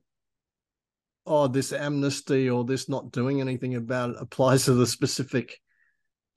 oh 1.25 1.49
this 1.49 1.73
amnesty 1.73 2.51
or 2.51 2.65
this 2.65 2.87
not 2.87 3.13
doing 3.13 3.41
anything 3.41 3.77
about 3.77 4.11
it 4.11 4.17
applies 4.21 4.67
to 4.67 4.75
the 4.75 4.87
specific 4.87 5.59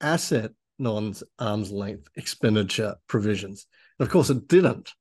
asset 0.00 0.52
non 0.78 1.14
arm's 1.38 1.70
length 1.70 2.08
expenditure 2.16 2.94
provisions 3.06 3.66
and 3.98 4.06
of 4.06 4.10
course 4.10 4.30
it 4.30 4.48
didn't 4.48 4.94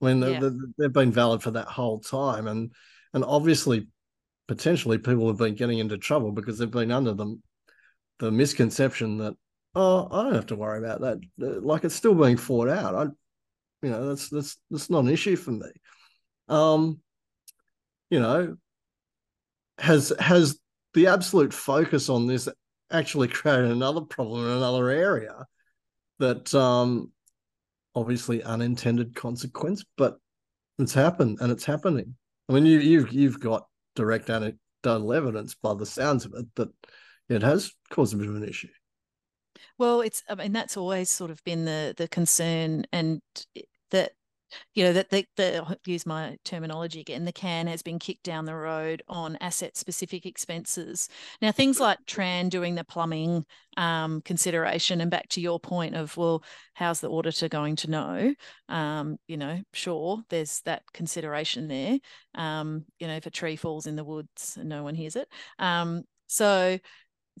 i 0.00 0.04
mean 0.04 0.20
yeah. 0.20 0.50
they've 0.78 0.92
been 0.92 1.12
valid 1.12 1.42
for 1.42 1.50
that 1.50 1.66
whole 1.66 2.00
time 2.00 2.46
and 2.46 2.72
and 3.12 3.24
obviously 3.24 3.88
potentially 4.48 4.98
people 4.98 5.26
have 5.28 5.38
been 5.38 5.54
getting 5.54 5.78
into 5.78 5.98
trouble 5.98 6.32
because 6.32 6.58
they've 6.58 6.70
been 6.70 6.92
under 6.92 7.12
the 7.12 7.38
the 8.18 8.30
misconception 8.30 9.18
that 9.18 9.34
oh, 9.74 10.08
I 10.10 10.24
don't 10.24 10.34
have 10.34 10.46
to 10.46 10.56
worry 10.56 10.78
about 10.78 11.00
that. 11.00 11.20
Like 11.38 11.84
it's 11.84 11.94
still 11.94 12.14
being 12.14 12.36
fought 12.36 12.68
out. 12.68 12.94
I, 12.94 13.02
you 13.82 13.90
know, 13.90 14.08
that's 14.08 14.28
that's 14.28 14.56
that's 14.70 14.90
not 14.90 15.04
an 15.04 15.10
issue 15.10 15.36
for 15.36 15.52
me. 15.52 15.70
um, 16.48 17.00
you 18.10 18.20
know, 18.20 18.56
has 19.78 20.12
has 20.18 20.58
the 20.94 21.06
absolute 21.06 21.54
focus 21.54 22.08
on 22.08 22.26
this 22.26 22.48
actually 22.90 23.28
created 23.28 23.70
another 23.70 24.00
problem 24.00 24.44
in 24.46 24.52
another 24.52 24.88
area 24.90 25.46
that 26.18 26.52
um, 26.54 27.12
obviously 27.94 28.42
unintended 28.42 29.14
consequence, 29.14 29.84
but 29.96 30.16
it's 30.78 30.94
happened 30.94 31.38
and 31.40 31.50
it's 31.52 31.64
happening. 31.64 32.14
I 32.48 32.52
mean, 32.52 32.66
you, 32.66 32.78
you've 32.78 33.12
you've 33.12 33.40
got 33.40 33.66
direct 33.94 34.30
anecdotal 34.30 35.12
evidence 35.12 35.54
by 35.54 35.74
the 35.74 35.86
sounds 35.86 36.24
of 36.24 36.34
it 36.34 36.46
that 36.56 36.68
it 37.28 37.42
has 37.42 37.72
caused 37.90 38.14
a 38.14 38.16
bit 38.16 38.28
of 38.28 38.36
an 38.36 38.48
issue. 38.48 38.68
Well, 39.78 40.00
it's 40.00 40.22
I 40.28 40.34
mean 40.34 40.52
that's 40.52 40.76
always 40.76 41.10
sort 41.10 41.30
of 41.30 41.42
been 41.44 41.64
the 41.64 41.94
the 41.96 42.08
concern, 42.08 42.84
and 42.92 43.20
that 43.90 44.12
you 44.74 44.84
know 44.84 44.92
that 44.92 45.10
the, 45.10 45.24
the 45.36 45.78
use 45.86 46.06
my 46.06 46.36
terminology 46.44 47.00
again 47.00 47.24
the 47.24 47.32
can 47.32 47.66
has 47.66 47.82
been 47.82 47.98
kicked 47.98 48.22
down 48.22 48.44
the 48.44 48.54
road 48.54 49.02
on 49.08 49.36
asset 49.40 49.76
specific 49.76 50.26
expenses. 50.26 51.08
Now 51.40 51.52
things 51.52 51.80
like 51.80 51.98
tran 52.06 52.50
doing 52.50 52.74
the 52.74 52.84
plumbing 52.84 53.44
um, 53.76 54.20
consideration 54.22 55.00
and 55.00 55.10
back 55.10 55.28
to 55.30 55.40
your 55.40 55.60
point 55.60 55.94
of 55.94 56.16
well 56.16 56.42
how's 56.74 57.00
the 57.00 57.10
auditor 57.10 57.48
going 57.48 57.76
to 57.76 57.90
know? 57.90 58.34
Um, 58.68 59.18
you 59.26 59.36
know 59.36 59.60
sure 59.72 60.22
there's 60.28 60.60
that 60.62 60.82
consideration 60.92 61.68
there. 61.68 61.98
Um, 62.34 62.84
you 62.98 63.06
know 63.06 63.16
if 63.16 63.26
a 63.26 63.30
tree 63.30 63.56
falls 63.56 63.86
in 63.86 63.96
the 63.96 64.04
woods 64.04 64.56
and 64.58 64.68
no 64.68 64.82
one 64.82 64.94
hears 64.94 65.16
it. 65.16 65.28
Um, 65.58 66.02
so 66.26 66.78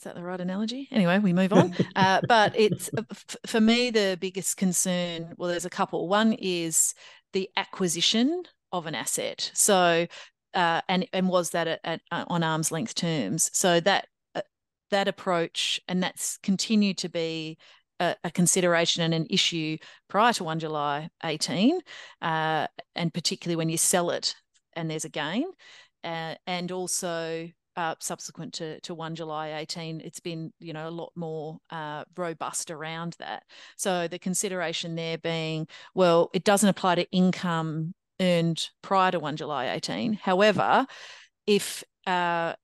is 0.00 0.04
that 0.04 0.14
the 0.14 0.22
right 0.22 0.40
analogy? 0.40 0.88
Anyway, 0.90 1.18
we 1.18 1.34
move 1.34 1.52
on. 1.52 1.76
uh, 1.96 2.22
but 2.26 2.58
it's 2.58 2.88
uh, 2.96 3.02
for 3.46 3.60
me 3.60 3.90
the 3.90 4.16
biggest 4.18 4.56
concern. 4.56 5.34
Well, 5.36 5.50
there's 5.50 5.66
a 5.66 5.70
couple. 5.70 6.08
One 6.08 6.32
is 6.32 6.94
the 7.34 7.50
acquisition 7.54 8.44
of 8.72 8.86
an 8.86 8.94
asset. 8.94 9.50
So, 9.52 10.06
uh, 10.54 10.80
and 10.88 11.06
and 11.12 11.28
was 11.28 11.50
that 11.50 11.68
at, 11.68 11.80
at, 11.84 12.00
on 12.10 12.42
arm's 12.42 12.72
length 12.72 12.94
terms? 12.94 13.50
So 13.52 13.78
that 13.80 14.06
uh, 14.34 14.40
that 14.90 15.06
approach 15.06 15.78
and 15.86 16.02
that's 16.02 16.38
continued 16.38 16.96
to 16.98 17.10
be 17.10 17.58
a, 18.00 18.16
a, 18.24 18.30
consideration 18.30 19.02
and 19.02 19.12
an 19.12 19.26
issue 19.28 19.76
prior 20.08 20.32
to 20.32 20.44
1 20.44 20.60
July 20.60 21.10
18, 21.22 21.78
uh, 22.22 22.66
and 22.94 23.12
particularly 23.12 23.56
when 23.56 23.68
you 23.68 23.76
sell 23.76 24.10
it 24.10 24.34
and 24.72 24.90
there's 24.90 25.04
a 25.04 25.10
gain, 25.10 25.44
uh, 26.04 26.36
and 26.46 26.72
also 26.72 27.50
uh, 27.76 27.94
subsequent 27.98 28.54
to, 28.54 28.80
to 28.80 28.94
1 28.94 29.14
July 29.14 29.58
18, 29.58 30.00
it's 30.00 30.20
been, 30.20 30.52
you 30.58 30.72
know, 30.72 30.88
a 30.88 30.90
lot 30.90 31.12
more 31.14 31.58
uh, 31.70 32.04
robust 32.16 32.70
around 32.70 33.16
that. 33.18 33.44
So 33.76 34.08
the 34.08 34.18
consideration 34.18 34.94
there 34.94 35.18
being, 35.18 35.66
well, 35.94 36.30
it 36.32 36.44
doesn't 36.44 36.68
apply 36.68 36.96
to 36.96 37.10
income 37.10 37.94
earned 38.20 38.68
prior 38.82 39.10
to 39.12 39.20
1 39.20 39.36
July 39.36 39.70
18. 39.70 40.14
However, 40.14 40.86
if 41.46 41.84
uh, 42.06 42.54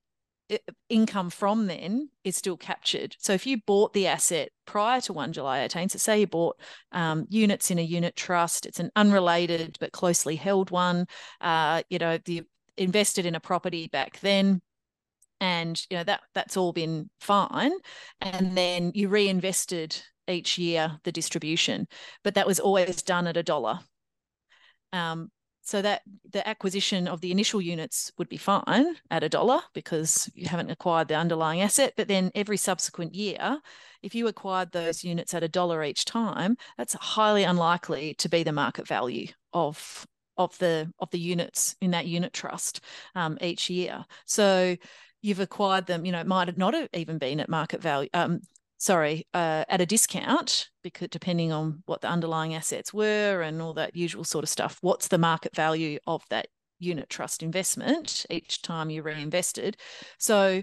income 0.89 1.29
from 1.29 1.67
then 1.67 2.09
is 2.23 2.37
still 2.37 2.57
captured. 2.57 3.15
So 3.19 3.33
if 3.33 3.45
you 3.45 3.57
bought 3.65 3.93
the 3.93 4.07
asset 4.07 4.49
prior 4.65 5.01
to 5.01 5.13
1 5.13 5.33
July 5.33 5.63
18, 5.63 5.89
so 5.89 5.97
say 5.97 6.21
you 6.21 6.27
bought 6.27 6.59
um, 6.91 7.25
units 7.29 7.69
in 7.71 7.79
a 7.79 7.83
unit 7.83 8.15
trust, 8.15 8.65
it's 8.65 8.79
an 8.79 8.91
unrelated 8.95 9.77
but 9.79 9.91
closely 9.91 10.35
held 10.35 10.71
one, 10.71 11.07
uh, 11.41 11.83
you 11.89 11.99
know, 11.99 12.17
the 12.25 12.43
invested 12.77 13.25
in 13.25 13.35
a 13.35 13.39
property 13.39 13.87
back 13.87 14.19
then 14.19 14.61
and 15.39 15.85
you 15.89 15.97
know 15.97 16.03
that 16.03 16.21
that's 16.33 16.57
all 16.57 16.73
been 16.73 17.09
fine. 17.19 17.71
And 18.21 18.57
then 18.57 18.91
you 18.95 19.09
reinvested 19.09 20.01
each 20.27 20.57
year 20.57 20.99
the 21.03 21.11
distribution 21.11 21.87
but 22.23 22.35
that 22.35 22.47
was 22.47 22.59
always 22.59 23.01
done 23.01 23.27
at 23.27 23.37
a 23.37 23.43
dollar. 23.43 23.79
Um, 24.93 25.31
so 25.61 25.81
that 25.81 26.01
the 26.31 26.47
acquisition 26.47 27.09
of 27.09 27.19
the 27.19 27.31
initial 27.31 27.59
units 27.59 28.09
would 28.17 28.29
be 28.29 28.37
fine 28.37 28.95
at 29.11 29.23
a 29.23 29.29
dollar 29.29 29.59
because 29.73 30.31
you 30.33 30.47
haven't 30.47 30.71
acquired 30.71 31.09
the 31.09 31.15
underlying 31.15 31.61
asset 31.61 31.93
but 31.97 32.07
then 32.07 32.31
every 32.35 32.55
subsequent 32.55 33.13
year 33.13 33.59
if 34.01 34.15
you 34.15 34.27
acquired 34.27 34.71
those 34.71 35.03
units 35.03 35.33
at 35.33 35.43
a 35.43 35.49
dollar 35.49 35.83
each 35.83 36.05
time 36.05 36.55
that's 36.77 36.93
highly 36.93 37.43
unlikely 37.43 38.13
to 38.13 38.29
be 38.29 38.43
the 38.43 38.53
market 38.53 38.87
value 38.87 39.27
of 39.51 40.07
of 40.37 40.57
the 40.59 40.91
of 40.99 41.09
the 41.11 41.19
units 41.19 41.75
in 41.81 41.91
that 41.91 42.07
unit 42.07 42.33
trust 42.33 42.81
um, 43.15 43.37
each 43.41 43.69
year. 43.69 44.05
So 44.25 44.75
you've 45.21 45.39
acquired 45.39 45.87
them, 45.87 46.05
you 46.05 46.11
know, 46.11 46.19
it 46.19 46.27
might 46.27 46.57
not 46.57 46.73
have 46.73 46.89
even 46.93 47.17
been 47.17 47.39
at 47.39 47.49
market 47.49 47.81
value. 47.81 48.09
Um, 48.13 48.41
sorry, 48.77 49.27
uh, 49.33 49.65
at 49.67 49.81
a 49.81 49.85
discount, 49.85 50.69
because 50.83 51.09
depending 51.09 51.51
on 51.51 51.83
what 51.85 52.01
the 52.01 52.09
underlying 52.09 52.53
assets 52.53 52.93
were 52.93 53.41
and 53.41 53.61
all 53.61 53.73
that 53.73 53.95
usual 53.95 54.23
sort 54.23 54.43
of 54.43 54.49
stuff, 54.49 54.77
what's 54.81 55.07
the 55.07 55.17
market 55.17 55.55
value 55.55 55.99
of 56.05 56.23
that 56.29 56.47
unit 56.79 57.09
trust 57.09 57.41
investment 57.41 58.25
each 58.29 58.61
time 58.61 58.89
you 58.89 59.01
reinvested? 59.01 59.77
So, 60.19 60.61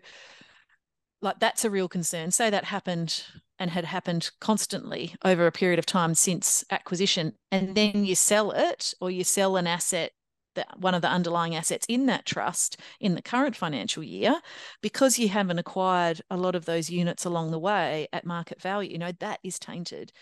like, 1.21 1.41
that's 1.41 1.65
a 1.65 1.71
real 1.71 1.89
concern. 1.89 2.31
Say 2.31 2.51
that 2.51 2.65
happened 2.65 3.25
and 3.59 3.71
had 3.71 3.85
happened 3.85 4.31
constantly 4.41 5.15
over 5.25 5.47
a 5.47 5.53
period 5.53 5.79
of 5.79 5.87
time 5.87 6.15
since 6.15 6.65
acquisition, 6.71 7.33
and 7.51 7.75
then 7.75 8.05
you 8.05 8.15
sell 8.15 8.51
it 8.53 8.95
or 9.01 9.11
you 9.11 9.25
sell 9.25 9.57
an 9.57 9.67
asset 9.67 10.13
the, 10.55 10.65
one 10.77 10.95
of 10.95 11.03
the 11.03 11.09
underlying 11.09 11.55
assets 11.55 11.87
in 11.89 12.07
that 12.07 12.27
trust 12.27 12.81
in 13.01 13.15
the 13.15 13.23
current 13.23 13.57
financial 13.57 14.03
year, 14.03 14.41
because 14.83 15.19
you 15.19 15.29
haven't 15.29 15.59
acquired 15.59 16.21
a 16.31 16.37
lot 16.37 16.55
of 16.55 16.65
those 16.65 16.91
units 16.91 17.25
along 17.25 17.51
the 17.51 17.59
way 17.59 18.09
at 18.13 18.25
market 18.25 18.61
value, 18.61 18.91
you 18.91 18.99
know, 18.99 19.13
that 19.21 19.41
is 19.43 19.59
tainted. 19.59 20.13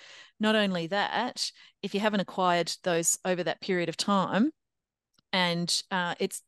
Not 0.40 0.54
only 0.54 0.86
that, 0.88 1.50
if 1.82 1.94
you 1.94 2.00
haven't 2.00 2.20
acquired 2.20 2.72
those 2.82 3.18
over 3.24 3.44
that 3.44 3.60
period 3.60 3.88
of 3.88 3.96
time, 3.96 4.50
and 5.32 5.82
uh, 5.90 6.14
it's 6.18 6.42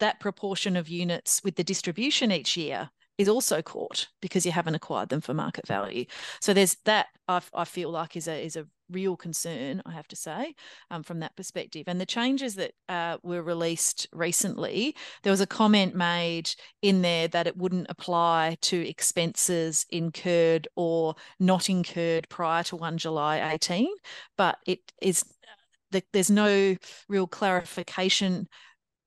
that 0.00 0.20
proportion 0.20 0.76
of 0.76 0.88
units 0.88 1.42
with 1.42 1.56
the 1.56 1.64
distribution 1.64 2.30
each 2.30 2.56
year 2.56 2.90
is 3.18 3.28
also 3.28 3.62
caught 3.62 4.08
because 4.20 4.44
you 4.44 4.52
haven't 4.52 4.74
acquired 4.74 5.08
them 5.08 5.20
for 5.20 5.32
market 5.32 5.66
value. 5.66 6.04
So 6.40 6.52
there's 6.52 6.76
that 6.84 7.06
I, 7.28 7.40
I 7.54 7.64
feel 7.64 7.90
like 7.90 8.16
is 8.16 8.28
a 8.28 8.44
is 8.44 8.56
a 8.56 8.66
real 8.90 9.16
concern, 9.16 9.82
I 9.84 9.92
have 9.92 10.08
to 10.08 10.16
say, 10.16 10.54
um, 10.90 11.02
from 11.02 11.20
that 11.20 11.36
perspective. 11.36 11.84
And 11.86 12.00
the 12.00 12.06
changes 12.06 12.54
that 12.56 12.72
uh, 12.88 13.18
were 13.22 13.42
released 13.42 14.06
recently, 14.12 14.94
there 15.22 15.30
was 15.30 15.40
a 15.40 15.46
comment 15.46 15.94
made 15.94 16.50
in 16.82 17.02
there 17.02 17.28
that 17.28 17.46
it 17.46 17.56
wouldn't 17.56 17.86
apply 17.88 18.56
to 18.62 18.88
expenses 18.88 19.86
incurred 19.90 20.68
or 20.76 21.14
not 21.40 21.68
incurred 21.68 22.28
prior 22.28 22.62
to 22.64 22.76
1 22.76 22.98
July 22.98 23.52
18, 23.52 23.88
but 24.36 24.58
it 24.66 24.80
is 25.00 25.24
there's 26.12 26.30
no 26.30 26.76
real 27.08 27.26
clarification 27.26 28.48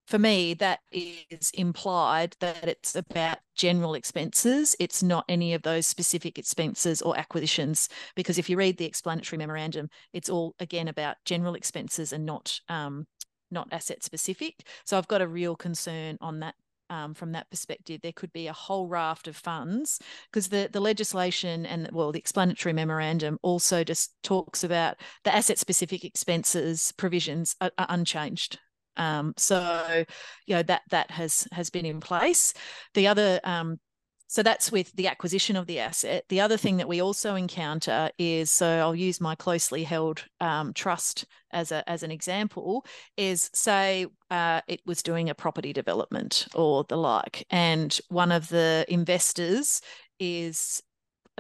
for 0.10 0.18
me, 0.18 0.56
that 0.56 0.80
is 0.92 1.52
implied 1.54 2.36
that 2.40 2.68
it's 2.68 2.96
about 2.96 3.38
general 3.56 3.94
expenses. 3.94 4.76
It's 4.80 5.04
not 5.04 5.24
any 5.30 5.54
of 5.54 5.62
those 5.62 5.86
specific 5.86 6.40
expenses 6.40 7.04
or 7.04 7.16
acquisitions, 7.16 7.90
because 8.16 8.40
if 8.40 8.50
you 8.50 8.58
read 8.58 8.80
the 8.80 8.86
explanatory 8.86 9.38
memorandum, 9.38 9.88
it's 10.12 10.28
all 10.28 10.56
again 10.60 10.88
about 10.88 11.18
general 11.26 11.54
expenses 11.54 12.12
and 12.12 12.26
not 12.26 12.60
um, 12.70 13.06
not 13.52 13.68
asset 13.72 14.04
specific. 14.04 14.66
So 14.84 14.98
I've 14.98 15.08
got 15.08 15.22
a 15.22 15.28
real 15.28 15.56
concern 15.56 16.18
on 16.22 16.40
that 16.40 16.56
um, 16.90 17.14
from 17.14 17.34
that 17.34 17.48
perspective. 17.52 18.02
There 18.02 18.12
could 18.12 18.34
be 18.34 18.48
a 18.48 18.54
whole 18.54 18.88
raft 18.88 19.28
of 19.28 19.36
funds 19.36 20.00
because 20.32 20.50
the, 20.50 20.70
the 20.72 20.80
legislation 20.80 21.68
and, 21.68 21.88
well, 21.92 22.12
the 22.12 22.18
explanatory 22.18 22.74
memorandum 22.74 23.38
also 23.44 23.84
just 23.84 24.16
talks 24.24 24.64
about 24.64 24.98
the 25.24 25.36
asset 25.36 25.60
specific 25.60 26.04
expenses 26.04 26.94
provisions 26.98 27.56
are, 27.62 27.70
are 27.78 27.86
unchanged 27.90 28.58
um, 29.00 29.34
so, 29.38 30.06
you 30.46 30.56
know 30.56 30.64
that 30.64 30.82
that 30.92 31.10
has 31.12 31.48
has 31.52 31.70
been 31.70 31.86
in 31.86 32.00
place. 32.00 32.54
The 32.94 33.08
other 33.08 33.40
um, 33.44 33.80
so 34.28 34.44
that's 34.44 34.72
with 34.72 34.96
the 34.96 35.08
acquisition 35.08 35.56
of 35.56 35.66
the 35.66 35.80
asset. 35.80 36.24
The 36.30 36.42
other 36.42 36.56
thing 36.56 36.78
that 36.78 36.88
we 36.88 37.02
also 37.02 37.34
encounter 37.34 38.12
is 38.20 38.52
so 38.52 38.68
I'll 38.68 38.96
use 38.96 39.20
my 39.20 39.34
closely 39.34 39.84
held 39.84 40.24
um, 40.40 40.74
trust 40.74 41.26
as 41.52 41.72
a 41.72 41.90
as 41.90 42.04
an 42.04 42.12
example. 42.12 42.86
Is 43.18 43.50
say 43.54 44.06
uh, 44.30 44.62
it 44.68 44.82
was 44.86 45.02
doing 45.02 45.30
a 45.30 45.36
property 45.36 45.74
development 45.74 46.48
or 46.54 46.84
the 46.84 46.98
like, 46.98 47.48
and 47.50 48.00
one 48.10 48.32
of 48.32 48.50
the 48.50 48.86
investors 48.88 49.82
is 50.20 50.84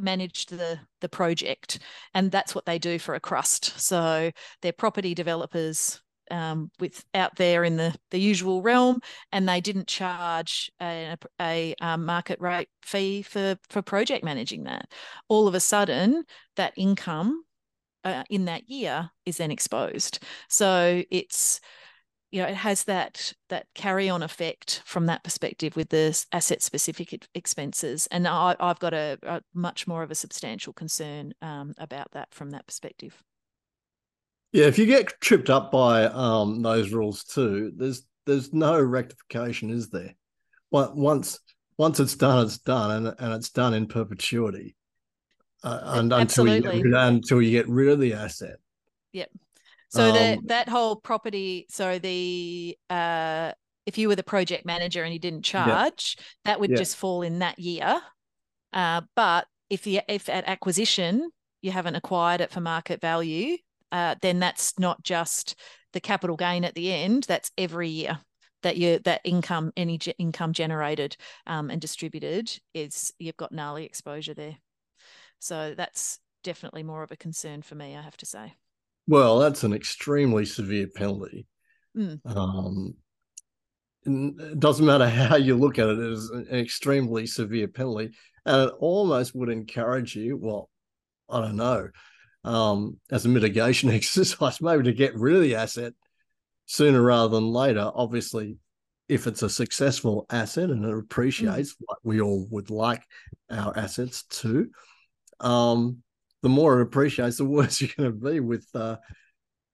managed 0.02 0.50
the 0.50 0.80
the 1.02 1.10
project 1.10 1.80
and 2.13 2.32
that's 2.32 2.56
what 2.56 2.65
they 2.65 2.80
do 2.80 2.98
for 2.98 3.15
a 3.15 3.19
crust 3.19 3.78
so 3.78 4.32
they're 4.62 4.72
property 4.72 5.13
developers 5.13 6.00
um, 6.32 6.72
with 6.80 7.04
out 7.13 7.36
there 7.36 7.63
in 7.63 7.78
the 7.78 7.96
the 8.12 8.20
usual 8.20 8.62
realm, 8.62 9.00
and 9.32 9.48
they 9.48 9.62
didn't 9.62 9.88
charge 9.88 10.72
a, 10.82 11.15
a, 11.39 11.42
a, 11.42 11.76
um, 11.82 12.06
market 12.06 12.39
rate 12.39 12.70
fee 12.84 13.22
for 13.22 13.58
for 13.70 13.82
project 13.82 14.24
managing 14.24 14.63
that. 14.63 14.92
All 15.28 15.48
of 15.48 15.56
a 15.56 15.60
sudden, 15.60 16.24
that 16.56 16.74
income 16.76 17.44
uh, 18.04 18.24
in 18.30 18.46
that 18.46 18.70
year 18.70 19.12
is 19.26 19.38
then 19.38 19.52
exposed. 19.52 20.20
So 20.48 21.04
it's 21.12 21.60
you 22.32 22.42
know 22.42 22.48
it 22.48 22.56
has 22.56 22.84
that 22.84 23.34
that 23.50 23.68
carry 23.76 24.10
on 24.10 24.24
effect 24.24 24.82
from 24.86 25.08
that 25.08 25.24
perspective 25.24 25.76
with 25.76 25.89
the 25.89 26.26
asset 26.32 26.62
specific 26.62 27.26
expenses 27.34 28.08
and 28.12 28.28
I, 28.28 28.56
have 28.60 28.80
got 28.80 28.94
a, 28.94 29.18
a, 29.24 29.42
much 29.54 29.88
more 29.88 30.04
of 30.04 30.12
a 30.12 30.15
substantial 30.15 30.74
concern 30.74 31.34
um, 31.42 31.74
about 31.78 32.12
that 32.12 32.34
from 32.34 32.52
that 32.52 32.68
perspective 32.68 33.24
Yeah, 34.52 34.66
if 34.66 34.80
you 34.80 34.86
get 34.86 35.20
tripped 35.22 35.50
up 35.50 35.72
by 35.72 36.06
um, 36.06 36.62
those 36.62 36.92
rules 36.92 37.24
too, 37.24 37.72
there's 37.76 38.04
there's 38.26 38.54
no 38.54 38.82
rectification, 38.82 39.70
is 39.70 39.90
there? 39.90 40.16
Once 40.72 41.40
once 41.78 42.00
it's 42.00 42.16
done, 42.16 42.46
it's 42.46 42.58
done, 42.58 42.92
and 42.92 43.16
and 43.20 43.34
it's 43.34 43.50
done 43.50 43.74
in 43.74 43.88
perpetuity, 43.88 44.76
uh, 45.64 45.80
and 45.84 46.14
until 46.14 46.48
you 46.48 46.62
get, 46.62 46.74
until 46.76 47.42
you 47.42 47.52
get 47.52 47.70
rid 47.70 47.90
of 47.90 48.00
the 48.00 48.14
asset. 48.14 48.58
Yep. 49.14 49.30
So 49.90 50.10
um, 50.10 50.14
that 50.14 50.40
that 50.46 50.70
whole 50.70 50.96
property, 50.96 51.66
so 51.70 52.00
the 52.00 52.78
uh, 52.90 53.52
if 53.86 53.98
you 53.98 54.08
were 54.08 54.16
the 54.16 54.24
project 54.24 54.66
manager 54.66 55.04
and 55.04 55.14
you 55.14 55.20
didn't 55.20 55.44
charge, 55.44 56.16
yeah. 56.18 56.24
that 56.46 56.60
would 56.60 56.72
yeah. 56.72 56.78
just 56.78 56.96
fall 56.96 57.22
in 57.22 57.40
that 57.40 57.58
year. 57.60 58.00
Uh, 58.72 59.02
but 59.16 59.48
if 59.70 59.84
the 59.84 60.02
if 60.08 60.30
at 60.30 60.48
acquisition 60.48 61.30
you 61.62 61.72
haven't 61.72 61.96
acquired 61.96 62.42
it 62.42 62.52
for 62.52 62.62
market 62.62 63.02
value, 63.02 63.58
uh, 63.91 64.15
then 64.21 64.39
that's 64.39 64.78
not 64.80 65.04
just 65.04 65.56
the 65.93 66.02
capital 66.02 66.36
gain 66.36 66.63
at 66.63 66.75
the 66.75 66.91
end. 66.91 67.23
That's 67.23 67.52
every 67.58 67.89
year 67.89 68.19
that 68.62 68.78
you 68.78 68.99
that 69.06 69.21
income 69.23 69.71
any 69.78 69.97
ge- 69.97 70.13
income 70.17 70.54
generated 70.54 71.15
um, 71.47 71.69
and 71.69 71.80
distributed 71.80 72.60
is 72.73 73.13
you've 73.19 73.38
got 73.38 73.52
NALI 73.52 73.86
exposure 73.86 74.34
there. 74.34 74.58
So 75.39 75.73
that's 75.75 76.19
definitely 76.43 76.84
more 76.84 77.04
of 77.04 77.12
a 77.12 77.17
concern 77.17 77.62
for 77.62 77.75
me. 77.75 77.95
I 77.95 78.02
have 78.02 78.17
to 78.17 78.25
say. 78.25 78.54
Well, 79.08 79.39
that's 79.39 79.63
an 79.63 79.73
extremely 79.73 80.45
severe 80.45 80.88
penalty. 80.93 81.47
Mm. 81.97 82.19
Um, 82.25 82.95
it 84.06 84.60
doesn't 84.60 84.86
matter 84.86 85.10
how 85.10 85.36
you 85.36 85.56
look 85.58 85.80
at 85.80 85.89
it, 85.89 85.99
it 85.99 86.12
is 86.12 86.30
an 86.30 86.47
extremely 86.52 87.25
severe 87.25 87.67
penalty. 87.67 88.12
And 88.45 88.69
it 88.69 88.73
almost 88.80 89.36
would 89.36 89.49
encourage 89.49 90.15
you, 90.15 90.38
well, 90.38 90.69
I 91.30 91.41
don't 91.41 91.56
know, 91.56 91.89
um, 92.43 92.99
as 93.12 93.25
a 93.25 93.30
mitigation 93.30 93.89
exercise, 93.91 94.62
maybe 94.62 94.84
to 94.84 94.93
get 94.93 95.15
rid 95.15 95.36
of 95.36 95.41
the 95.41 95.56
asset 95.56 95.93
sooner 96.65 97.02
rather 97.02 97.30
than 97.30 97.47
later. 97.47 97.91
Obviously, 97.93 98.58
if 99.08 99.25
it's 99.25 99.41
a 99.41 99.49
successful 99.49 100.25
asset 100.30 100.69
and 100.69 100.86
it 100.86 100.97
appreciates, 100.97 101.73
mm. 101.73 101.82
like 101.89 101.97
we 102.04 102.21
all 102.21 102.47
would 102.52 102.69
like 102.69 103.04
our 103.49 103.75
assets 103.78 104.23
to, 104.23 104.69
um, 105.39 105.97
the 106.41 106.49
more 106.49 106.80
it 106.80 106.84
appreciates, 106.84 107.38
the 107.38 107.45
worse 107.45 107.82
you're 107.82 107.89
going 107.97 108.12
to 108.12 108.17
be 108.17 108.39
with 108.39 108.67
uh, 108.75 108.97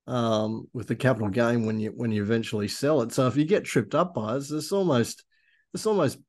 um, 0.08 0.68
with 0.74 0.88
the 0.88 0.96
capital 0.96 1.30
gain 1.30 1.66
when 1.66 1.80
you 1.80 1.90
when 1.90 2.12
you 2.12 2.22
eventually 2.22 2.68
sell 2.68 3.02
it. 3.02 3.12
So 3.12 3.28
if 3.28 3.36
you 3.36 3.46
get 3.46 3.66
tripped 3.66 3.96
up 3.96 4.14
by 4.14 4.36
it, 4.36 4.44
it's 4.50 4.72
almost 4.72 5.24
it's 5.74 5.86
almost 5.86 6.20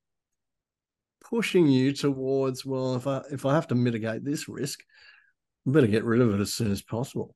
pushing 1.23 1.67
you 1.67 1.93
towards 1.93 2.65
well, 2.65 2.95
if 2.97 3.07
I 3.07 3.23
if 3.31 3.47
I 3.47 3.55
have 3.55 3.69
to 3.69 3.75
mitigate 3.75 4.25
this 4.25 4.49
risk, 4.49 4.81
I 5.67 5.71
better 5.71 5.87
get 5.87 6.05
rid 6.05 6.21
of 6.21 6.35
it 6.35 6.41
as 6.41 6.55
soon 6.55 6.71
as 6.71 6.83
possible. 6.83 7.35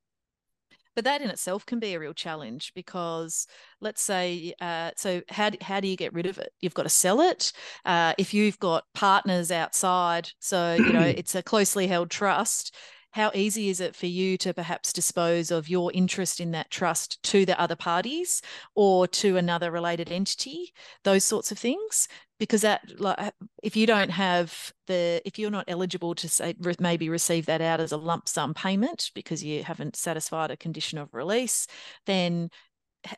But 0.96 1.04
that 1.04 1.22
in 1.22 1.30
itself 1.30 1.64
can 1.64 1.78
be 1.78 1.94
a 1.94 2.00
real 2.00 2.12
challenge 2.12 2.72
because 2.74 3.46
let's 3.80 4.02
say, 4.02 4.54
uh, 4.60 4.90
so 4.96 5.22
how, 5.28 5.50
how 5.60 5.80
do 5.80 5.88
you 5.88 5.96
get 5.96 6.12
rid 6.12 6.26
of 6.26 6.38
it? 6.38 6.52
You've 6.60 6.74
got 6.74 6.82
to 6.82 6.88
sell 6.88 7.20
it. 7.20 7.52
Uh, 7.84 8.14
if 8.18 8.34
you've 8.34 8.58
got 8.58 8.84
partners 8.92 9.50
outside, 9.52 10.30
so, 10.40 10.74
you 10.74 10.92
know, 10.92 11.00
it's 11.16 11.34
a 11.34 11.42
closely 11.42 11.86
held 11.86 12.10
trust, 12.10 12.74
how 13.12 13.30
easy 13.34 13.68
is 13.68 13.80
it 13.80 13.96
for 13.96 14.06
you 14.06 14.36
to 14.38 14.54
perhaps 14.54 14.92
dispose 14.92 15.50
of 15.50 15.68
your 15.68 15.90
interest 15.92 16.40
in 16.40 16.52
that 16.52 16.70
trust 16.70 17.22
to 17.24 17.44
the 17.44 17.60
other 17.60 17.76
parties 17.76 18.40
or 18.74 19.06
to 19.08 19.36
another 19.36 19.70
related 19.70 20.10
entity 20.12 20.72
those 21.02 21.24
sorts 21.24 21.50
of 21.50 21.58
things 21.58 22.06
because 22.40 22.62
that 22.62 22.98
like 22.98 23.32
if 23.62 23.76
you 23.76 23.86
don't 23.86 24.10
have 24.10 24.72
the 24.88 25.22
if 25.24 25.38
you're 25.38 25.50
not 25.50 25.66
eligible 25.68 26.14
to 26.16 26.28
say 26.28 26.56
maybe 26.80 27.08
receive 27.08 27.46
that 27.46 27.60
out 27.60 27.78
as 27.78 27.92
a 27.92 27.96
lump 27.96 28.28
sum 28.28 28.54
payment 28.54 29.12
because 29.14 29.44
you 29.44 29.62
haven't 29.62 29.94
satisfied 29.94 30.50
a 30.50 30.56
condition 30.56 30.98
of 30.98 31.14
release 31.14 31.68
then 32.06 32.50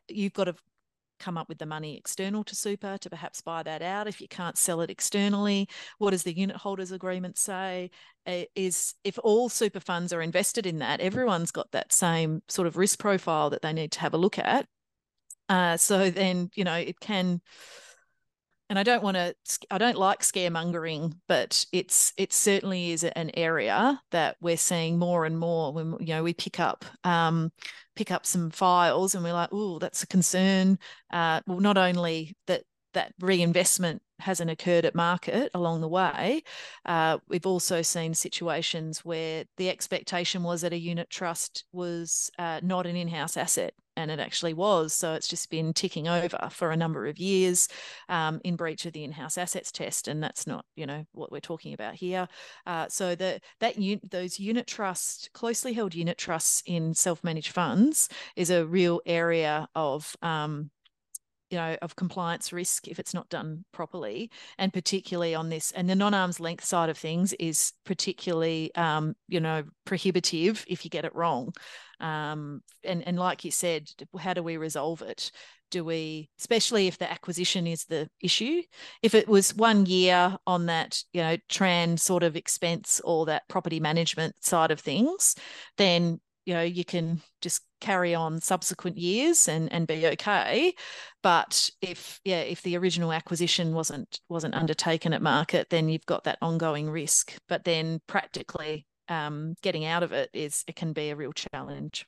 you've 0.08 0.34
got 0.34 0.44
to 0.44 0.54
come 1.18 1.38
up 1.38 1.48
with 1.48 1.58
the 1.58 1.66
money 1.66 1.96
external 1.96 2.42
to 2.42 2.56
super 2.56 2.98
to 2.98 3.08
perhaps 3.08 3.40
buy 3.40 3.62
that 3.62 3.80
out. 3.80 4.08
If 4.08 4.20
you 4.20 4.26
can't 4.26 4.58
sell 4.58 4.80
it 4.80 4.90
externally 4.90 5.68
what 5.98 6.10
does 6.10 6.24
the 6.24 6.36
unit 6.36 6.56
holders 6.56 6.90
agreement 6.90 7.38
say? 7.38 7.90
Is 8.26 8.94
if 9.04 9.18
all 9.22 9.48
super 9.48 9.80
funds 9.80 10.12
are 10.12 10.20
invested 10.20 10.66
in 10.66 10.80
that 10.80 11.00
everyone's 11.00 11.52
got 11.52 11.70
that 11.70 11.92
same 11.92 12.42
sort 12.48 12.66
of 12.66 12.76
risk 12.76 12.98
profile 12.98 13.50
that 13.50 13.62
they 13.62 13.72
need 13.72 13.92
to 13.92 14.00
have 14.00 14.14
a 14.14 14.18
look 14.18 14.38
at. 14.38 14.66
Uh, 15.48 15.76
so 15.76 16.10
then 16.10 16.50
you 16.56 16.64
know 16.64 16.74
it 16.74 16.98
can 16.98 17.40
and 18.72 18.78
I 18.78 18.84
don't 18.84 19.02
want 19.02 19.18
to 19.18 19.34
I 19.70 19.76
don't 19.76 19.98
like 19.98 20.20
scaremongering, 20.20 21.12
but 21.28 21.66
it's 21.72 22.14
it 22.16 22.32
certainly 22.32 22.92
is 22.92 23.04
an 23.04 23.30
area 23.34 24.00
that 24.12 24.38
we're 24.40 24.56
seeing 24.56 24.98
more 24.98 25.26
and 25.26 25.38
more 25.38 25.74
when 25.74 25.94
you 26.00 26.14
know 26.14 26.22
we 26.22 26.32
pick 26.32 26.58
up 26.58 26.86
um, 27.04 27.52
pick 27.96 28.10
up 28.10 28.24
some 28.24 28.48
files 28.48 29.14
and 29.14 29.22
we're 29.22 29.34
like, 29.34 29.50
oh, 29.52 29.78
that's 29.78 30.02
a 30.04 30.06
concern. 30.06 30.78
Uh, 31.12 31.42
well, 31.46 31.60
not 31.60 31.76
only 31.76 32.34
that 32.46 32.62
that 32.92 33.14
reinvestment 33.20 34.02
hasn't 34.22 34.50
occurred 34.50 34.84
at 34.84 34.94
market 34.94 35.50
along 35.54 35.80
the 35.80 35.88
way. 35.88 36.42
Uh, 36.86 37.18
we've 37.28 37.46
also 37.46 37.82
seen 37.82 38.14
situations 38.14 39.04
where 39.04 39.44
the 39.56 39.68
expectation 39.68 40.42
was 40.42 40.62
that 40.62 40.72
a 40.72 40.78
unit 40.78 41.10
trust 41.10 41.64
was 41.72 42.30
uh, 42.38 42.60
not 42.62 42.86
an 42.86 42.96
in 42.96 43.08
house 43.08 43.36
asset, 43.36 43.74
and 43.96 44.10
it 44.10 44.20
actually 44.20 44.54
was. 44.54 44.92
So 44.94 45.14
it's 45.14 45.28
just 45.28 45.50
been 45.50 45.72
ticking 45.72 46.08
over 46.08 46.48
for 46.50 46.70
a 46.70 46.76
number 46.76 47.06
of 47.06 47.18
years 47.18 47.68
um, 48.08 48.40
in 48.44 48.56
breach 48.56 48.86
of 48.86 48.92
the 48.92 49.04
in 49.04 49.12
house 49.12 49.36
assets 49.36 49.72
test, 49.72 50.08
and 50.08 50.22
that's 50.22 50.46
not 50.46 50.64
you 50.76 50.86
know 50.86 51.04
what 51.12 51.32
we're 51.32 51.40
talking 51.40 51.74
about 51.74 51.94
here. 51.94 52.28
Uh, 52.66 52.86
so 52.88 53.14
the 53.14 53.40
that 53.60 53.76
un- 53.76 54.00
those 54.10 54.38
unit 54.38 54.66
trusts, 54.66 55.28
closely 55.34 55.72
held 55.72 55.94
unit 55.94 56.18
trusts 56.18 56.62
in 56.66 56.94
self 56.94 57.22
managed 57.24 57.52
funds, 57.52 58.08
is 58.36 58.50
a 58.50 58.64
real 58.66 59.00
area 59.04 59.68
of 59.74 60.16
um, 60.22 60.70
you 61.52 61.58
know 61.58 61.76
of 61.82 61.94
compliance 61.94 62.52
risk 62.52 62.88
if 62.88 62.98
it's 62.98 63.12
not 63.12 63.28
done 63.28 63.64
properly 63.72 64.30
and 64.58 64.72
particularly 64.72 65.34
on 65.34 65.50
this 65.50 65.70
and 65.72 65.88
the 65.88 65.94
non-arm's 65.94 66.40
length 66.40 66.64
side 66.64 66.88
of 66.88 66.96
things 66.96 67.34
is 67.34 67.74
particularly 67.84 68.74
um, 68.74 69.14
you 69.28 69.38
know 69.38 69.62
prohibitive 69.84 70.64
if 70.66 70.84
you 70.84 70.90
get 70.90 71.04
it 71.04 71.14
wrong. 71.14 71.52
Um, 72.00 72.62
and 72.82 73.06
and 73.06 73.18
like 73.18 73.44
you 73.44 73.50
said 73.50 73.88
how 74.18 74.34
do 74.34 74.42
we 74.42 74.56
resolve 74.56 75.02
it? 75.02 75.30
Do 75.70 75.84
we 75.84 76.30
especially 76.40 76.86
if 76.88 76.98
the 76.98 77.10
acquisition 77.10 77.66
is 77.66 77.84
the 77.84 78.08
issue 78.20 78.62
if 79.02 79.14
it 79.14 79.28
was 79.28 79.54
one 79.54 79.86
year 79.86 80.36
on 80.46 80.66
that 80.66 81.02
you 81.12 81.22
know 81.22 81.36
tran 81.50 81.98
sort 81.98 82.22
of 82.22 82.34
expense 82.34 83.00
or 83.04 83.26
that 83.26 83.46
property 83.48 83.78
management 83.78 84.34
side 84.40 84.70
of 84.70 84.80
things 84.80 85.36
then 85.76 86.18
you 86.44 86.54
know 86.54 86.62
you 86.62 86.84
can 86.84 87.20
just 87.40 87.62
carry 87.80 88.14
on 88.14 88.40
subsequent 88.40 88.96
years 88.96 89.48
and 89.48 89.72
and 89.72 89.86
be 89.86 90.06
okay. 90.06 90.74
But 91.22 91.70
if 91.80 92.20
yeah 92.24 92.40
if 92.40 92.62
the 92.62 92.76
original 92.76 93.12
acquisition 93.12 93.74
wasn't 93.74 94.20
wasn't 94.28 94.54
undertaken 94.54 95.12
at 95.12 95.22
market 95.22 95.68
then 95.70 95.88
you've 95.88 96.06
got 96.06 96.24
that 96.24 96.38
ongoing 96.42 96.90
risk. 96.90 97.34
But 97.48 97.64
then 97.64 98.00
practically 98.06 98.86
um, 99.08 99.54
getting 99.62 99.84
out 99.84 100.02
of 100.02 100.12
it 100.12 100.30
is 100.32 100.64
it 100.66 100.76
can 100.76 100.92
be 100.92 101.10
a 101.10 101.16
real 101.16 101.32
challenge. 101.32 102.06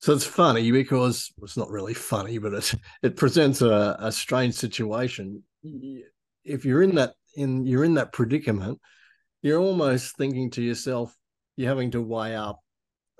So 0.00 0.14
it's 0.14 0.24
funny 0.24 0.70
because 0.70 1.30
it's 1.42 1.56
not 1.56 1.70
really 1.70 1.94
funny 1.94 2.38
but 2.38 2.54
it 2.54 2.74
it 3.02 3.16
presents 3.16 3.62
a, 3.62 3.96
a 3.98 4.12
strange 4.12 4.54
situation. 4.54 5.42
If 6.44 6.64
you're 6.64 6.82
in 6.82 6.94
that 6.96 7.14
in 7.36 7.66
you're 7.66 7.84
in 7.84 7.94
that 7.94 8.12
predicament 8.12 8.80
you're 9.42 9.60
almost 9.60 10.16
thinking 10.16 10.50
to 10.50 10.62
yourself 10.62 11.16
you're 11.56 11.68
having 11.68 11.90
to 11.92 12.00
weigh 12.00 12.34
up 12.34 12.60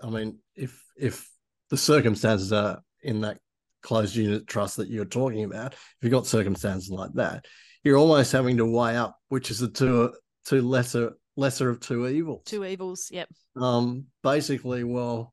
I 0.03 0.11
mean, 0.11 0.39
if 0.55 0.83
if 0.97 1.29
the 1.71 1.77
circumstances 1.77 2.53
are 2.53 2.81
in 3.03 3.21
that 3.23 3.39
closed 3.83 4.15
unit 4.15 4.47
trust 4.47 4.77
that 4.77 4.89
you're 4.89 5.05
talking 5.05 5.45
about, 5.45 5.75
if 5.75 5.97
you've 6.03 6.13
got 6.13 6.27
circumstances 6.27 6.91
like 6.91 7.13
that, 7.15 7.47
you're 7.83 7.97
almost 7.97 8.33
having 8.33 8.57
to 8.59 8.67
weigh 8.67 8.97
up 8.97 9.17
which 9.29 9.51
is 9.51 9.59
the 9.59 9.69
two 9.69 10.13
two 10.45 10.63
lesser 10.63 11.13
lesser 11.37 11.71
of 11.71 11.81
two 11.81 12.07
evils. 12.07 12.43
Two 12.45 12.65
evils, 12.65 13.09
yep. 13.11 13.29
Um, 13.57 14.07
basically, 14.23 14.85
well, 14.85 15.33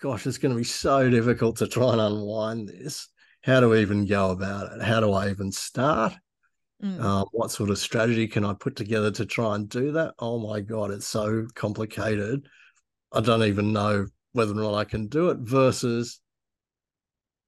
gosh, 0.00 0.26
it's 0.26 0.38
going 0.38 0.54
to 0.54 0.58
be 0.58 0.64
so 0.64 1.10
difficult 1.10 1.56
to 1.56 1.66
try 1.66 1.92
and 1.92 2.00
unwind 2.00 2.68
this. 2.68 3.08
How 3.42 3.60
do 3.60 3.70
we 3.70 3.80
even 3.80 4.06
go 4.06 4.30
about 4.30 4.72
it? 4.72 4.82
How 4.82 5.00
do 5.00 5.12
I 5.12 5.30
even 5.30 5.50
start? 5.50 6.14
Mm. 6.82 7.02
Uh, 7.02 7.24
what 7.32 7.50
sort 7.50 7.70
of 7.70 7.78
strategy 7.78 8.28
can 8.28 8.44
I 8.44 8.52
put 8.54 8.76
together 8.76 9.10
to 9.12 9.26
try 9.26 9.56
and 9.56 9.68
do 9.68 9.92
that? 9.92 10.14
Oh 10.18 10.38
my 10.38 10.60
God, 10.60 10.90
it's 10.90 11.08
so 11.08 11.46
complicated. 11.54 12.46
I 13.12 13.20
don't 13.20 13.44
even 13.44 13.72
know 13.72 14.06
whether 14.32 14.52
or 14.52 14.56
not 14.56 14.74
I 14.74 14.84
can 14.84 15.06
do 15.06 15.30
it 15.30 15.38
versus 15.38 16.20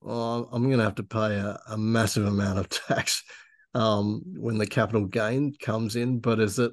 oh, 0.04 0.48
I'm 0.50 0.64
going 0.64 0.78
to 0.78 0.84
have 0.84 0.94
to 0.96 1.02
pay 1.02 1.36
a, 1.36 1.58
a, 1.68 1.76
massive 1.76 2.26
amount 2.26 2.58
of 2.58 2.68
tax 2.88 3.22
um, 3.74 4.22
when 4.26 4.58
the 4.58 4.66
capital 4.66 5.04
gain 5.04 5.54
comes 5.60 5.96
in. 5.96 6.20
But 6.20 6.40
is 6.40 6.58
it 6.58 6.72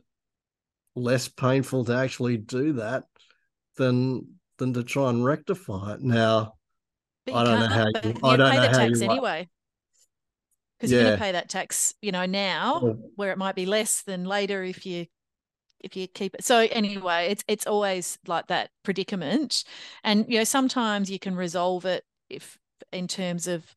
less 0.96 1.28
painful 1.28 1.86
to 1.86 1.96
actually 1.96 2.38
do 2.38 2.74
that 2.74 3.04
than 3.76 4.28
than 4.58 4.74
to 4.74 4.84
try 4.84 5.10
and 5.10 5.24
rectify 5.26 5.94
it? 5.94 6.02
Now, 6.02 6.54
I 7.32 7.44
don't 7.44 7.60
know 7.60 7.68
how 7.68 7.86
you. 7.88 8.16
I 8.24 8.38
don't 8.38 8.52
pay 8.52 8.56
know 8.56 8.62
the 8.62 8.68
how 8.70 8.78
tax 8.78 9.02
you, 9.02 9.10
anyway. 9.10 9.50
Because 10.80 10.92
yeah. 10.92 10.98
you're 10.98 11.08
going 11.08 11.18
to 11.18 11.24
pay 11.24 11.32
that 11.32 11.50
tax, 11.50 11.96
you 12.02 12.12
know, 12.12 12.28
now 12.28 12.98
where 13.16 13.32
it 13.32 13.40
might 13.40 13.56
be 13.56 13.66
less 13.66 14.04
than 14.04 14.26
later 14.26 14.64
if 14.64 14.86
you 14.86 15.08
if 15.88 15.96
you 15.96 16.08
keep 16.08 16.36
it. 16.36 16.44
So 16.44 16.68
anyway, 16.72 17.28
it's 17.32 17.44
it's 17.48 17.68
always 17.68 18.20
like 18.28 18.48
that 18.48 18.70
predicament, 18.84 19.64
and 20.04 20.26
you 20.28 20.38
know 20.38 20.44
sometimes 20.44 21.10
you 21.10 21.20
can 21.20 21.36
resolve 21.36 21.86
it 21.86 22.04
if 22.30 22.58
in 22.92 23.08
terms 23.08 23.48
of 23.48 23.74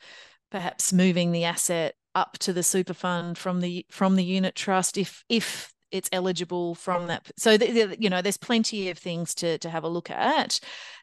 perhaps 0.51 0.93
moving 0.93 1.33
the 1.33 1.45
asset 1.45 1.95
up 2.15 2.37
to 2.39 2.53
the 2.53 2.63
super 2.63 2.95
fund 2.95 3.39
from 3.39 3.61
the 3.61 3.87
from 3.91 4.17
the 4.17 4.25
unit 4.25 4.55
trust 4.55 4.99
if 4.99 5.25
if 5.29 5.73
it's 5.91 6.09
eligible 6.13 6.75
from 6.75 7.09
that. 7.09 7.31
So 7.37 7.57
the, 7.57 7.97
you 7.99 8.09
know, 8.09 8.23
there's 8.23 8.37
plenty 8.37 8.91
of 8.91 8.99
things 8.99 9.35
to 9.37 9.59
to 9.59 9.71
have 9.71 9.85
a 9.85 9.89
look 9.89 10.11
at. 10.11 10.61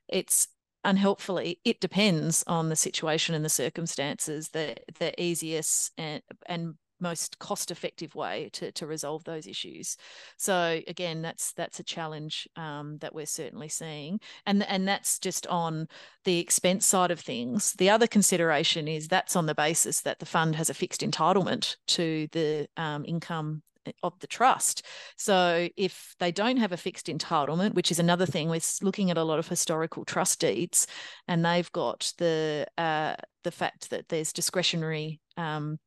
It's 0.07 0.47
unhelpfully 0.83 1.59
it 1.65 1.81
depends 1.81 2.43
on 2.47 2.69
the 2.69 2.75
situation 2.75 3.35
and 3.35 3.43
the 3.43 3.49
circumstances. 3.49 4.49
The 4.49 4.75
the 4.99 5.19
easiest 5.21 5.91
and 5.97 6.21
and 6.45 6.75
most 6.99 7.39
cost 7.39 7.71
effective 7.71 8.15
way 8.15 8.49
to, 8.53 8.71
to 8.73 8.87
resolve 8.87 9.23
those 9.23 9.47
issues. 9.47 9.97
So 10.37 10.81
again 10.87 11.21
that's 11.21 11.53
that's 11.53 11.79
a 11.79 11.83
challenge 11.83 12.47
um, 12.55 12.97
that 12.99 13.13
we're 13.13 13.25
certainly 13.25 13.69
seeing. 13.69 14.19
And 14.45 14.63
and 14.63 14.87
that's 14.87 15.19
just 15.19 15.47
on 15.47 15.87
the 16.23 16.39
expense 16.39 16.85
side 16.85 17.11
of 17.11 17.19
things. 17.19 17.73
The 17.73 17.89
other 17.89 18.07
consideration 18.07 18.87
is 18.87 19.07
that's 19.07 19.35
on 19.35 19.45
the 19.45 19.55
basis 19.55 20.01
that 20.01 20.19
the 20.19 20.25
fund 20.25 20.55
has 20.55 20.69
a 20.69 20.73
fixed 20.73 21.01
entitlement 21.01 21.75
to 21.87 22.27
the 22.31 22.67
um, 22.77 23.05
income 23.05 23.63
of 24.03 24.19
the 24.19 24.27
trust. 24.27 24.85
So 25.17 25.69
if 25.77 26.15
they 26.19 26.31
don't 26.31 26.57
have 26.57 26.71
a 26.71 26.77
fixed 26.77 27.07
entitlement, 27.07 27.73
which 27.73 27.91
is 27.91 27.99
another 27.99 28.25
thing, 28.25 28.49
we're 28.49 28.61
looking 28.81 29.11
at 29.11 29.17
a 29.17 29.23
lot 29.23 29.39
of 29.39 29.47
historical 29.47 30.05
trust 30.05 30.39
deeds, 30.39 30.87
and 31.27 31.45
they've 31.45 31.71
got 31.71 32.13
the 32.17 32.67
uh, 32.77 33.15
the 33.43 33.51
fact 33.51 33.89
that 33.89 34.09
there's 34.09 34.33
discretionary 34.33 35.21
um, 35.37 35.79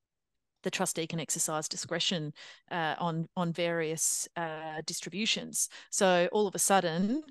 the 0.62 0.70
trustee 0.70 1.06
can 1.06 1.20
exercise 1.20 1.68
discretion 1.68 2.32
uh, 2.70 2.94
on 2.98 3.28
on 3.36 3.52
various 3.52 4.28
uh, 4.36 4.82
distributions. 4.86 5.68
So 5.90 6.28
all 6.32 6.46
of 6.46 6.54
a 6.54 6.58
sudden, 6.58 7.22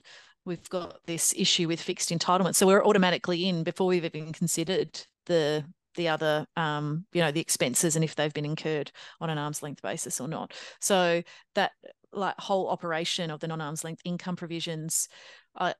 we've 0.45 0.69
got 0.69 0.99
this 1.05 1.33
issue 1.37 1.67
with 1.67 1.81
fixed 1.81 2.09
entitlement. 2.09 2.55
So 2.55 2.67
we're 2.67 2.85
automatically 2.85 3.47
in 3.47 3.63
before 3.63 3.87
we've 3.87 4.05
even 4.05 4.33
considered 4.33 4.99
the 5.25 5.65
the 5.95 6.07
other 6.07 6.45
um, 6.55 7.05
you 7.13 7.21
know 7.21 7.31
the 7.31 7.41
expenses 7.41 7.95
and 7.95 8.05
if 8.05 8.15
they've 8.15 8.33
been 8.33 8.45
incurred 8.45 8.91
on 9.19 9.29
an 9.29 9.37
arm's 9.37 9.63
length 9.63 9.81
basis 9.81 10.19
or 10.19 10.27
not. 10.27 10.53
So 10.79 11.23
that 11.55 11.71
like 12.11 12.35
whole 12.39 12.69
operation 12.69 13.31
of 13.31 13.39
the 13.39 13.47
non 13.47 13.61
arm's 13.61 13.83
length 13.83 14.01
income 14.05 14.35
provisions. 14.35 15.07
Uh, 15.55 15.73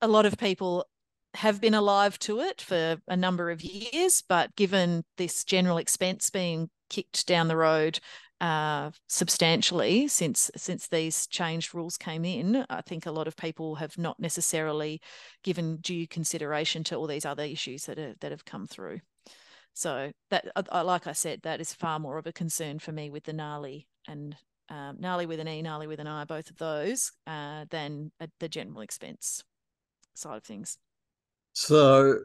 a 0.00 0.08
lot 0.08 0.26
of 0.26 0.36
people 0.36 0.84
have 1.34 1.60
been 1.60 1.74
alive 1.74 2.18
to 2.20 2.40
it 2.40 2.60
for 2.60 2.96
a 3.08 3.16
number 3.16 3.50
of 3.50 3.62
years, 3.62 4.22
but 4.26 4.54
given 4.56 5.04
this 5.16 5.44
general 5.44 5.78
expense 5.78 6.30
being 6.30 6.70
kicked 6.90 7.26
down 7.26 7.48
the 7.48 7.56
road 7.56 7.98
uh, 8.40 8.90
substantially 9.08 10.06
since 10.06 10.50
since 10.56 10.88
these 10.88 11.26
changed 11.26 11.74
rules 11.74 11.96
came 11.96 12.24
in, 12.24 12.64
I 12.68 12.82
think 12.82 13.06
a 13.06 13.12
lot 13.12 13.26
of 13.26 13.36
people 13.36 13.76
have 13.76 13.96
not 13.96 14.20
necessarily 14.20 15.00
given 15.42 15.78
due 15.78 16.06
consideration 16.06 16.84
to 16.84 16.96
all 16.96 17.06
these 17.06 17.24
other 17.24 17.44
issues 17.44 17.86
that 17.86 17.98
are, 17.98 18.14
that 18.20 18.32
have 18.32 18.44
come 18.44 18.66
through. 18.66 19.00
So 19.72 20.12
that, 20.30 20.46
like 20.84 21.06
I 21.06 21.12
said, 21.12 21.42
that 21.42 21.60
is 21.60 21.72
far 21.72 21.98
more 21.98 22.18
of 22.18 22.26
a 22.26 22.32
concern 22.32 22.78
for 22.78 22.92
me 22.92 23.10
with 23.10 23.24
the 23.24 23.32
NALI 23.32 23.88
and 24.06 24.36
um, 24.68 24.98
NALI 25.00 25.26
with 25.26 25.40
an 25.40 25.48
E, 25.48 25.62
NALI 25.62 25.88
with 25.88 25.98
an 25.98 26.06
I, 26.06 26.24
both 26.24 26.48
of 26.50 26.58
those, 26.58 27.12
uh, 27.26 27.64
than 27.70 28.12
uh, 28.20 28.28
the 28.38 28.48
general 28.48 28.82
expense 28.82 29.42
side 30.14 30.36
of 30.36 30.44
things. 30.44 30.78
So, 31.54 32.18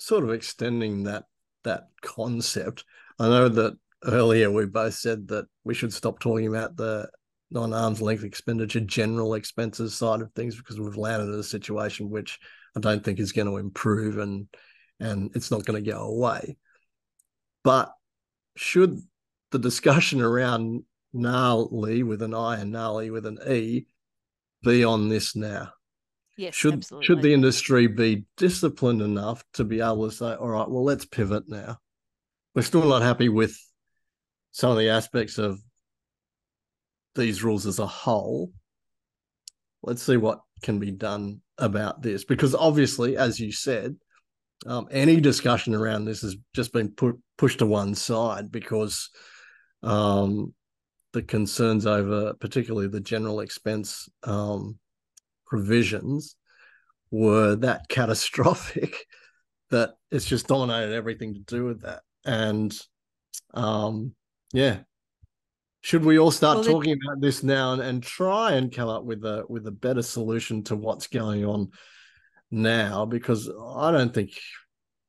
sort 0.00 0.24
of 0.24 0.30
extending 0.30 1.04
that 1.04 1.24
that 1.64 1.88
concept, 2.02 2.84
I 3.18 3.28
know 3.28 3.48
that 3.48 3.76
earlier 4.04 4.50
we 4.50 4.64
both 4.64 4.94
said 4.94 5.28
that 5.28 5.46
we 5.62 5.74
should 5.74 5.92
stop 5.92 6.18
talking 6.18 6.46
about 6.46 6.76
the 6.76 7.08
non-arm's 7.50 8.00
length 8.00 8.24
expenditure 8.24 8.80
general 8.80 9.34
expenses 9.34 9.94
side 9.94 10.22
of 10.22 10.32
things 10.32 10.56
because 10.56 10.80
we've 10.80 10.96
landed 10.96 11.32
in 11.32 11.38
a 11.38 11.44
situation 11.44 12.08
which 12.08 12.38
I 12.76 12.80
don't 12.80 13.04
think 13.04 13.18
is 13.18 13.32
going 13.32 13.48
to 13.48 13.58
improve 13.58 14.18
and 14.18 14.46
and 15.00 15.30
it's 15.34 15.50
not 15.50 15.64
going 15.64 15.82
to 15.82 15.90
go 15.90 16.00
away. 16.00 16.56
But 17.62 17.92
should 18.56 19.00
the 19.50 19.58
discussion 19.58 20.22
around 20.22 20.84
NALI 21.12 22.02
with 22.04 22.22
an 22.22 22.34
I 22.34 22.58
and 22.58 22.72
NALI 22.72 23.10
with 23.10 23.26
an 23.26 23.38
E 23.48 23.86
be 24.62 24.84
on 24.84 25.08
this 25.08 25.36
now? 25.36 25.72
Yes, 26.40 26.54
should 26.54 26.72
absolutely. 26.72 27.04
should 27.04 27.20
the 27.20 27.34
industry 27.34 27.86
be 27.86 28.24
disciplined 28.38 29.02
enough 29.02 29.44
to 29.52 29.64
be 29.64 29.82
able 29.82 30.08
to 30.08 30.16
say, 30.16 30.32
all 30.32 30.48
right, 30.48 30.66
well, 30.66 30.84
let's 30.84 31.04
pivot 31.04 31.44
now. 31.48 31.76
We're 32.54 32.62
still 32.62 32.88
not 32.88 33.02
happy 33.02 33.28
with 33.28 33.54
some 34.50 34.70
of 34.70 34.78
the 34.78 34.88
aspects 34.88 35.36
of 35.36 35.60
these 37.14 37.44
rules 37.44 37.66
as 37.66 37.78
a 37.78 37.86
whole. 37.86 38.52
Let's 39.82 40.02
see 40.02 40.16
what 40.16 40.40
can 40.62 40.78
be 40.78 40.90
done 40.90 41.42
about 41.58 42.00
this, 42.00 42.24
because 42.24 42.54
obviously, 42.54 43.18
as 43.18 43.38
you 43.38 43.52
said, 43.52 43.96
um, 44.64 44.88
any 44.90 45.20
discussion 45.20 45.74
around 45.74 46.06
this 46.06 46.22
has 46.22 46.36
just 46.54 46.72
been 46.72 46.88
put 46.88 47.18
pushed 47.36 47.58
to 47.58 47.66
one 47.66 47.94
side 47.94 48.50
because 48.50 49.10
um, 49.82 50.54
the 51.12 51.20
concerns 51.20 51.84
over, 51.84 52.32
particularly 52.40 52.88
the 52.88 53.00
general 53.00 53.40
expense 53.40 54.08
um, 54.24 54.78
provisions 55.50 56.36
were 57.10 57.56
that 57.56 57.88
catastrophic 57.88 59.06
that 59.70 59.90
it's 60.10 60.24
just 60.24 60.46
dominated 60.46 60.94
everything 60.94 61.34
to 61.34 61.40
do 61.40 61.64
with 61.64 61.82
that. 61.82 62.00
And 62.24 62.76
um, 63.52 64.14
yeah, 64.52 64.78
should 65.82 66.04
we 66.04 66.18
all 66.18 66.30
start 66.30 66.58
well, 66.58 66.64
talking 66.64 66.92
about 66.92 67.20
this 67.20 67.42
now 67.42 67.72
and, 67.72 67.82
and 67.82 68.02
try 68.02 68.52
and 68.52 68.74
come 68.74 68.88
up 68.88 69.04
with 69.04 69.24
a 69.24 69.44
with 69.48 69.66
a 69.66 69.72
better 69.72 70.02
solution 70.02 70.62
to 70.64 70.76
what's 70.76 71.06
going 71.06 71.44
on 71.44 71.70
now? 72.50 73.04
Because 73.04 73.48
I 73.48 73.90
don't 73.90 74.12
think, 74.12 74.32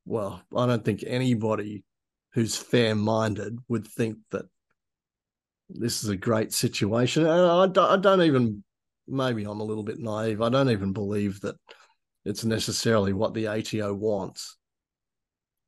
well, 0.06 0.42
I 0.56 0.66
don't 0.66 0.86
think 0.86 1.04
anybody 1.06 1.84
who's 2.34 2.56
fair 2.56 2.96
minded 2.96 3.58
would 3.68 3.86
think 3.86 4.18
that 4.32 4.46
this 5.70 6.04
is 6.04 6.10
a 6.10 6.16
great 6.16 6.54
situation. 6.54 7.24
And 7.26 7.52
I 7.52 7.68
don't, 7.68 7.78
I 7.90 7.98
don't 7.98 8.22
even 8.22 8.64
maybe 9.08 9.44
I'm 9.44 9.60
a 9.60 9.66
little 9.66 9.84
bit 9.84 10.00
naive. 10.00 10.42
I 10.42 10.50
don't 10.50 10.70
even 10.70 10.94
believe 10.94 11.42
that 11.42 11.56
it's 12.26 12.44
necessarily 12.44 13.14
what 13.14 13.34
the 13.34 13.48
ATO 13.48 13.94
wants. 13.94 14.58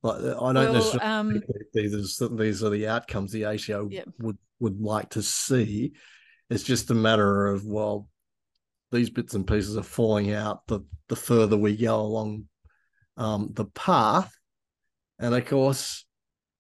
Like, 0.04 0.18
I 0.18 0.22
don't 0.22 0.56
well, 0.56 0.74
necessarily 0.74 1.06
um, 1.06 1.32
think 1.32 1.44
these, 1.74 2.22
are, 2.22 2.36
these 2.36 2.64
are 2.64 2.70
the 2.70 2.88
outcomes 2.88 3.32
the 3.32 3.46
ATO 3.46 3.88
yeah. 3.90 4.04
would 4.20 4.38
would 4.60 4.80
like 4.82 5.10
to 5.12 5.22
see. 5.22 5.94
It's 6.50 6.64
just 6.64 6.92
a 6.92 6.96
matter 6.96 7.48
of 7.48 7.66
well, 7.66 8.08
these 8.92 9.10
bits 9.10 9.34
and 9.34 9.48
pieces 9.48 9.78
are 9.78 9.84
falling 9.84 10.34
out 10.34 10.68
the 10.68 10.82
the 11.08 11.16
further 11.16 11.58
we 11.58 11.78
go 11.78 12.00
along 12.00 12.46
um, 13.16 13.50
the 13.54 13.66
path, 13.66 14.34
and 15.20 15.34
of 15.34 15.46
course, 15.46 16.06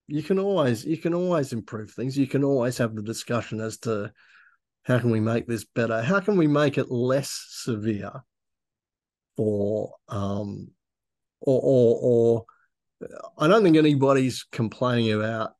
you 0.08 0.24
can 0.24 0.40
always 0.40 0.86
you 0.86 0.98
can 0.98 1.14
always 1.14 1.52
improve 1.52 1.92
things. 1.92 2.18
You 2.18 2.28
can 2.28 2.46
always 2.46 2.78
have 2.78 2.96
the 2.96 3.04
discussion 3.04 3.60
as 3.60 3.78
to 3.80 4.12
how 4.84 5.00
can 5.00 5.12
we 5.12 5.20
make 5.20 5.48
this 5.48 5.64
better? 5.64 6.02
How 6.02 6.20
can 6.20 6.38
we 6.38 6.48
make 6.48 6.78
it 6.78 6.92
less 6.92 7.46
severe 7.50 8.12
for 9.36 9.96
um 10.10 10.70
or 11.42 11.60
or 11.64 12.00
or 12.02 12.46
I 13.38 13.48
don't 13.48 13.64
think 13.64 13.78
anybody's 13.78 14.46
complaining 14.52 15.12
about, 15.12 15.52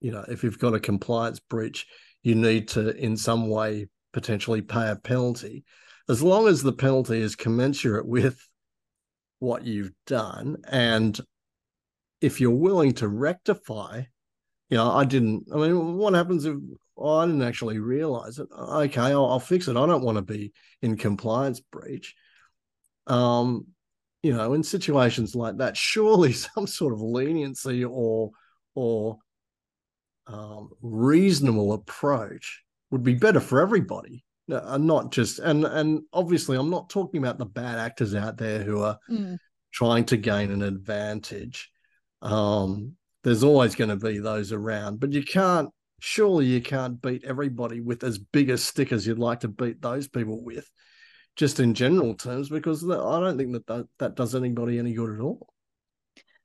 you 0.00 0.10
know, 0.10 0.24
if 0.28 0.42
you've 0.42 0.58
got 0.58 0.74
a 0.74 0.80
compliance 0.80 1.40
breach, 1.40 1.86
you 2.22 2.34
need 2.34 2.68
to 2.68 2.94
in 2.96 3.16
some 3.16 3.48
way 3.48 3.88
potentially 4.12 4.62
pay 4.62 4.90
a 4.90 4.96
penalty. 4.96 5.64
As 6.08 6.22
long 6.22 6.48
as 6.48 6.62
the 6.62 6.72
penalty 6.72 7.20
is 7.20 7.36
commensurate 7.36 8.06
with 8.06 8.38
what 9.40 9.64
you've 9.64 9.92
done 10.06 10.56
and 10.68 11.18
if 12.20 12.40
you're 12.40 12.50
willing 12.50 12.92
to 12.94 13.06
rectify, 13.06 14.02
you 14.70 14.76
know, 14.76 14.90
I 14.90 15.04
didn't 15.04 15.46
I 15.52 15.56
mean, 15.56 15.96
what 15.96 16.14
happens 16.14 16.46
if 16.46 16.56
oh, 16.98 17.18
I 17.18 17.26
didn't 17.26 17.42
actually 17.42 17.78
realize 17.78 18.38
it. 18.38 18.48
Okay, 18.52 19.00
I'll, 19.00 19.26
I'll 19.26 19.40
fix 19.40 19.68
it. 19.68 19.76
I 19.76 19.86
don't 19.86 20.04
want 20.04 20.16
to 20.16 20.22
be 20.22 20.52
in 20.82 20.96
compliance 20.96 21.60
breach. 21.60 22.14
Um, 23.06 23.66
you 24.22 24.34
know, 24.34 24.54
in 24.54 24.62
situations 24.62 25.34
like 25.34 25.58
that, 25.58 25.76
surely 25.76 26.32
some 26.54 26.66
sort 26.66 26.92
of 26.92 27.00
leniency 27.00 27.84
or 27.84 28.30
or 28.74 29.18
um, 30.26 30.70
reasonable 30.82 31.72
approach 31.72 32.62
would 32.90 33.02
be 33.02 33.14
better 33.14 33.40
for 33.40 33.60
everybody, 33.60 34.24
and 34.48 34.86
not 34.86 35.12
just 35.12 35.38
and 35.38 35.64
and 35.64 36.02
obviously, 36.12 36.56
I'm 36.56 36.70
not 36.70 36.90
talking 36.90 37.18
about 37.18 37.38
the 37.38 37.46
bad 37.46 37.78
actors 37.78 38.14
out 38.14 38.36
there 38.36 38.62
who 38.62 38.82
are 38.82 38.98
mm. 39.10 39.38
trying 39.72 40.04
to 40.06 40.16
gain 40.16 40.50
an 40.50 40.62
advantage. 40.62 41.70
Um, 42.20 42.96
there's 43.24 43.44
always 43.44 43.74
going 43.74 43.90
to 43.90 43.96
be 43.96 44.18
those 44.18 44.52
around, 44.52 45.00
but 45.00 45.12
you 45.12 45.22
can't 45.22 45.70
surely 46.00 46.46
you 46.46 46.60
can't 46.60 47.00
beat 47.00 47.24
everybody 47.24 47.80
with 47.80 48.04
as 48.04 48.18
big 48.18 48.50
a 48.50 48.58
stick 48.58 48.92
as 48.92 49.06
you'd 49.06 49.18
like 49.18 49.40
to 49.40 49.48
beat 49.48 49.82
those 49.82 50.08
people 50.08 50.42
with, 50.42 50.68
just 51.36 51.60
in 51.60 51.74
general 51.74 52.14
terms, 52.14 52.48
because 52.48 52.84
I 52.84 53.20
don't 53.20 53.38
think 53.38 53.52
that 53.52 53.66
that, 53.66 53.86
that 53.98 54.14
does 54.16 54.34
anybody 54.34 54.78
any 54.78 54.94
good 54.94 55.14
at 55.14 55.20
all. 55.20 55.48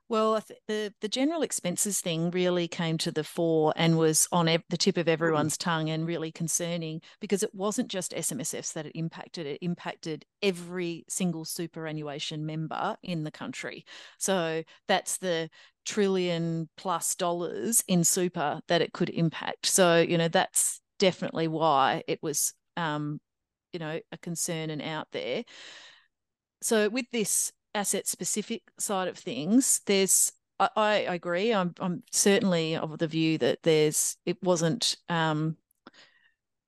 Well, 0.10 0.44
the 0.68 0.94
the 1.02 1.08
general 1.08 1.42
expenses 1.42 2.00
thing 2.02 2.30
really 2.30 2.68
came 2.68 2.98
to 3.00 3.12
the 3.12 3.24
fore 3.24 3.74
and 3.76 3.98
was 3.98 4.28
on 4.32 4.48
ev- 4.48 4.64
the 4.70 4.78
tip 4.78 4.98
of 4.98 5.08
everyone's 5.08 5.58
tongue 5.58 5.90
and 5.90 6.06
really 6.06 6.32
concerning 6.32 7.02
because 7.20 7.42
it 7.42 7.56
wasn't 7.56 7.88
just 7.88 8.14
SMSFs 8.14 8.74
that 8.74 8.86
it 8.86 8.92
impacted; 8.96 9.48
it 9.48 9.60
impacted 9.62 10.26
every 10.42 11.06
single 11.10 11.46
superannuation 11.46 12.46
member 12.46 12.96
in 13.02 13.24
the 13.24 13.32
country. 13.32 13.86
So 14.20 14.64
that's 14.88 15.18
the 15.18 15.50
trillion 15.86 16.70
plus 16.78 17.16
dollars 17.16 17.84
in 17.88 18.04
super 18.04 18.62
that 18.68 18.82
it 18.82 18.94
could 18.94 19.10
impact. 19.10 19.66
So 19.66 20.00
you 20.02 20.18
know 20.18 20.28
that's 20.28 20.82
definitely 21.00 21.48
why 21.48 22.04
it 22.08 22.20
was, 22.22 22.54
um, 22.78 23.20
you 23.74 23.80
know, 23.80 24.00
a 24.12 24.18
concern 24.18 24.70
and 24.70 24.82
out 24.82 25.08
there. 25.12 25.44
So 26.62 26.90
with 26.90 27.06
this 27.12 27.52
asset 27.76 28.08
specific 28.08 28.64
side 28.80 29.08
of 29.08 29.18
things, 29.18 29.82
there's 29.86 30.32
I, 30.60 30.70
I 30.76 30.94
agree. 31.16 31.54
I'm 31.54 31.74
I'm 31.80 32.04
certainly 32.12 32.76
of 32.76 32.98
the 33.00 33.08
view 33.08 33.38
that 33.40 33.64
there's 33.64 34.18
it 34.26 34.42
wasn't 34.44 34.98
um, 35.10 35.58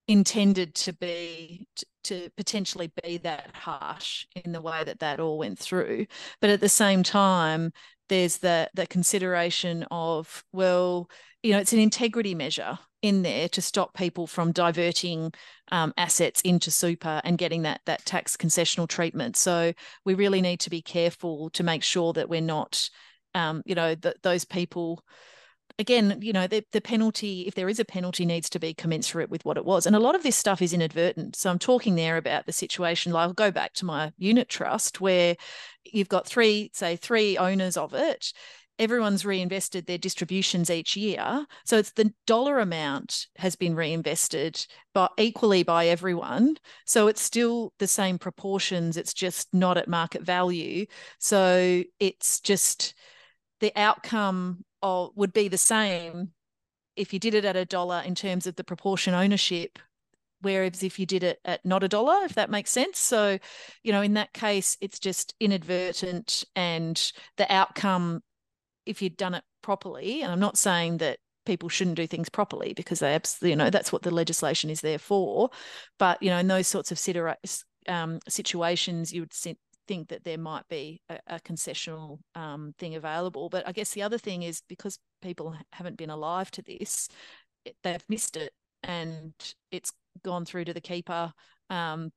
intended 0.07 0.75
to 0.75 0.93
be 0.93 1.67
to, 2.03 2.29
potentially 2.37 2.91
be 3.03 3.17
that 3.17 3.49
harsh 3.55 4.27
in 4.35 4.51
the 4.51 4.61
way 4.61 4.83
that 4.83 4.99
that 4.99 5.19
all 5.19 5.39
went 5.39 5.57
through, 5.57 6.05
but 6.39 6.49
at 6.49 6.61
the 6.61 6.69
same 6.69 7.03
time, 7.03 7.71
there's 8.09 8.37
the 8.37 8.69
the 8.73 8.87
consideration 8.87 9.85
of 9.91 10.43
well, 10.51 11.09
you 11.43 11.53
know, 11.53 11.59
it's 11.59 11.73
an 11.73 11.79
integrity 11.79 12.35
measure 12.35 12.77
in 13.05 13.21
there 13.21 13.47
to 13.49 13.61
stop 13.61 13.93
people 13.93 14.27
from 14.27 14.51
diverting 14.51 15.33
um, 15.71 15.93
assets 15.97 16.41
into 16.41 16.71
super 16.71 17.21
and 17.23 17.37
getting 17.37 17.63
that 17.63 17.81
that 17.85 18.05
tax 18.05 18.35
concessional 18.35 18.87
treatment. 18.87 19.37
So 19.37 19.73
we 20.03 20.13
really 20.13 20.41
need 20.41 20.59
to 20.61 20.69
be 20.69 20.81
careful 20.81 21.49
to 21.51 21.63
make 21.63 21.83
sure 21.83 22.13
that 22.13 22.29
we're 22.29 22.41
not, 22.41 22.89
um, 23.33 23.63
you 23.65 23.75
know, 23.75 23.95
that 23.95 24.21
those 24.23 24.45
people. 24.45 25.03
Again, 25.77 26.19
you 26.21 26.31
know, 26.31 26.47
the, 26.47 26.63
the 26.71 26.79
penalty, 26.79 27.41
if 27.47 27.55
there 27.55 27.67
is 27.67 27.81
a 27.81 27.85
penalty, 27.85 28.25
needs 28.25 28.49
to 28.51 28.59
be 28.59 28.73
commensurate 28.73 29.29
with 29.29 29.43
what 29.43 29.57
it 29.57 29.65
was. 29.65 29.85
And 29.85 29.93
a 29.93 29.99
lot 29.99 30.15
of 30.15 30.23
this 30.23 30.37
stuff 30.37 30.61
is 30.61 30.71
inadvertent. 30.71 31.35
So 31.35 31.49
I'm 31.49 31.59
talking 31.59 31.95
there 31.95 32.15
about 32.15 32.45
the 32.45 32.53
situation. 32.53 33.11
Like 33.11 33.27
I'll 33.27 33.33
go 33.33 33.51
back 33.51 33.73
to 33.73 33.85
my 33.85 34.13
unit 34.17 34.47
trust 34.47 35.01
where 35.01 35.35
you've 35.83 36.07
got 36.07 36.27
three, 36.27 36.71
say, 36.73 36.95
three 36.95 37.37
owners 37.37 37.75
of 37.75 37.93
it 37.93 38.31
everyone's 38.77 39.25
reinvested 39.25 39.85
their 39.85 39.97
distributions 39.97 40.69
each 40.69 40.97
year. 40.97 41.45
So 41.65 41.77
it's 41.77 41.91
the 41.91 42.13
dollar 42.25 42.59
amount 42.59 43.27
has 43.37 43.55
been 43.55 43.75
reinvested, 43.75 44.65
but 44.93 45.11
equally 45.17 45.63
by 45.63 45.87
everyone. 45.87 46.57
So 46.85 47.07
it's 47.07 47.21
still 47.21 47.73
the 47.79 47.87
same 47.87 48.17
proportions. 48.17 48.97
It's 48.97 49.13
just 49.13 49.53
not 49.53 49.77
at 49.77 49.87
market 49.87 50.23
value. 50.23 50.85
So 51.19 51.83
it's 51.99 52.39
just 52.39 52.93
the 53.59 53.71
outcome 53.75 54.65
of 54.81 55.11
would 55.15 55.33
be 55.33 55.47
the 55.47 55.57
same 55.57 56.31
if 56.95 57.13
you 57.13 57.19
did 57.19 57.33
it 57.33 57.45
at 57.45 57.55
a 57.55 57.65
dollar 57.65 58.01
in 58.05 58.15
terms 58.15 58.47
of 58.47 58.55
the 58.55 58.63
proportion 58.63 59.13
ownership 59.13 59.79
whereas 60.41 60.83
if 60.83 60.99
you 60.99 61.07
did 61.07 61.23
it 61.23 61.39
at 61.43 61.65
not 61.65 61.83
a 61.83 61.87
dollar, 61.87 62.23
if 62.23 62.35
that 62.35 62.51
makes 62.51 62.69
sense. 62.69 62.99
So, 62.99 63.39
you 63.83 63.91
know, 63.91 64.03
in 64.03 64.13
that 64.13 64.31
case, 64.31 64.77
it's 64.79 64.99
just 64.99 65.33
inadvertent 65.39 66.43
and 66.55 67.11
the 67.37 67.51
outcome 67.51 68.21
if 68.85 69.01
you'd 69.01 69.17
done 69.17 69.35
it 69.35 69.43
properly, 69.61 70.21
and 70.21 70.31
I'm 70.31 70.39
not 70.39 70.57
saying 70.57 70.97
that 70.97 71.19
people 71.45 71.69
shouldn't 71.69 71.97
do 71.97 72.07
things 72.07 72.29
properly 72.29 72.73
because 72.73 72.99
they 72.99 73.13
absolutely, 73.13 73.51
you 73.51 73.55
know, 73.55 73.69
that's 73.69 73.91
what 73.91 74.01
the 74.01 74.11
legislation 74.11 74.69
is 74.69 74.81
there 74.81 74.99
for. 74.99 75.49
But, 75.99 76.21
you 76.21 76.29
know, 76.29 76.39
in 76.39 76.47
those 76.47 76.67
sorts 76.67 76.91
of 76.91 76.99
um, 77.87 78.19
situations, 78.27 79.13
you 79.13 79.21
would 79.21 79.33
think 79.87 80.09
that 80.09 80.23
there 80.23 80.37
might 80.37 80.67
be 80.67 81.01
a, 81.09 81.19
a 81.27 81.39
concessional 81.39 82.19
um, 82.33 82.73
thing 82.79 82.95
available. 82.95 83.49
But 83.49 83.67
I 83.67 83.71
guess 83.71 83.91
the 83.91 84.01
other 84.01 84.17
thing 84.17 84.43
is 84.43 84.61
because 84.67 84.97
people 85.21 85.55
haven't 85.71 85.97
been 85.97 86.09
alive 86.09 86.49
to 86.51 86.61
this, 86.63 87.07
they've 87.83 88.05
missed 88.09 88.37
it 88.37 88.51
and 88.83 89.33
it's 89.71 89.91
gone 90.23 90.45
through 90.45 90.65
to 90.65 90.73
the 90.73 90.81
keeper. 90.81 91.31
Um, 91.69 92.11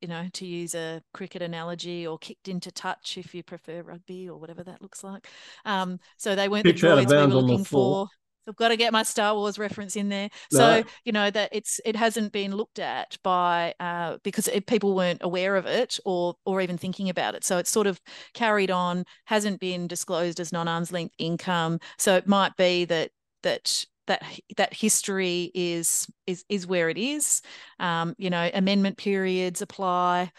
you 0.00 0.08
know, 0.08 0.26
to 0.34 0.46
use 0.46 0.74
a 0.74 1.02
cricket 1.12 1.42
analogy, 1.42 2.06
or 2.06 2.18
kicked 2.18 2.48
into 2.48 2.70
touch 2.70 3.18
if 3.18 3.34
you 3.34 3.42
prefer 3.42 3.82
rugby 3.82 4.28
or 4.28 4.38
whatever 4.38 4.62
that 4.64 4.82
looks 4.82 5.04
like. 5.04 5.26
Um, 5.64 5.98
so 6.16 6.34
they 6.34 6.48
weren't 6.48 6.64
Pitch 6.64 6.80
the 6.80 6.88
droids 6.88 7.10
we 7.10 7.16
were 7.16 7.40
looking 7.40 7.64
for. 7.64 8.08
I've 8.48 8.56
got 8.56 8.68
to 8.68 8.76
get 8.76 8.92
my 8.92 9.02
Star 9.02 9.34
Wars 9.34 9.58
reference 9.58 9.96
in 9.96 10.08
there. 10.08 10.30
No. 10.52 10.58
So 10.58 10.84
you 11.04 11.12
know 11.12 11.30
that 11.30 11.50
it's 11.52 11.80
it 11.84 11.94
hasn't 11.96 12.32
been 12.32 12.54
looked 12.54 12.78
at 12.78 13.16
by 13.22 13.74
uh, 13.78 14.18
because 14.22 14.48
it, 14.48 14.66
people 14.66 14.94
weren't 14.94 15.20
aware 15.22 15.56
of 15.56 15.66
it 15.66 15.98
or 16.04 16.34
or 16.44 16.60
even 16.60 16.78
thinking 16.78 17.08
about 17.08 17.34
it. 17.34 17.44
So 17.44 17.58
it's 17.58 17.70
sort 17.70 17.86
of 17.86 18.00
carried 18.34 18.70
on, 18.70 19.04
hasn't 19.26 19.60
been 19.60 19.86
disclosed 19.86 20.40
as 20.40 20.52
non 20.52 20.68
arm's 20.68 20.92
length 20.92 21.14
income. 21.18 21.78
So 21.98 22.16
it 22.16 22.26
might 22.26 22.56
be 22.56 22.84
that 22.86 23.10
that 23.42 23.86
that 24.10 24.22
that 24.56 24.74
history 24.74 25.52
is 25.54 26.10
is 26.26 26.44
is 26.48 26.66
where 26.66 26.90
it 26.90 26.98
is. 26.98 27.42
Um, 27.78 28.14
you 28.18 28.28
know, 28.28 28.50
amendment 28.52 28.96
periods 28.96 29.62
apply 29.62 30.32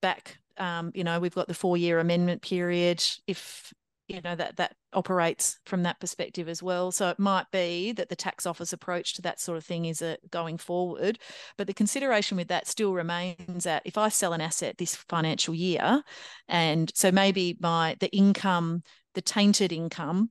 back. 0.00 0.38
Um, 0.56 0.92
you 0.94 1.02
know, 1.02 1.18
we've 1.18 1.34
got 1.34 1.48
the 1.48 1.54
four 1.54 1.76
year 1.76 1.98
amendment 1.98 2.42
period. 2.42 3.04
If 3.26 3.72
you 4.06 4.20
know 4.20 4.36
that 4.36 4.56
that 4.56 4.76
operates 4.92 5.58
from 5.66 5.82
that 5.82 5.98
perspective 5.98 6.48
as 6.48 6.62
well. 6.62 6.92
So 6.92 7.08
it 7.08 7.18
might 7.18 7.50
be 7.50 7.92
that 7.92 8.08
the 8.08 8.16
tax 8.16 8.46
office 8.46 8.72
approach 8.72 9.14
to 9.14 9.22
that 9.22 9.40
sort 9.40 9.58
of 9.58 9.64
thing 9.64 9.86
is 9.86 10.00
a 10.00 10.18
going 10.30 10.58
forward, 10.58 11.18
but 11.56 11.66
the 11.66 11.74
consideration 11.74 12.36
with 12.36 12.48
that 12.48 12.68
still 12.68 12.92
remains 12.92 13.64
that 13.64 13.82
if 13.84 13.98
I 13.98 14.10
sell 14.10 14.32
an 14.32 14.40
asset 14.40 14.78
this 14.78 14.94
financial 14.94 15.54
year, 15.54 16.02
and 16.46 16.92
so 16.94 17.10
maybe 17.10 17.56
my 17.60 17.96
the 17.98 18.14
income, 18.14 18.82
the 19.14 19.22
tainted 19.22 19.72
income 19.72 20.30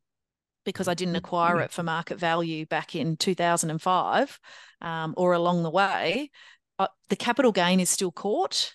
because 0.66 0.88
I 0.88 0.94
didn't 0.94 1.16
acquire 1.16 1.60
it 1.62 1.72
for 1.72 1.84
market 1.84 2.20
value 2.20 2.66
back 2.66 2.96
in 2.96 3.18
2005 3.18 4.40
um, 4.82 5.14
or 5.18 5.34
along 5.34 5.64
the 5.64 5.70
way, 5.70 6.30
uh, 6.80 6.88
the 7.10 7.16
capital 7.16 7.52
gain 7.52 7.80
is 7.80 7.90
still 7.90 8.12
caught, 8.12 8.74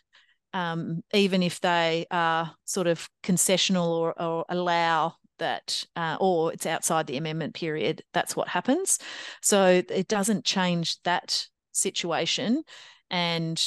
um, 0.53 1.03
even 1.13 1.43
if 1.43 1.61
they 1.61 2.07
are 2.11 2.55
sort 2.65 2.87
of 2.87 3.09
concessional 3.23 3.89
or, 3.89 4.21
or 4.21 4.45
allow 4.49 5.15
that, 5.39 5.85
uh, 5.97 6.17
or 6.21 6.53
it's 6.53 6.67
outside 6.67 7.07
the 7.07 7.17
amendment 7.17 7.55
period. 7.55 8.03
That's 8.13 8.35
what 8.37 8.49
happens. 8.49 8.99
So 9.43 9.83
it 9.89 10.09
doesn't 10.09 10.45
change 10.45 11.01
that 11.03 11.47
situation. 11.73 12.63
And 13.11 13.63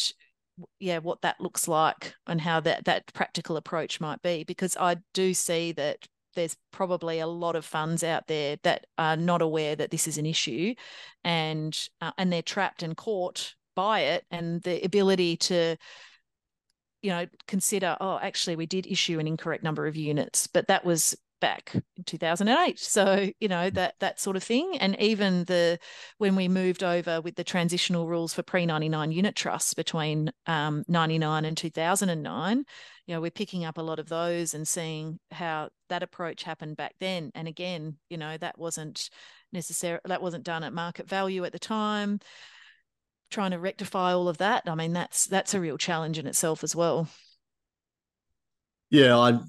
yeah, 0.79 0.99
what 0.99 1.21
that 1.21 1.39
looks 1.39 1.67
like 1.67 2.13
and 2.27 2.41
how 2.41 2.59
that 2.61 2.85
that 2.85 3.13
practical 3.13 3.57
approach 3.57 4.01
might 4.01 4.21
be, 4.21 4.43
because 4.43 4.75
I 4.77 4.97
do 5.13 5.33
see 5.33 5.71
that 5.73 6.07
there's 6.39 6.55
probably 6.71 7.19
a 7.19 7.27
lot 7.27 7.57
of 7.57 7.65
funds 7.65 8.01
out 8.01 8.27
there 8.27 8.57
that 8.63 8.87
are 8.97 9.17
not 9.17 9.41
aware 9.41 9.75
that 9.75 9.91
this 9.91 10.07
is 10.07 10.17
an 10.17 10.25
issue 10.25 10.73
and 11.25 11.89
uh, 11.99 12.11
and 12.17 12.31
they're 12.31 12.41
trapped 12.41 12.81
and 12.81 12.95
caught 12.95 13.55
by 13.75 13.99
it 13.99 14.25
and 14.31 14.61
the 14.63 14.81
ability 14.85 15.35
to 15.35 15.75
you 17.01 17.09
know 17.09 17.25
consider 17.45 17.97
oh 17.99 18.17
actually 18.21 18.55
we 18.55 18.65
did 18.65 18.87
issue 18.87 19.19
an 19.19 19.27
incorrect 19.27 19.63
number 19.63 19.85
of 19.85 19.97
units 19.97 20.47
but 20.47 20.67
that 20.67 20.85
was 20.85 21.13
back 21.41 21.73
in 21.73 22.03
2008 22.05 22.79
so 22.79 23.29
you 23.39 23.47
know 23.47 23.69
that 23.69 23.95
that 23.99 24.19
sort 24.19 24.35
of 24.35 24.43
thing. 24.43 24.77
And 24.79 24.99
even 24.99 25.45
the 25.45 25.79
when 26.17 26.35
we 26.35 26.47
moved 26.47 26.83
over 26.83 27.21
with 27.21 27.35
the 27.35 27.43
transitional 27.43 28.07
rules 28.07 28.33
for 28.33 28.43
pre-99 28.43 29.13
unit 29.13 29.35
trusts 29.35 29.73
between 29.73 30.31
um, 30.47 30.83
99 30.87 31.45
and 31.45 31.57
2009 31.57 32.65
you 33.09 33.15
know 33.15 33.21
we're 33.21 33.31
picking 33.31 33.65
up 33.65 33.79
a 33.79 33.81
lot 33.81 33.97
of 33.97 34.07
those 34.07 34.53
and 34.53 34.67
seeing 34.67 35.19
how 35.31 35.69
that 35.89 36.03
approach 36.03 36.43
happened 36.43 36.77
back 36.77 36.93
then 36.99 37.31
and 37.33 37.47
again 37.47 37.97
you 38.07 38.17
know 38.17 38.37
that 38.37 38.59
wasn't 38.59 39.09
necessary 39.51 39.97
that 40.05 40.21
wasn't 40.21 40.43
done 40.43 40.63
at 40.63 40.71
market 40.71 41.09
value 41.09 41.43
at 41.43 41.51
the 41.51 41.57
time 41.57 42.19
trying 43.31 43.49
to 43.49 43.57
rectify 43.57 44.13
all 44.13 44.29
of 44.29 44.37
that 44.37 44.61
i 44.67 44.75
mean 44.75 44.93
that's 44.93 45.25
that's 45.25 45.55
a 45.55 45.59
real 45.59 45.75
challenge 45.75 46.19
in 46.19 46.27
itself 46.27 46.63
as 46.63 46.75
well 46.75 47.07
yeah 48.91 49.17
i 49.17 49.39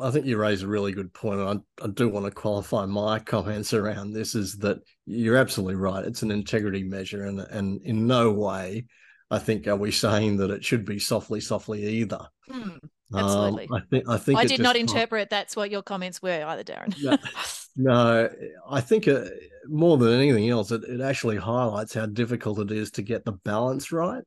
I 0.00 0.12
think 0.12 0.26
you 0.26 0.36
raise 0.36 0.62
a 0.62 0.68
really 0.68 0.92
good 0.92 1.12
point. 1.12 1.40
I, 1.40 1.84
I 1.84 1.88
do 1.88 2.08
want 2.08 2.24
to 2.24 2.30
qualify 2.30 2.86
my 2.86 3.18
comments 3.34 3.74
around 3.74 4.12
this 4.12 4.36
is 4.36 4.56
that 4.58 4.78
you're 5.06 5.36
absolutely 5.36 5.74
right. 5.74 6.04
It's 6.04 6.22
an 6.22 6.30
integrity 6.30 6.84
measure, 6.84 7.24
and 7.24 7.40
and 7.40 7.82
in 7.82 8.06
no 8.06 8.30
way, 8.30 8.86
I 9.30 9.38
think, 9.38 9.66
are 9.66 9.76
we 9.76 9.90
saying 9.90 10.38
that 10.38 10.50
it 10.50 10.64
should 10.64 10.84
be 10.84 10.98
softly, 10.98 11.40
softly 11.40 11.84
either. 11.84 12.26
Mm, 12.50 12.80
absolutely. 13.14 13.68
Um, 13.70 13.74
I 13.74 13.80
think 13.90 14.08
I 14.08 14.16
think 14.16 14.38
I 14.38 14.44
did 14.44 14.60
not 14.60 14.76
interpret 14.76 15.28
that's 15.28 15.54
what 15.54 15.70
your 15.70 15.82
comments 15.82 16.22
were 16.22 16.44
either, 16.46 16.62
Darin. 16.62 16.94
no, 17.02 17.18
no, 17.76 18.30
I 18.68 18.80
think 18.80 19.06
uh, 19.06 19.24
more 19.66 19.98
than 19.98 20.18
anything 20.18 20.48
else, 20.48 20.70
it, 20.70 20.84
it 20.84 21.00
actually 21.00 21.36
highlights 21.36 21.94
how 21.94 22.06
difficult 22.06 22.58
it 22.58 22.70
is 22.70 22.90
to 22.92 23.02
get 23.02 23.24
the 23.24 23.32
balance 23.32 23.92
right. 23.92 24.24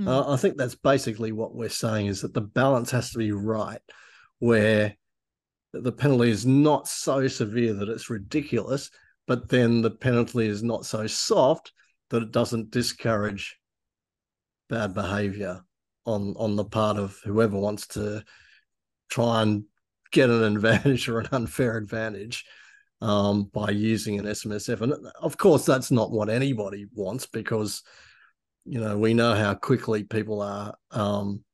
Mm. 0.00 0.08
Uh, 0.08 0.32
I 0.32 0.36
think 0.36 0.56
that's 0.56 0.74
basically 0.74 1.32
what 1.32 1.54
we're 1.54 1.68
saying 1.68 2.06
is 2.06 2.22
that 2.22 2.34
the 2.34 2.40
balance 2.40 2.90
has 2.90 3.12
to 3.12 3.18
be 3.18 3.30
right, 3.30 3.80
where 4.40 4.96
the 5.72 5.92
penalty 5.92 6.30
is 6.30 6.44
not 6.44 6.88
so 6.88 7.28
severe 7.28 7.74
that 7.74 7.88
it's 7.88 8.10
ridiculous, 8.10 8.90
but 9.28 9.48
then 9.48 9.82
the 9.82 9.90
penalty 9.90 10.46
is 10.46 10.62
not 10.64 10.84
so 10.84 11.06
soft 11.06 11.72
that 12.10 12.22
it 12.22 12.32
doesn't 12.32 12.70
discourage 12.70 13.56
bad 14.72 14.94
behavior 14.94 15.60
on 16.06 16.34
on 16.38 16.56
the 16.56 16.64
part 16.64 16.96
of 16.96 17.18
whoever 17.24 17.58
wants 17.58 17.86
to 17.88 18.24
try 19.10 19.42
and 19.42 19.64
get 20.12 20.30
an 20.30 20.42
advantage 20.42 21.08
or 21.10 21.20
an 21.20 21.28
unfair 21.32 21.76
advantage 21.76 22.44
um, 23.02 23.50
by 23.52 23.70
using 23.70 24.18
an 24.18 24.24
SMSF. 24.24 24.80
And 24.80 24.94
of 25.20 25.36
course, 25.36 25.66
that's 25.66 25.90
not 25.90 26.10
what 26.10 26.30
anybody 26.30 26.86
wants 26.94 27.26
because, 27.26 27.82
you 28.64 28.80
know, 28.80 28.96
we 28.96 29.12
know 29.12 29.34
how 29.34 29.54
quickly 29.54 30.04
people 30.04 30.40
are 30.40 30.74
um, 30.92 31.44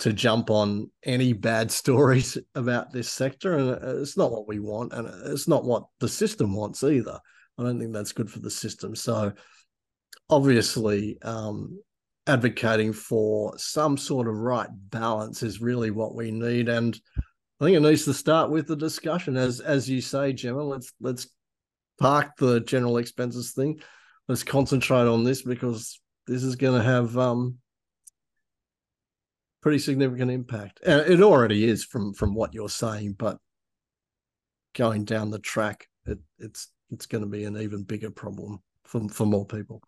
to 0.00 0.12
jump 0.12 0.50
on 0.50 0.90
any 1.04 1.32
bad 1.32 1.70
stories 1.82 2.36
about 2.56 2.92
this 2.92 3.08
sector. 3.08 3.58
And 3.58 4.00
it's 4.00 4.16
not 4.16 4.32
what 4.32 4.48
we 4.48 4.58
want. 4.58 4.92
And 4.92 5.06
it's 5.26 5.46
not 5.46 5.64
what 5.64 5.84
the 6.00 6.08
system 6.08 6.54
wants 6.54 6.82
either. 6.82 7.20
I 7.58 7.62
don't 7.62 7.78
think 7.78 7.92
that's 7.92 8.12
good 8.12 8.30
for 8.30 8.40
the 8.40 8.50
system. 8.50 8.96
So, 8.96 9.32
obviously, 10.28 11.18
um, 11.22 11.78
advocating 12.26 12.92
for 12.92 13.56
some 13.58 13.96
sort 13.96 14.28
of 14.28 14.36
right 14.36 14.68
balance 14.90 15.42
is 15.42 15.60
really 15.60 15.90
what 15.90 16.14
we 16.14 16.30
need. 16.30 16.68
And 16.68 16.98
I 17.60 17.64
think 17.64 17.76
it 17.76 17.80
needs 17.80 18.04
to 18.04 18.14
start 18.14 18.50
with 18.50 18.66
the 18.66 18.76
discussion, 18.76 19.36
as 19.36 19.60
as 19.60 19.88
you 19.88 20.00
say, 20.00 20.32
Jemma. 20.32 20.68
Let's 20.68 20.92
let's 21.00 21.28
park 21.98 22.36
the 22.38 22.60
general 22.60 22.98
expenses 22.98 23.52
thing. 23.52 23.80
Let's 24.28 24.42
concentrate 24.42 25.06
on 25.06 25.24
this 25.24 25.42
because 25.42 26.00
this 26.26 26.42
is 26.42 26.56
going 26.56 26.78
to 26.78 26.84
have 26.84 27.16
um, 27.16 27.58
pretty 29.62 29.78
significant 29.78 30.30
impact. 30.30 30.80
And 30.84 31.00
it 31.10 31.22
already 31.22 31.64
is 31.64 31.84
from 31.84 32.12
from 32.12 32.34
what 32.34 32.52
you're 32.52 32.68
saying, 32.68 33.14
but 33.18 33.38
going 34.74 35.04
down 35.04 35.30
the 35.30 35.38
track, 35.38 35.88
it, 36.04 36.18
it's 36.38 36.68
it's 36.90 37.06
going 37.06 37.22
to 37.22 37.30
be 37.30 37.44
an 37.44 37.56
even 37.56 37.84
bigger 37.84 38.10
problem 38.10 38.58
for 38.84 39.08
for 39.08 39.24
more 39.24 39.46
people. 39.46 39.80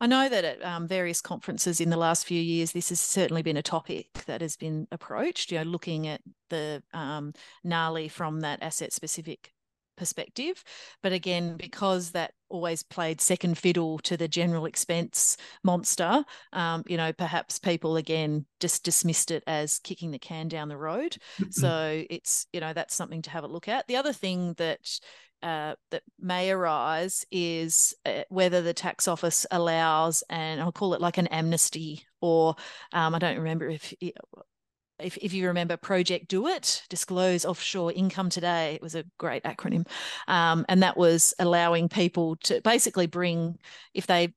I 0.00 0.06
know 0.06 0.28
that 0.28 0.44
at 0.44 0.64
um, 0.64 0.86
various 0.86 1.22
conferences 1.22 1.80
in 1.80 1.88
the 1.88 1.96
last 1.96 2.26
few 2.26 2.40
years, 2.40 2.72
this 2.72 2.90
has 2.90 3.00
certainly 3.00 3.42
been 3.42 3.56
a 3.56 3.62
topic 3.62 4.12
that 4.26 4.42
has 4.42 4.56
been 4.56 4.86
approached. 4.92 5.50
You 5.50 5.58
know, 5.58 5.64
looking 5.64 6.06
at 6.06 6.20
the 6.50 6.82
um, 6.92 7.32
NALI 7.64 8.08
from 8.08 8.40
that 8.40 8.62
asset 8.62 8.92
specific 8.92 9.52
perspective. 9.96 10.62
But 11.02 11.12
again, 11.12 11.56
because 11.56 12.10
that 12.12 12.32
always 12.48 12.82
played 12.82 13.20
second 13.20 13.58
fiddle 13.58 13.98
to 14.00 14.16
the 14.16 14.28
general 14.28 14.66
expense 14.66 15.36
monster, 15.64 16.24
um, 16.52 16.84
you 16.86 16.96
know, 16.96 17.12
perhaps 17.12 17.58
people 17.58 17.96
again 17.96 18.46
just 18.60 18.84
dismissed 18.84 19.30
it 19.30 19.42
as 19.46 19.78
kicking 19.80 20.10
the 20.10 20.18
can 20.18 20.48
down 20.48 20.68
the 20.68 20.76
road. 20.76 21.16
so 21.50 22.04
it's, 22.08 22.46
you 22.52 22.60
know, 22.60 22.72
that's 22.72 22.94
something 22.94 23.22
to 23.22 23.30
have 23.30 23.44
a 23.44 23.48
look 23.48 23.68
at. 23.68 23.86
The 23.88 23.96
other 23.96 24.12
thing 24.12 24.54
that 24.58 25.00
uh, 25.42 25.74
that 25.90 26.02
may 26.18 26.50
arise 26.50 27.26
is 27.30 27.94
uh, 28.04 28.22
whether 28.28 28.62
the 28.62 28.74
tax 28.74 29.06
office 29.08 29.46
allows, 29.50 30.22
and 30.28 30.60
I'll 30.60 30.72
call 30.72 30.94
it 30.94 31.00
like 31.00 31.18
an 31.18 31.26
amnesty, 31.28 32.04
or 32.20 32.56
um, 32.92 33.14
I 33.14 33.18
don't 33.18 33.38
remember 33.38 33.68
if, 33.68 33.92
if 34.00 35.16
if 35.18 35.32
you 35.34 35.46
remember 35.48 35.76
Project 35.76 36.28
Do 36.28 36.48
It, 36.48 36.82
disclose 36.88 37.44
offshore 37.44 37.92
income 37.92 38.30
today. 38.30 38.74
It 38.74 38.82
was 38.82 38.94
a 38.94 39.04
great 39.18 39.44
acronym, 39.44 39.86
um, 40.26 40.64
and 40.68 40.82
that 40.82 40.96
was 40.96 41.34
allowing 41.38 41.88
people 41.88 42.36
to 42.44 42.60
basically 42.62 43.06
bring 43.06 43.58
if 43.94 44.06
they 44.06 44.34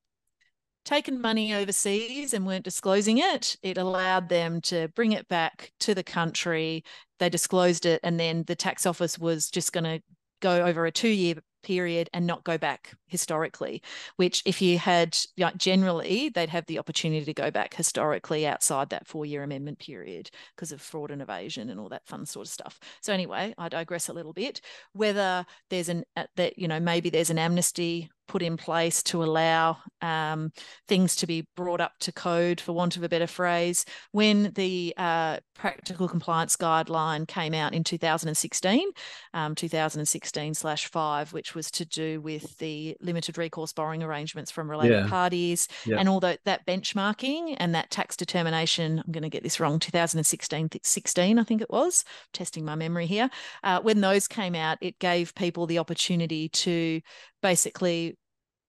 taken 0.85 1.21
money 1.21 1.53
overseas 1.53 2.33
and 2.33 2.47
weren't 2.47 2.63
disclosing 2.63 3.19
it, 3.19 3.55
it 3.61 3.77
allowed 3.77 4.27
them 4.29 4.59
to 4.61 4.87
bring 4.89 5.11
it 5.11 5.27
back 5.27 5.71
to 5.79 5.93
the 5.93 6.03
country. 6.03 6.83
They 7.19 7.29
disclosed 7.29 7.85
it, 7.85 7.99
and 8.03 8.19
then 8.19 8.43
the 8.43 8.55
tax 8.55 8.85
office 8.85 9.17
was 9.19 9.49
just 9.49 9.71
going 9.71 9.83
to 9.83 10.01
go 10.39 10.65
over 10.65 10.85
a 10.85 10.91
two 10.91 11.09
year 11.09 11.35
period 11.63 12.09
and 12.13 12.25
not 12.25 12.43
go 12.43 12.57
back 12.57 12.93
historically 13.09 13.81
which 14.15 14.41
if 14.45 14.61
you 14.61 14.77
had 14.77 15.17
generally 15.57 16.29
they'd 16.29 16.49
have 16.49 16.65
the 16.67 16.79
opportunity 16.79 17.25
to 17.25 17.33
go 17.33 17.51
back 17.51 17.73
historically 17.73 18.45
outside 18.45 18.89
that 18.89 19.07
four 19.07 19.25
year 19.25 19.43
amendment 19.43 19.79
period 19.79 20.29
because 20.55 20.71
of 20.71 20.81
fraud 20.81 21.11
and 21.11 21.21
evasion 21.21 21.69
and 21.69 21.79
all 21.79 21.89
that 21.89 22.05
fun 22.07 22.25
sort 22.25 22.47
of 22.47 22.51
stuff 22.51 22.79
so 23.01 23.13
anyway 23.13 23.53
i 23.57 23.69
digress 23.69 24.09
a 24.09 24.13
little 24.13 24.33
bit 24.33 24.61
whether 24.93 25.45
there's 25.69 25.89
an 25.89 26.03
uh, 26.15 26.25
that 26.35 26.57
you 26.57 26.67
know 26.67 26.79
maybe 26.79 27.09
there's 27.09 27.29
an 27.29 27.39
amnesty 27.39 28.09
put 28.29 28.41
in 28.43 28.55
place 28.55 29.03
to 29.03 29.23
allow 29.23 29.77
um, 30.01 30.53
things 30.87 31.15
to 31.17 31.27
be 31.27 31.45
brought 31.57 31.81
up 31.81 31.93
to 31.99 32.13
code, 32.13 32.61
for 32.61 32.71
want 32.71 32.95
of 32.95 33.03
a 33.03 33.09
better 33.09 33.27
phrase. 33.27 33.83
When 34.11 34.51
the 34.53 34.93
uh, 34.95 35.39
practical 35.55 36.07
compliance 36.07 36.55
guideline 36.55 37.27
came 37.27 37.53
out 37.53 37.73
in 37.73 37.83
2016, 37.83 38.91
um, 39.33 39.55
2016 39.55 40.53
slash 40.53 40.87
five, 40.87 41.33
which 41.33 41.55
was 41.55 41.69
to 41.71 41.85
do 41.85 42.21
with 42.21 42.57
the 42.59 42.95
limited 43.01 43.37
recourse 43.37 43.73
borrowing 43.73 44.03
arrangements 44.03 44.51
from 44.51 44.69
related 44.69 45.03
yeah. 45.03 45.09
parties 45.09 45.67
yeah. 45.85 45.97
and 45.97 46.09
all 46.09 46.19
that, 46.19 46.39
that 46.45 46.65
benchmarking 46.65 47.55
and 47.59 47.73
that 47.75 47.89
tax 47.89 48.15
determination. 48.15 49.01
I'm 49.05 49.11
going 49.11 49.23
to 49.23 49.29
get 49.29 49.43
this 49.43 49.59
wrong, 49.59 49.79
2016 49.79 50.69
16, 50.81 51.39
I 51.39 51.43
think 51.43 51.61
it 51.61 51.69
was, 51.69 52.03
testing 52.33 52.65
my 52.65 52.75
memory 52.75 53.05
here. 53.05 53.29
Uh, 53.63 53.81
when 53.81 54.01
those 54.01 54.27
came 54.27 54.55
out, 54.55 54.77
it 54.81 54.99
gave 54.99 55.35
people 55.35 55.65
the 55.65 55.79
opportunity 55.79 56.49
to 56.49 57.01
basically 57.41 58.17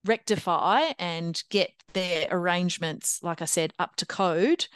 rectify 0.04 0.92
and 0.98 1.42
get 1.50 1.70
their 1.92 2.28
arrangements, 2.30 3.20
like 3.22 3.42
I 3.42 3.46
said, 3.46 3.72
up 3.78 3.96
to 3.96 4.06
code. 4.06 4.66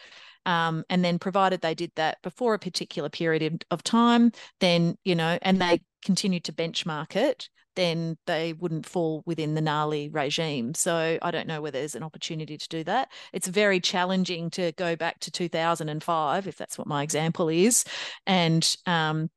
Um, 0.46 0.84
and 0.90 1.02
then 1.02 1.18
provided 1.18 1.62
they 1.62 1.74
did 1.74 1.90
that 1.96 2.18
before 2.22 2.52
a 2.52 2.58
particular 2.58 3.08
period 3.08 3.64
of 3.70 3.82
time, 3.82 4.30
then, 4.60 4.98
you 5.02 5.14
know, 5.14 5.38
and 5.40 5.58
they 5.58 5.80
continued 6.04 6.44
to 6.44 6.52
benchmark 6.52 7.16
it, 7.16 7.48
then 7.76 8.16
they 8.26 8.52
wouldn't 8.52 8.86
fall 8.86 9.22
within 9.26 9.54
the 9.54 9.60
NALI 9.60 10.08
regime. 10.12 10.74
So 10.74 11.18
I 11.20 11.30
don't 11.30 11.46
know 11.46 11.60
whether 11.60 11.78
there's 11.78 11.94
an 11.94 12.02
opportunity 12.02 12.56
to 12.56 12.68
do 12.68 12.84
that. 12.84 13.10
It's 13.32 13.48
very 13.48 13.80
challenging 13.80 14.50
to 14.50 14.72
go 14.72 14.96
back 14.96 15.20
to 15.20 15.30
2005, 15.30 16.46
if 16.46 16.56
that's 16.56 16.78
what 16.78 16.86
my 16.86 17.02
example 17.02 17.48
is, 17.48 17.84
and 18.26 18.76
um, 18.86 19.30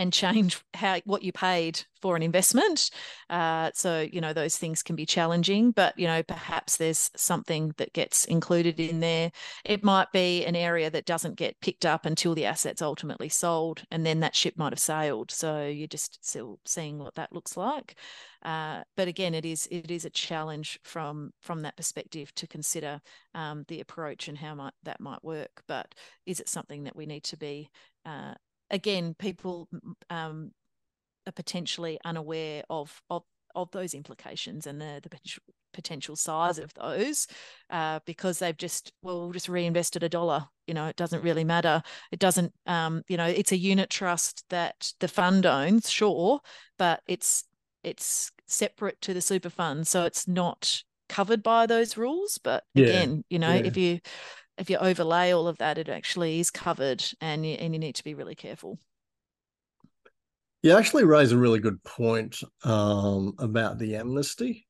and 0.00 0.14
change 0.14 0.58
how 0.72 0.98
what 1.04 1.22
you 1.22 1.30
paid 1.30 1.82
for 2.00 2.16
an 2.16 2.22
investment. 2.22 2.90
Uh, 3.28 3.70
so 3.74 4.00
you 4.00 4.20
know 4.20 4.32
those 4.32 4.56
things 4.56 4.82
can 4.82 4.96
be 4.96 5.04
challenging, 5.04 5.70
but 5.72 5.96
you 5.98 6.06
know 6.06 6.22
perhaps 6.22 6.78
there's 6.78 7.10
something 7.16 7.74
that 7.76 7.92
gets 7.92 8.24
included 8.24 8.80
in 8.80 9.00
there. 9.00 9.30
It 9.64 9.84
might 9.84 10.10
be 10.10 10.44
an 10.46 10.56
area 10.56 10.90
that 10.90 11.04
doesn't 11.04 11.36
get 11.36 11.60
picked 11.60 11.84
up 11.84 12.06
until 12.06 12.34
the 12.34 12.46
asset's 12.46 12.80
ultimately 12.80 13.28
sold, 13.28 13.82
and 13.90 14.06
then 14.06 14.20
that 14.20 14.34
ship 14.34 14.54
might 14.56 14.72
have 14.72 14.80
sailed. 14.80 15.30
So 15.30 15.66
you're 15.66 15.86
just 15.86 16.24
still 16.26 16.58
seeing 16.64 16.98
what 16.98 17.14
that 17.16 17.32
looks 17.32 17.56
like. 17.56 17.96
Uh, 18.42 18.82
but 18.96 19.06
again, 19.06 19.34
it 19.34 19.44
is 19.44 19.68
it 19.70 19.90
is 19.90 20.06
a 20.06 20.10
challenge 20.10 20.80
from 20.82 21.32
from 21.42 21.60
that 21.60 21.76
perspective 21.76 22.34
to 22.36 22.46
consider 22.46 23.02
um, 23.34 23.66
the 23.68 23.80
approach 23.80 24.28
and 24.28 24.38
how 24.38 24.54
might 24.54 24.72
that 24.84 24.98
might 24.98 25.22
work. 25.22 25.62
But 25.68 25.94
is 26.24 26.40
it 26.40 26.48
something 26.48 26.84
that 26.84 26.96
we 26.96 27.04
need 27.04 27.24
to 27.24 27.36
be 27.36 27.70
uh, 28.06 28.34
again, 28.70 29.14
people 29.18 29.68
um, 30.08 30.52
are 31.26 31.32
potentially 31.32 31.98
unaware 32.04 32.62
of 32.70 33.02
of 33.10 33.24
of 33.54 33.70
those 33.72 33.94
implications 33.94 34.66
and 34.66 34.80
the 34.80 35.00
the 35.02 35.10
potential 35.72 36.16
size 36.16 36.58
of 36.58 36.72
those 36.74 37.26
uh, 37.70 38.00
because 38.04 38.38
they've 38.38 38.56
just 38.56 38.92
well 39.02 39.30
just 39.30 39.48
reinvested 39.48 40.02
a 40.02 40.08
dollar 40.08 40.44
you 40.66 40.74
know 40.74 40.86
it 40.86 40.96
doesn't 40.96 41.22
really 41.22 41.44
matter 41.44 41.82
it 42.10 42.18
doesn't 42.18 42.52
um, 42.66 43.02
you 43.08 43.16
know 43.16 43.26
it's 43.26 43.52
a 43.52 43.56
unit 43.56 43.90
trust 43.90 44.44
that 44.50 44.92
the 45.00 45.08
fund 45.08 45.46
owns 45.46 45.90
sure 45.90 46.40
but 46.78 47.00
it's 47.06 47.44
it's 47.84 48.32
separate 48.46 49.00
to 49.00 49.14
the 49.14 49.20
super 49.20 49.50
fund 49.50 49.86
so 49.86 50.04
it's 50.04 50.26
not 50.26 50.82
covered 51.08 51.42
by 51.42 51.66
those 51.66 51.96
rules 51.96 52.38
but 52.42 52.64
yeah. 52.74 52.86
again 52.86 53.24
you 53.30 53.38
know 53.38 53.52
yeah. 53.52 53.64
if 53.64 53.76
you 53.76 54.00
if 54.60 54.68
you 54.68 54.76
overlay 54.76 55.32
all 55.32 55.48
of 55.48 55.58
that, 55.58 55.78
it 55.78 55.88
actually 55.88 56.38
is 56.38 56.50
covered, 56.50 57.02
and 57.20 57.46
you, 57.46 57.54
and 57.54 57.74
you 57.74 57.78
need 57.78 57.94
to 57.94 58.04
be 58.04 58.14
really 58.14 58.34
careful. 58.34 58.78
You 60.62 60.76
actually 60.76 61.04
raise 61.04 61.32
a 61.32 61.38
really 61.38 61.58
good 61.58 61.82
point 61.82 62.42
um, 62.64 63.32
about 63.38 63.78
the 63.78 63.96
amnesty, 63.96 64.66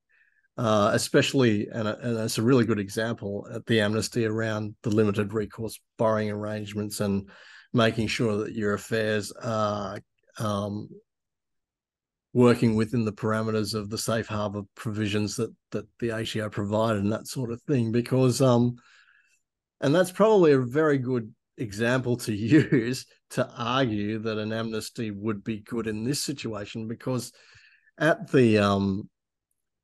uh, 0.56 0.92
especially, 0.94 1.66
and, 1.66 1.88
and 1.88 2.18
it's 2.18 2.38
a 2.38 2.42
really 2.42 2.64
good 2.64 2.78
example 2.78 3.48
at 3.52 3.66
the 3.66 3.80
amnesty 3.80 4.24
around 4.24 4.76
the 4.84 4.90
limited 4.90 5.32
recourse 5.32 5.80
borrowing 5.98 6.30
arrangements 6.30 7.00
and 7.00 7.28
making 7.72 8.06
sure 8.06 8.36
that 8.36 8.54
your 8.54 8.74
affairs 8.74 9.32
are 9.32 9.98
um, 10.38 10.88
working 12.32 12.76
within 12.76 13.04
the 13.04 13.12
parameters 13.12 13.74
of 13.74 13.90
the 13.90 13.98
safe 13.98 14.28
harbor 14.28 14.62
provisions 14.76 15.34
that 15.34 15.52
that 15.72 15.86
the 15.98 16.12
ATO 16.12 16.48
provided 16.48 17.02
and 17.02 17.12
that 17.12 17.26
sort 17.26 17.50
of 17.50 17.60
thing. 17.62 17.90
Because 17.90 18.40
um, 18.40 18.76
and 19.80 19.94
that's 19.94 20.12
probably 20.12 20.52
a 20.52 20.60
very 20.60 20.98
good 20.98 21.32
example 21.56 22.16
to 22.16 22.32
use 22.34 23.06
to 23.30 23.48
argue 23.56 24.18
that 24.18 24.38
an 24.38 24.52
amnesty 24.52 25.10
would 25.10 25.44
be 25.44 25.60
good 25.60 25.86
in 25.86 26.04
this 26.04 26.22
situation 26.22 26.88
because 26.88 27.32
at 27.98 28.30
the 28.32 28.58
um, 28.58 29.08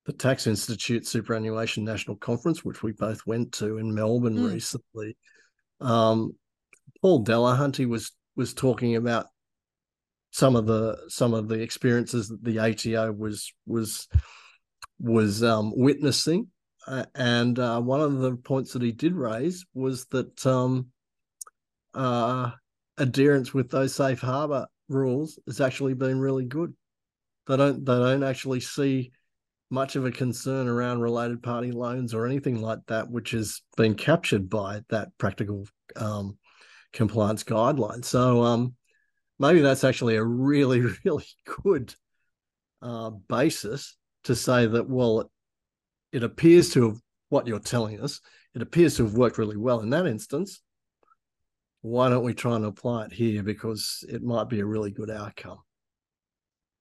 the 0.07 0.13
Tax 0.13 0.47
Institute 0.47 1.07
Superannuation 1.07 1.85
National 1.85 2.17
Conference, 2.17 2.65
which 2.65 2.83
we 2.83 2.93
both 2.93 3.27
went 3.27 3.53
to 3.55 3.79
in 3.79 3.95
Melbourne 3.95 4.39
mm. 4.39 4.53
recently, 4.53 5.17
um, 5.81 6.33
Paul 7.03 7.25
Delahunty 7.25 7.87
was 7.87 8.13
was 8.37 8.55
talking 8.55 8.97
about 8.97 9.27
some 10.31 10.57
of 10.57 10.67
the 10.67 10.99
some 11.09 11.35
of 11.35 11.49
the 11.49 11.61
experiences 11.61 12.29
that 12.29 12.43
the 12.43 12.59
ATO 12.59 13.13
was 13.13 13.53
was 13.67 14.09
was 14.99 15.43
um, 15.43 15.73
witnessing 15.77 16.49
uh, 16.87 17.05
and 17.15 17.59
uh, 17.59 17.81
one 17.81 18.01
of 18.01 18.19
the 18.19 18.37
points 18.37 18.73
that 18.73 18.83
he 18.83 18.93
did 18.93 19.15
raise 19.15 19.65
was 19.75 20.07
that 20.07 20.47
um, 20.47 20.87
uh, 21.95 22.51
adherence 22.99 23.53
with 23.53 23.71
those 23.71 23.95
safe 23.95 24.21
harbour 24.21 24.67
rules 24.89 25.39
has 25.47 25.61
actually 25.61 25.95
been 25.95 26.21
really 26.21 26.45
good. 26.45 26.75
They 27.47 27.57
don't 27.57 27.85
they 27.85 27.99
don't 27.99 28.23
actually 28.23 28.61
see 28.61 29.13
much 29.71 29.97
of 29.97 30.05
a 30.05 30.13
concern 30.13 30.69
around 30.69 31.01
related 31.01 31.43
party 31.43 31.73
loans 31.73 32.15
or 32.15 32.27
anything 32.27 32.61
like 32.61 32.79
that, 32.87 33.11
which 33.11 33.33
has 33.33 33.63
been 33.77 33.95
captured 33.95 34.49
by 34.49 34.83
that 34.91 35.09
practical 35.19 35.67
um, 35.97 36.39
compliance 36.93 37.43
guideline. 37.43 38.05
So 38.05 38.43
um, 38.43 38.75
maybe 39.39 39.61
that's 39.61 39.85
actually 39.85 40.17
a 40.17 40.25
really, 40.25 40.81
really 41.05 41.27
good 41.63 41.95
uh, 42.81 43.11
basis 43.11 43.97
to 44.25 44.37
say 44.37 44.67
that, 44.67 44.89
well, 44.89 45.31
it, 46.13 46.23
appears 46.23 46.71
to 46.71 46.89
have 46.89 47.01
what 47.29 47.47
you're 47.47 47.59
telling 47.59 48.01
us, 48.01 48.21
it 48.55 48.63
appears 48.63 48.97
to 48.97 49.05
have 49.05 49.15
worked 49.15 49.39
really 49.39 49.57
well 49.57 49.81
in 49.81 49.91
that 49.91 50.07
instance. 50.07 50.61
Why 51.83 52.09
don't 52.09 52.25
we 52.25 52.35
try 52.35 52.57
and 52.57 52.65
apply 52.65 53.07
it 53.07 53.13
here? 53.13 53.43
Because 53.43 54.05
it 54.09 54.23
might 54.23 54.49
be 54.49 54.61
a 54.61 54.67
really 54.67 54.91
good 54.91 55.11
outcome. 55.11 55.59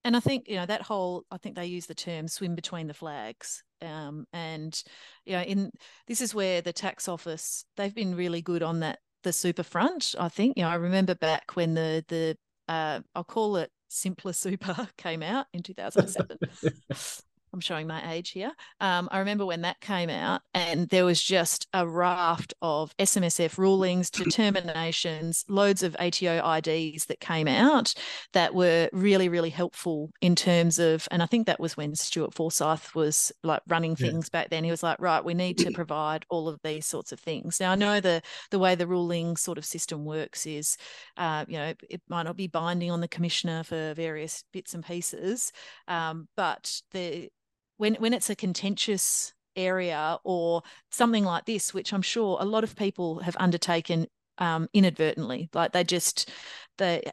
And 0.04 0.16
I 0.16 0.20
think, 0.20 0.48
you 0.48 0.56
know, 0.56 0.68
that 0.68 0.84
whole, 0.84 1.26
I 1.32 1.38
think 1.38 1.56
they 1.56 1.66
use 1.66 1.88
the 1.88 1.96
term 1.96 2.28
swim 2.28 2.54
between 2.54 2.88
the 2.88 2.94
flags. 2.94 3.64
Um, 3.82 4.26
and, 4.32 4.82
you 5.26 5.34
know, 5.34 5.42
in 5.42 5.72
this 6.08 6.22
is 6.22 6.34
where 6.34 6.62
the 6.62 6.72
tax 6.72 7.08
office, 7.08 7.66
they've 7.76 7.94
been 7.94 8.16
really 8.16 8.42
good 8.44 8.62
on 8.62 8.82
that, 8.82 9.00
the 9.24 9.34
super 9.34 9.64
front. 9.64 10.14
I 10.20 10.30
think, 10.30 10.58
you 10.58 10.64
know, 10.64 10.70
I 10.70 10.76
remember 10.76 11.16
back 11.16 11.56
when 11.56 11.74
the, 11.74 12.06
the, 12.08 12.38
uh, 12.68 13.00
I'll 13.16 13.24
call 13.24 13.58
it 13.58 13.72
simpler 13.88 14.34
super 14.34 14.88
came 14.98 15.24
out 15.24 15.48
in 15.54 15.64
2007 15.64 16.38
I'm 17.56 17.62
showing 17.62 17.88
my 17.88 18.12
age 18.12 18.32
here. 18.32 18.52
Um, 18.82 19.08
I 19.14 19.20
remember 19.20 19.46
when 19.46 19.62
that 19.62 19.80
came 19.80 20.10
out, 20.10 20.42
and 20.54 20.90
there 20.90 21.06
was 21.06 21.24
just 21.24 21.68
a 21.74 21.88
raft 21.88 22.54
of 22.62 22.96
SMSF 22.98 23.58
rulings, 23.58 24.10
determinations, 24.12 25.46
loads 25.48 25.82
of 25.82 25.96
ATO 25.98 26.44
IDs 26.58 27.06
that 27.06 27.22
came 27.22 27.48
out 27.48 27.94
that 28.34 28.54
were 28.54 28.90
really, 28.92 29.30
really 29.30 29.50
helpful 29.50 30.12
in 30.22 30.36
terms 30.36 30.80
of. 30.80 31.08
And 31.12 31.24
I 31.24 31.28
think 31.28 31.48
that 31.48 31.62
was 31.62 31.78
when 31.78 31.96
Stuart 31.96 32.34
Forsyth 32.34 32.94
was 32.94 33.32
like 33.42 33.62
running 33.70 33.96
things 33.96 34.30
yeah. 34.34 34.42
back 34.42 34.50
then. 34.50 34.66
He 34.66 34.72
was 34.72 34.84
like, 34.84 35.00
right, 35.00 35.24
we 35.24 35.34
need 35.34 35.58
to 35.60 35.72
provide 35.74 36.26
all 36.30 36.50
of 36.50 36.60
these 36.62 36.86
sorts 36.86 37.14
of 37.14 37.22
things. 37.22 37.62
Now 37.62 37.72
I 37.72 37.76
know 37.76 38.02
the 38.02 38.22
the 38.52 38.60
way 38.60 38.76
the 38.76 38.86
ruling 38.86 39.38
sort 39.38 39.58
of 39.58 39.64
system 39.64 40.04
works 40.04 40.46
is, 40.46 40.76
uh, 41.16 41.46
you 41.48 41.58
know, 41.58 41.74
it 41.90 42.02
might 42.10 42.24
not 42.24 42.36
be 42.36 42.48
binding 42.48 42.92
on 42.92 43.00
the 43.00 43.08
commissioner 43.08 43.64
for 43.64 43.94
various 43.94 44.44
bits 44.52 44.74
and 44.74 44.86
pieces, 44.86 45.54
um, 45.88 46.28
but 46.36 46.82
the 46.92 47.30
when 47.78 47.96
when 47.96 48.14
it's 48.14 48.30
a 48.30 48.36
contentious 48.36 49.34
area 49.56 50.18
or 50.24 50.62
something 50.92 51.24
like 51.24 51.46
this, 51.46 51.74
which 51.74 51.94
I'm 51.94 52.02
sure 52.02 52.38
a 52.40 52.46
lot 52.46 52.64
of 52.64 52.76
people 52.76 53.20
have 53.20 53.38
undertaken 53.40 54.08
um, 54.38 54.68
inadvertently, 54.74 55.50
like 55.54 55.72
they 55.72 55.84
just 55.84 56.30
they 56.78 57.04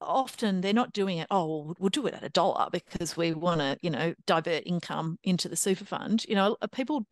often 0.00 0.60
they're 0.60 0.72
not 0.72 0.92
doing 0.92 1.18
it 1.18 1.26
oh 1.30 1.72
we'll 1.78 1.88
do 1.88 2.04
it 2.06 2.14
at 2.14 2.24
a 2.24 2.28
dollar 2.28 2.66
because 2.72 3.16
we 3.16 3.32
want 3.32 3.60
to 3.60 3.78
you 3.80 3.90
know 3.90 4.12
divert 4.26 4.64
income 4.66 5.18
into 5.22 5.48
the 5.48 5.56
super 5.56 5.84
fund. 5.84 6.24
You 6.28 6.34
know 6.34 6.56
people 6.72 7.06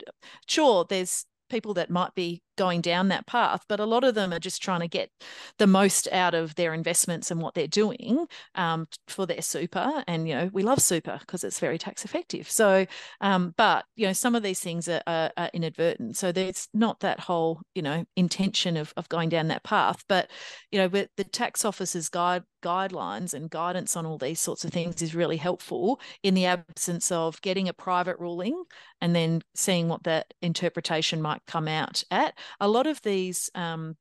sure 0.46 0.84
there's 0.88 1.26
people 1.48 1.74
that 1.74 1.90
might 1.90 2.14
be 2.14 2.42
going 2.60 2.82
down 2.82 3.08
that 3.08 3.26
path, 3.26 3.64
but 3.70 3.80
a 3.80 3.86
lot 3.86 4.04
of 4.04 4.14
them 4.14 4.34
are 4.34 4.38
just 4.38 4.62
trying 4.62 4.80
to 4.80 4.86
get 4.86 5.10
the 5.56 5.66
most 5.66 6.06
out 6.12 6.34
of 6.34 6.54
their 6.56 6.74
investments 6.74 7.30
and 7.30 7.40
what 7.40 7.54
they're 7.54 7.66
doing 7.66 8.26
um, 8.54 8.86
for 9.08 9.24
their 9.24 9.40
super. 9.40 10.04
And 10.06 10.28
you 10.28 10.34
know, 10.34 10.50
we 10.52 10.62
love 10.62 10.82
super 10.82 11.16
because 11.20 11.42
it's 11.42 11.58
very 11.58 11.78
tax 11.78 12.04
effective. 12.04 12.50
So, 12.50 12.84
um, 13.22 13.54
but 13.56 13.86
you 13.96 14.06
know, 14.06 14.12
some 14.12 14.34
of 14.34 14.42
these 14.42 14.60
things 14.60 14.90
are, 14.90 15.00
are, 15.06 15.32
are, 15.38 15.48
inadvertent. 15.54 16.18
So 16.18 16.32
there's 16.32 16.68
not 16.74 17.00
that 17.00 17.18
whole 17.18 17.62
you 17.74 17.80
know 17.80 18.04
intention 18.14 18.76
of 18.76 18.92
of 18.98 19.08
going 19.08 19.30
down 19.30 19.48
that 19.48 19.64
path. 19.64 20.04
But 20.06 20.30
you 20.70 20.78
know, 20.78 20.90
but 20.90 21.08
the 21.16 21.24
tax 21.24 21.64
office's 21.64 22.10
guide 22.10 22.42
guidelines 22.62 23.34
and 23.34 23.50
guidance 23.50 23.96
on 23.96 24.06
all 24.06 24.18
these 24.18 24.38
sorts 24.38 24.64
of 24.64 24.70
things 24.70 25.00
is 25.02 25.14
really 25.14 25.36
helpful 25.36 26.00
in 26.22 26.34
the 26.34 26.46
absence 26.46 27.10
of 27.10 27.40
getting 27.40 27.68
a 27.68 27.72
private 27.72 28.18
ruling 28.18 28.64
and 29.00 29.14
then 29.14 29.42
seeing 29.54 29.88
what 29.88 30.02
that 30.04 30.32
interpretation 30.42 31.22
might 31.22 31.40
come 31.46 31.66
out 31.66 32.04
at 32.10 32.34
a 32.58 32.68
lot 32.68 32.86
of 32.86 33.00
these 33.02 33.50
um, 33.54 33.96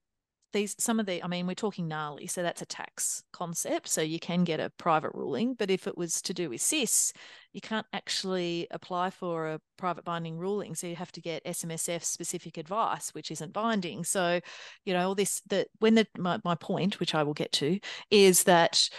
these 0.54 0.76
some 0.80 1.00
of 1.00 1.06
the 1.06 1.24
i 1.24 1.28
mean 1.28 1.46
we're 1.46 1.54
talking 1.54 1.88
NALI 1.88 2.28
so 2.28 2.42
that's 2.42 2.62
a 2.62 2.66
tax 2.66 3.24
concept 3.32 3.88
so 3.88 4.02
you 4.02 4.20
can 4.20 4.44
get 4.44 4.60
a 4.60 4.72
private 4.78 5.12
ruling 5.14 5.54
but 5.54 5.70
if 5.70 5.88
it 5.88 5.98
was 5.98 6.22
to 6.24 6.34
do 6.34 6.50
with 6.50 6.62
sis 6.62 7.14
you 7.54 7.62
can't 7.62 7.86
actually 7.94 8.68
apply 8.72 9.10
for 9.10 9.48
a 9.48 9.60
private 9.78 10.04
binding 10.04 10.38
ruling 10.38 10.76
so 10.76 10.88
you 10.88 10.96
have 10.96 11.12
to 11.12 11.22
get 11.22 11.46
smsf 11.46 12.04
specific 12.04 12.58
advice 12.58 13.14
which 13.14 13.32
isn't 13.32 13.54
binding. 13.54 14.04
So 14.04 14.40
you 14.86 14.94
know 14.94 15.10
all 15.10 15.16
this 15.16 15.42
that 15.50 15.68
when 15.80 15.96
the 15.96 16.08
my, 16.18 16.40
my 16.44 16.56
point 16.56 17.00
which 17.00 17.16
i 17.16 17.24
will 17.24 17.34
get 17.34 17.52
to 17.54 17.80
is 18.10 18.44
that 18.44 18.90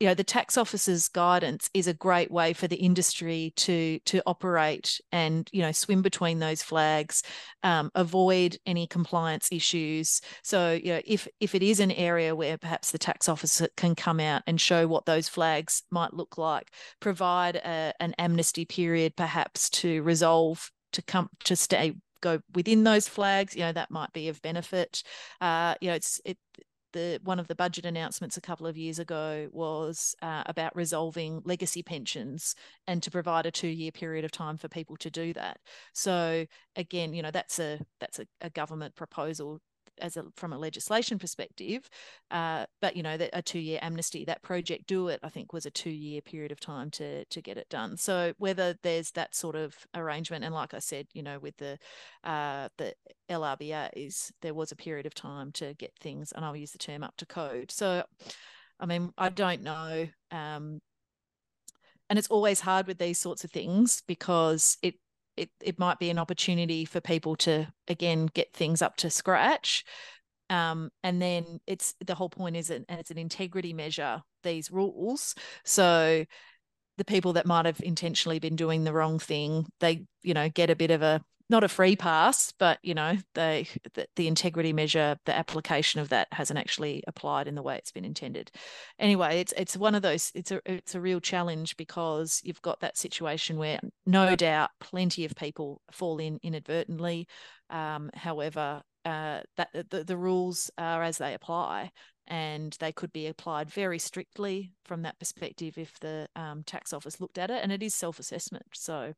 you 0.00 0.06
know 0.06 0.14
the 0.14 0.24
tax 0.24 0.56
officer's 0.56 1.08
guidance 1.08 1.68
is 1.74 1.86
a 1.86 1.94
great 1.94 2.30
way 2.30 2.54
for 2.54 2.66
the 2.66 2.76
industry 2.76 3.52
to 3.56 3.98
to 4.06 4.22
operate 4.26 4.98
and 5.12 5.48
you 5.52 5.60
know 5.60 5.72
swim 5.72 6.00
between 6.00 6.38
those 6.38 6.62
flags 6.62 7.22
um, 7.62 7.90
avoid 7.94 8.56
any 8.64 8.86
compliance 8.86 9.48
issues. 9.52 10.22
So 10.42 10.72
you 10.72 10.94
know 10.94 11.00
if 11.04 11.28
if 11.38 11.54
it 11.54 11.62
is 11.62 11.80
an 11.80 11.92
area 11.92 12.34
where 12.34 12.56
perhaps 12.56 12.90
the 12.90 12.98
tax 12.98 13.28
officer 13.28 13.68
can 13.76 13.94
come 13.94 14.20
out 14.20 14.42
and 14.46 14.58
show 14.60 14.86
what 14.88 15.04
those 15.04 15.28
flags 15.28 15.82
might 15.90 16.14
look 16.14 16.38
like 16.38 16.72
provide 17.00 17.56
a, 17.56 17.92
an 18.00 18.14
amnesty 18.18 18.64
period 18.64 19.14
perhaps 19.16 19.68
to 19.70 20.02
resolve 20.02 20.70
to 20.92 21.02
come 21.02 21.28
to 21.44 21.54
stay 21.54 21.94
go 22.22 22.38
within 22.54 22.84
those 22.84 23.08
flags 23.08 23.54
you 23.54 23.62
know 23.62 23.72
that 23.72 23.90
might 23.90 24.12
be 24.12 24.28
of 24.28 24.40
benefit. 24.40 25.02
Uh, 25.40 25.74
you 25.80 25.88
know 25.88 25.94
it's 25.94 26.20
it 26.24 26.38
the 26.92 27.20
one 27.24 27.38
of 27.38 27.48
the 27.48 27.54
budget 27.54 27.84
announcements 27.84 28.36
a 28.36 28.40
couple 28.40 28.66
of 28.66 28.76
years 28.76 28.98
ago 28.98 29.48
was 29.52 30.14
uh, 30.22 30.42
about 30.46 30.74
resolving 30.76 31.42
legacy 31.44 31.82
pensions 31.82 32.54
and 32.86 33.02
to 33.02 33.10
provide 33.10 33.46
a 33.46 33.50
two 33.50 33.68
year 33.68 33.92
period 33.92 34.24
of 34.24 34.30
time 34.30 34.56
for 34.56 34.68
people 34.68 34.96
to 34.96 35.10
do 35.10 35.32
that. 35.34 35.58
So 35.94 36.46
again, 36.76 37.14
you 37.14 37.22
know 37.22 37.30
that's 37.30 37.58
a 37.58 37.80
that's 38.00 38.18
a, 38.18 38.26
a 38.40 38.50
government 38.50 38.94
proposal 38.94 39.60
as 40.00 40.16
a 40.16 40.24
from 40.36 40.52
a 40.52 40.58
legislation 40.58 41.18
perspective. 41.18 41.88
Uh, 42.30 42.66
but 42.80 42.96
you 42.96 43.02
know, 43.02 43.16
that 43.16 43.30
a 43.32 43.42
two 43.42 43.58
year 43.58 43.78
amnesty, 43.82 44.24
that 44.24 44.42
project 44.42 44.86
Do 44.86 45.08
It, 45.08 45.20
I 45.22 45.28
think, 45.28 45.52
was 45.52 45.66
a 45.66 45.70
two 45.70 45.90
year 45.90 46.20
period 46.20 46.52
of 46.52 46.60
time 46.60 46.90
to 46.92 47.24
to 47.24 47.40
get 47.40 47.56
it 47.56 47.68
done. 47.68 47.96
So 47.96 48.32
whether 48.38 48.74
there's 48.82 49.10
that 49.12 49.34
sort 49.34 49.56
of 49.56 49.74
arrangement, 49.94 50.44
and 50.44 50.54
like 50.54 50.74
I 50.74 50.78
said, 50.78 51.06
you 51.12 51.22
know, 51.22 51.38
with 51.38 51.56
the 51.58 51.78
uh, 52.24 52.68
the 52.76 52.94
is 53.94 54.32
there 54.42 54.54
was 54.54 54.72
a 54.72 54.76
period 54.76 55.06
of 55.06 55.14
time 55.14 55.52
to 55.52 55.74
get 55.74 55.92
things, 56.00 56.32
and 56.32 56.44
I'll 56.44 56.56
use 56.56 56.72
the 56.72 56.78
term 56.78 57.04
up 57.04 57.16
to 57.18 57.26
code. 57.26 57.70
So, 57.70 58.04
I 58.78 58.86
mean, 58.86 59.12
I 59.16 59.28
don't 59.28 59.62
know. 59.62 60.08
Um, 60.30 60.80
and 62.08 62.18
it's 62.18 62.28
always 62.28 62.60
hard 62.60 62.88
with 62.88 62.98
these 62.98 63.20
sorts 63.20 63.44
of 63.44 63.52
things 63.52 64.02
because 64.06 64.76
it 64.82 64.94
it, 65.40 65.50
it 65.62 65.78
might 65.78 65.98
be 65.98 66.10
an 66.10 66.18
opportunity 66.18 66.84
for 66.84 67.00
people 67.00 67.34
to 67.36 67.66
again 67.88 68.26
get 68.26 68.52
things 68.52 68.82
up 68.82 68.96
to 68.98 69.10
scratch. 69.10 69.84
Um, 70.50 70.90
and 71.02 71.22
then 71.22 71.60
it's 71.66 71.94
the 72.04 72.14
whole 72.14 72.28
point 72.28 72.56
is 72.56 72.70
and 72.70 72.84
it's 72.88 73.10
an 73.10 73.18
integrity 73.18 73.72
measure 73.72 74.22
these 74.42 74.70
rules. 74.70 75.34
So 75.64 76.24
the 76.98 77.04
people 77.04 77.32
that 77.34 77.46
might 77.46 77.64
have 77.64 77.80
intentionally 77.82 78.38
been 78.38 78.56
doing 78.56 78.84
the 78.84 78.92
wrong 78.92 79.18
thing 79.18 79.64
they 79.80 80.04
you 80.22 80.34
know 80.34 80.50
get 80.50 80.68
a 80.68 80.76
bit 80.76 80.90
of 80.90 81.00
a 81.00 81.22
not 81.50 81.64
a 81.64 81.68
free 81.68 81.96
pass, 81.96 82.52
but 82.58 82.78
you 82.82 82.94
know, 82.94 83.16
they 83.34 83.66
the, 83.94 84.06
the, 84.16 84.28
integrity 84.28 84.72
measure, 84.72 85.16
the 85.26 85.36
application 85.36 86.00
of 86.00 86.08
that 86.10 86.28
hasn't 86.32 86.58
actually 86.58 87.02
applied 87.06 87.48
in 87.48 87.54
the 87.54 87.62
way 87.62 87.76
it's 87.76 87.92
been 87.92 88.04
intended. 88.04 88.50
Anyway, 88.98 89.40
it's 89.40 89.52
it's 89.56 89.76
one 89.76 89.94
of 89.94 90.02
those. 90.02 90.30
It's 90.34 90.50
a 90.50 90.60
it's 90.64 90.94
a 90.94 91.00
real 91.00 91.20
challenge 91.20 91.76
because 91.76 92.40
you've 92.44 92.62
got 92.62 92.80
that 92.80 92.96
situation 92.96 93.58
where 93.58 93.80
no 94.06 94.36
doubt 94.36 94.70
plenty 94.80 95.24
of 95.24 95.34
people 95.34 95.82
fall 95.90 96.18
in 96.18 96.38
inadvertently. 96.42 97.26
Um, 97.68 98.10
however, 98.14 98.82
uh, 99.04 99.40
that 99.56 99.68
the, 99.90 100.04
the 100.04 100.16
rules 100.16 100.70
are 100.78 101.02
as 101.02 101.18
they 101.18 101.34
apply, 101.34 101.90
and 102.26 102.76
they 102.80 102.92
could 102.92 103.12
be 103.12 103.26
applied 103.26 103.68
very 103.68 103.98
strictly 103.98 104.72
from 104.84 105.02
that 105.02 105.18
perspective 105.18 105.76
if 105.76 105.98
the 106.00 106.28
um, 106.36 106.62
tax 106.64 106.92
office 106.92 107.20
looked 107.20 107.38
at 107.38 107.50
it, 107.50 107.60
and 107.62 107.72
it 107.72 107.82
is 107.82 107.94
self 107.94 108.18
assessment. 108.18 108.66
So 108.74 109.14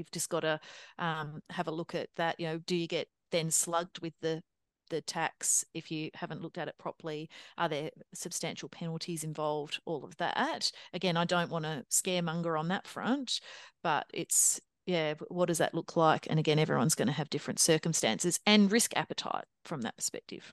You've 0.00 0.10
just 0.10 0.30
got 0.30 0.40
to 0.40 0.58
um, 0.98 1.42
have 1.50 1.68
a 1.68 1.72
look 1.72 1.94
at 1.94 2.08
that. 2.16 2.40
You 2.40 2.46
know, 2.46 2.58
do 2.58 2.74
you 2.74 2.88
get 2.88 3.08
then 3.30 3.50
slugged 3.50 4.00
with 4.00 4.14
the 4.20 4.42
the 4.88 5.00
tax 5.00 5.64
if 5.72 5.90
you 5.92 6.10
haven't 6.14 6.42
looked 6.42 6.58
at 6.58 6.66
it 6.66 6.74
properly? 6.78 7.30
Are 7.56 7.68
there 7.68 7.90
substantial 8.12 8.68
penalties 8.68 9.22
involved? 9.22 9.78
All 9.84 10.04
of 10.04 10.16
that. 10.16 10.72
Again, 10.92 11.16
I 11.16 11.24
don't 11.24 11.50
want 11.50 11.64
to 11.64 11.84
scaremonger 11.90 12.58
on 12.58 12.68
that 12.68 12.86
front, 12.88 13.40
but 13.84 14.06
it's 14.12 14.60
yeah, 14.86 15.14
what 15.28 15.46
does 15.46 15.58
that 15.58 15.74
look 15.74 15.96
like? 15.96 16.26
And 16.28 16.40
again, 16.40 16.58
everyone's 16.58 16.94
going 16.94 17.06
to 17.06 17.12
have 17.14 17.30
different 17.30 17.60
circumstances 17.60 18.40
and 18.46 18.72
risk 18.72 18.96
appetite 18.96 19.44
from 19.64 19.82
that 19.82 19.96
perspective. 19.96 20.52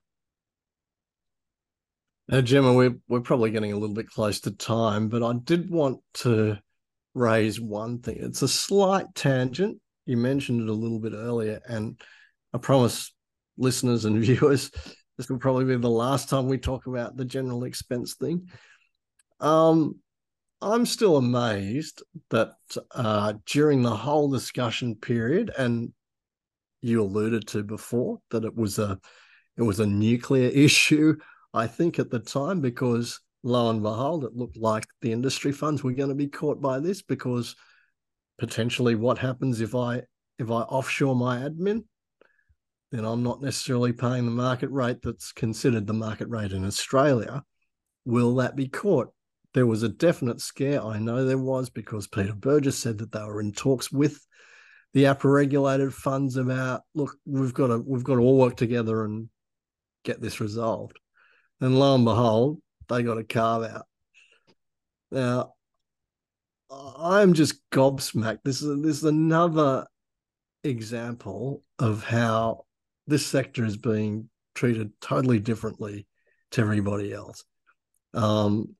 Now, 2.30 2.42
Jemma, 2.42 2.76
we're 2.76 2.98
we're 3.08 3.22
probably 3.22 3.52
getting 3.52 3.72
a 3.72 3.78
little 3.78 3.96
bit 3.96 4.10
close 4.10 4.42
to 4.42 4.52
time, 4.52 5.08
but 5.08 5.24
I 5.24 5.34
did 5.34 5.70
want 5.70 6.02
to 6.16 6.60
raise 7.18 7.60
one 7.60 8.00
thing. 8.00 8.18
It's 8.20 8.42
a 8.42 8.48
slight 8.48 9.08
tangent. 9.16 9.80
You 10.06 10.18
mentioned 10.18 10.62
it 10.62 10.70
a 10.70 10.74
little 10.74 11.00
bit 11.00 11.14
earlier, 11.14 11.60
and 11.68 12.00
I 12.54 12.60
promise 12.60 13.14
listeners 13.58 14.06
and 14.06 14.20
viewers 14.22 14.72
this 15.18 15.30
will 15.30 15.40
probably 15.40 15.66
be 15.66 15.76
the 15.76 15.90
last 15.90 16.30
time 16.30 16.48
we 16.48 16.60
talk 16.60 16.86
about 16.86 17.18
the 17.18 17.26
general 17.26 17.64
expense 17.64 18.14
thing. 18.14 18.48
Um, 19.40 19.96
I'm 20.62 20.86
still 20.86 21.18
amazed 21.18 22.04
that 22.30 22.54
uh, 22.92 23.34
during 23.46 23.82
the 23.82 23.96
whole 23.96 24.30
discussion 24.30 24.96
period, 24.96 25.52
and 25.58 25.92
you 26.82 27.02
alluded 27.02 27.48
to 27.50 27.64
before 27.64 28.20
that 28.30 28.46
it 28.46 28.56
was 28.56 28.80
a 28.80 29.00
it 29.58 29.64
was 29.64 29.80
a 29.80 29.88
nuclear 29.88 30.50
issue. 30.54 31.18
I 31.54 31.66
think 31.66 31.98
at 31.98 32.12
the 32.12 32.20
time 32.20 32.62
because 32.62 33.20
lo 33.44 33.70
and 33.70 33.82
behold, 33.82 34.24
it 34.24 34.36
looked 34.36 34.58
like 34.58 34.86
the 35.02 35.12
industry 35.12 35.52
funds 35.52 35.84
were 35.84 35.94
going 35.94 36.10
to 36.10 36.16
be 36.16 36.28
caught 36.28 36.62
by 36.62 36.80
this 36.80 37.02
because 37.02 37.56
potentially 38.38 38.96
what 38.96 39.18
happens 39.18 39.62
if 39.62 39.76
I 39.76 40.04
if 40.40 40.52
I 40.52 40.62
offshore 40.62 41.16
my 41.16 41.40
admin, 41.40 41.84
then 42.92 43.06
I'm 43.06 43.24
not 43.24 43.42
necessarily 43.42 43.92
paying 43.92 44.26
the 44.26 44.32
market 44.32 44.70
rate 44.70 45.02
that's 45.02 45.32
considered 45.32 45.88
the 45.88 45.94
market 45.94 46.30
rate 46.30 46.52
in 46.52 46.66
Australia. 46.66 47.44
Will 48.06 48.36
that 48.36 48.56
be 48.56 48.68
caught? 48.68 49.10
There 49.54 49.66
was 49.66 49.82
a 49.82 49.90
definite 49.90 50.40
scare. 50.40 50.84
I 50.84 51.00
know 51.00 51.26
there 51.26 51.38
was 51.38 51.70
because 51.70 52.08
Peter 52.08 52.34
Burgess 52.34 52.78
said 52.78 53.00
that 53.00 53.12
they 53.12 53.24
were 53.24 53.42
in 53.42 53.52
talks 53.52 53.92
with 53.92 54.20
the 54.94 55.06
APRA 55.06 55.34
regulated 55.34 55.94
funds 55.94 56.38
about 56.38 56.82
look, 56.94 57.16
we've 57.26 57.54
got 57.54 57.68
to 57.68 57.80
we've 57.80 58.04
got 58.04 58.16
to 58.16 58.22
all 58.22 58.38
work 58.38 58.56
together 58.56 59.04
and 59.04 59.30
get 60.04 60.22
this 60.22 60.40
resolved. 60.40 61.00
And 61.60 61.78
lo 61.80 61.96
and 61.96 62.06
behold, 62.06 62.62
they 62.90 63.04
got 63.04 63.18
a 63.18 63.24
carve 63.24 63.64
out. 63.64 63.86
Now, 65.12 65.54
I'm 66.70 67.34
just 67.34 67.62
gobsmacked. 67.72 68.40
This 68.44 68.62
is 68.62 68.82
this 68.82 68.98
is 68.98 69.04
another 69.04 69.86
example 70.64 71.64
of 71.80 72.04
how 72.04 72.66
this 73.08 73.26
sector 73.26 73.64
is 73.64 73.78
being 73.78 74.30
treated 74.54 74.92
totally 75.00 75.40
differently 75.40 76.08
to 76.52 76.62
everybody 76.62 77.14
else. 77.14 77.46
Um, 78.14 78.76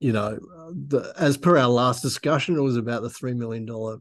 you 0.00 0.12
know, 0.12 0.38
the, 0.72 1.12
as 1.16 1.36
per 1.36 1.58
our 1.58 1.68
last 1.68 2.02
discussion, 2.02 2.56
it 2.56 2.62
was 2.62 2.76
about 2.76 3.02
the 3.02 3.10
three 3.10 3.34
million 3.34 3.66
dollar 3.66 3.98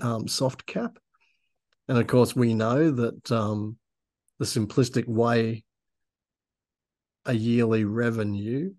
um, 0.00 0.28
soft 0.28 0.66
cap, 0.66 0.98
and 1.88 1.98
of 1.98 2.06
course, 2.06 2.34
we 2.34 2.54
know 2.54 2.90
that 2.90 3.30
um, 3.30 3.76
the 4.38 4.44
simplistic 4.44 5.06
way 5.06 5.64
a 7.28 7.34
yearly 7.34 7.84
revenue 7.84 8.72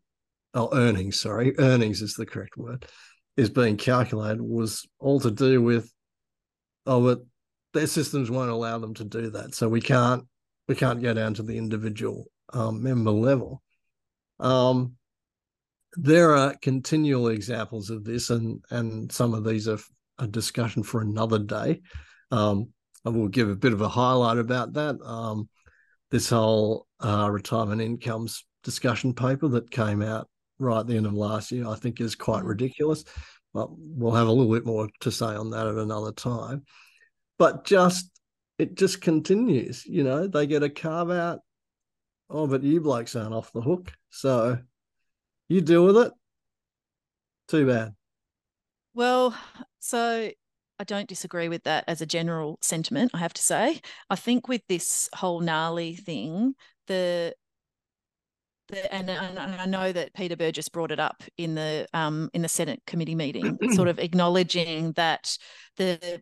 or 0.54 0.70
earnings, 0.74 1.22
sorry, 1.22 1.54
earnings 1.60 2.02
is 2.02 2.16
the 2.16 2.26
correct 2.26 2.58
word, 2.58 2.86
is 3.38 3.50
being 3.50 3.78
calculated 3.78 4.42
was 4.42 4.86
all 5.00 5.20
to 5.22 5.32
do 5.32 5.62
with 5.62 5.90
oh, 6.86 7.02
but 7.04 7.20
their 7.74 7.88
systems 7.88 8.32
won't 8.32 8.50
allow 8.50 8.80
them 8.80 8.94
to 8.96 9.06
do 9.06 9.30
that. 9.30 9.56
So 9.56 9.70
we 9.70 9.80
can't 9.80 10.26
we 10.68 10.76
can't 10.76 11.02
go 11.02 11.14
down 11.14 11.36
to 11.36 11.44
the 11.44 11.58
individual 11.58 12.26
um, 12.52 12.84
member 12.84 13.12
level. 13.12 13.62
Um, 14.40 14.94
there 15.94 16.36
are 16.36 16.56
continual 16.62 17.30
examples 17.30 17.90
of 17.90 18.04
this, 18.04 18.30
and 18.30 18.64
and 18.72 19.12
some 19.12 19.34
of 19.34 19.46
these 19.46 19.68
are 19.68 19.80
a 20.18 20.28
discussion 20.28 20.84
for 20.84 21.02
another 21.02 21.40
day. 21.40 21.82
Um, 22.32 22.70
I 23.06 23.10
will 23.10 23.28
give 23.30 23.50
a 23.50 23.56
bit 23.56 23.74
of 23.74 23.82
a 23.82 23.88
highlight 23.88 24.38
about 24.38 24.74
that. 24.74 24.98
Um, 25.04 25.48
this 26.12 26.30
whole 26.30 26.88
uh, 27.00 27.30
retirement 27.32 27.82
incomes 27.82 28.46
discussion 28.64 29.14
paper 29.14 29.48
that 29.48 29.72
came 29.72 30.02
out 30.02 30.28
right 30.60 30.80
at 30.80 30.88
the 30.88 30.98
end 30.98 31.06
of 31.06 31.14
last 31.14 31.52
year, 31.52 31.68
I 31.68 31.76
think, 31.76 32.02
is 32.02 32.16
quite 32.16 32.44
mm. 32.44 32.50
ridiculous. 32.50 33.04
But 33.54 33.70
we'll 33.72 34.14
have 34.14 34.28
a 34.28 34.32
little 34.32 34.54
bit 34.54 34.66
more 34.66 34.90
to 35.02 35.12
say 35.12 35.26
on 35.26 35.50
that 35.52 35.68
at 35.68 35.76
another 35.76 36.12
time. 36.12 36.64
But 37.38 37.66
just 37.66 38.12
it 38.58 38.76
just 38.76 39.02
continues, 39.02 39.86
you 39.86 40.04
know, 40.04 40.28
they 40.28 40.46
get 40.46 40.64
a 40.64 40.70
carve 40.70 41.12
out. 41.12 41.40
Oh, 42.30 42.46
but 42.46 42.62
you 42.62 42.82
blokes 42.82 43.16
aren't 43.16 43.34
off 43.34 43.54
the 43.54 43.62
hook. 43.62 43.92
So 44.10 44.60
you 45.48 45.62
deal 45.62 45.86
with 45.86 45.98
it. 45.98 46.12
Too 47.48 47.66
bad. 47.66 47.96
Well, 48.94 49.36
so 49.80 50.30
I 50.80 50.86
don't 50.86 51.10
disagree 51.10 51.50
with 51.50 51.64
that 51.64 51.84
as 51.88 52.02
a 52.02 52.06
general 52.06 52.58
sentiment, 52.62 53.12
I 53.14 53.18
have 53.18 53.34
to 53.34 53.42
say. 53.42 53.82
I 54.10 54.16
think 54.16 54.48
with 54.48 54.62
this 54.68 55.10
whole 55.14 55.42
NALI 55.42 55.96
thing, 55.96 56.56
the 56.88 57.34
the, 58.70 58.94
and, 58.94 59.10
and, 59.10 59.40
I 59.40 59.66
know 59.66 59.92
that 59.92 60.14
Peter 60.14 60.36
Burgess 60.36 60.70
brought 60.70 60.92
it 60.92 61.00
up 61.00 61.24
in 61.38 61.56
the 61.56 61.88
um, 61.94 62.30
in 62.36 62.44
the 62.44 62.48
Senate 62.48 62.82
committee 62.86 63.16
meeting, 63.16 63.58
sort 63.74 63.88
of 63.88 63.98
acknowledging 63.98 64.92
that 64.94 65.38
the 65.78 66.22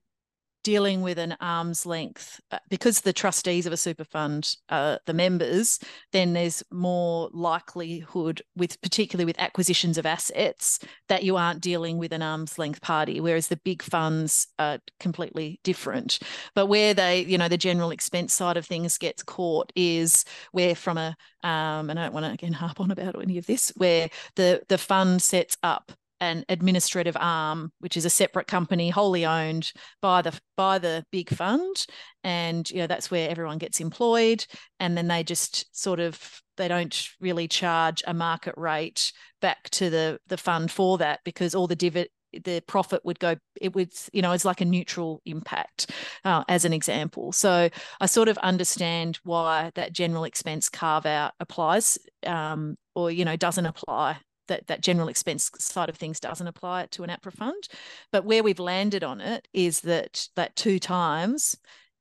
dealing 0.68 1.02
with 1.02 1.18
an 1.18 1.34
arm's 1.40 1.86
length 1.86 2.42
uh, 2.52 2.60
because 2.70 3.00
the 3.00 3.14
trustees 3.14 3.66
of 3.66 3.72
a 3.72 3.78
super 3.78 4.04
fund 4.04 4.58
are 4.68 5.00
the 5.06 5.14
members 5.14 5.80
then 6.12 6.34
there's 6.34 6.62
more 6.74 7.30
likelihood 7.32 8.42
with 8.58 8.82
particularly 8.82 9.24
with 9.24 9.40
acquisitions 9.40 9.98
of 9.98 10.06
assets 10.06 10.80
that 11.08 11.24
you 11.24 11.38
aren't 11.38 11.62
dealing 11.62 11.98
with 11.98 12.12
an 12.12 12.22
arm's 12.22 12.60
length 12.60 12.82
party 12.82 13.22
whereas 13.22 13.48
the 13.48 13.56
big 13.64 13.82
funds 13.82 14.48
are 14.60 14.80
completely 15.00 15.62
different. 15.64 16.20
But 16.54 16.66
where 16.66 16.94
they 16.94 17.22
you 17.22 17.38
know 17.38 17.48
the 17.48 17.58
general 17.58 17.92
expense 17.92 18.34
side 18.34 18.58
of 18.58 18.66
things 18.66 18.98
gets 18.98 19.24
caught 19.24 19.72
is 19.74 20.26
where 20.52 20.76
from 20.76 20.98
a 20.98 21.16
um, 21.44 21.90
and 21.90 21.98
I 21.98 22.04
don't 22.04 22.14
want 22.14 22.26
to 22.26 22.34
again 22.34 22.54
harp 22.54 22.82
on 22.82 22.92
about 22.92 23.22
any 23.22 23.38
of 23.38 23.46
this 23.46 23.72
where 23.78 24.10
the 24.36 24.64
the 24.68 24.78
fund 24.78 25.22
sets 25.22 25.56
up 25.64 25.94
an 26.20 26.44
administrative 26.50 27.18
arm, 27.20 27.72
which 27.80 27.98
is 27.98 28.06
a 28.06 28.10
separate 28.10 28.48
company 28.48 28.90
wholly 28.90 29.26
owned 29.26 29.72
by 30.02 30.22
the 30.22 30.40
by 30.56 30.80
the 30.80 31.04
big 31.12 31.30
fund, 31.30 31.86
and 32.24 32.70
you 32.70 32.78
know 32.78 32.88
that's 32.88 33.12
where 33.12 33.30
everyone 33.30 33.58
gets 33.58 33.80
employed, 33.80 34.46
and 34.80 34.98
then 34.98 35.08
they 35.08 35.24
just 35.24 35.66
sort 35.78 36.00
of 36.00 36.42
they 36.58 36.68
don't 36.68 37.10
really 37.20 37.48
charge 37.48 38.04
a 38.08 38.14
market 38.14 38.56
rate 38.58 39.12
back 39.42 39.70
to 39.70 39.90
the 39.90 40.20
the 40.28 40.38
fund 40.38 40.72
for 40.72 40.98
that 40.98 41.20
because 41.24 41.56
all 41.56 41.68
the 41.68 41.76
divid 41.76 42.08
the 42.44 42.62
profit 42.68 43.04
would 43.06 43.20
go 43.20 43.36
it 43.60 43.74
would 43.74 43.92
you 44.12 44.22
know 44.22 44.32
it's 44.32 44.46
like 44.46 44.62
a 44.62 44.66
neutral 44.66 45.22
impact 45.26 45.92
uh, 46.26 46.44
as 46.50 46.66
an 46.66 46.74
example. 46.74 47.32
So 47.32 47.70
i 48.00 48.06
sort 48.06 48.28
of 48.28 48.38
understand 48.40 49.20
why 49.24 49.72
that 49.76 49.94
general 49.94 50.24
expense 50.24 50.70
carve 50.70 51.06
out 51.06 51.34
applies 51.40 51.98
um, 52.26 52.76
or 52.96 53.12
you 53.12 53.26
know 53.26 53.36
doesn't 53.36 53.66
apply 53.66 54.18
that 54.48 54.68
that 54.68 54.82
general 54.82 55.08
expense 55.08 55.52
side 55.60 55.90
of 55.90 55.96
things 55.98 56.20
doesn't 56.20 56.48
apply 56.48 56.88
to 56.88 57.04
an 57.04 57.10
APRA 57.10 57.34
fund. 57.34 57.68
But 58.12 58.26
where 58.26 58.44
we've 58.44 58.60
landed 58.60 59.04
on 59.04 59.22
it 59.22 59.48
is 59.54 59.82
that 59.82 60.28
that 60.36 60.56
two 60.56 60.80
times 60.80 61.56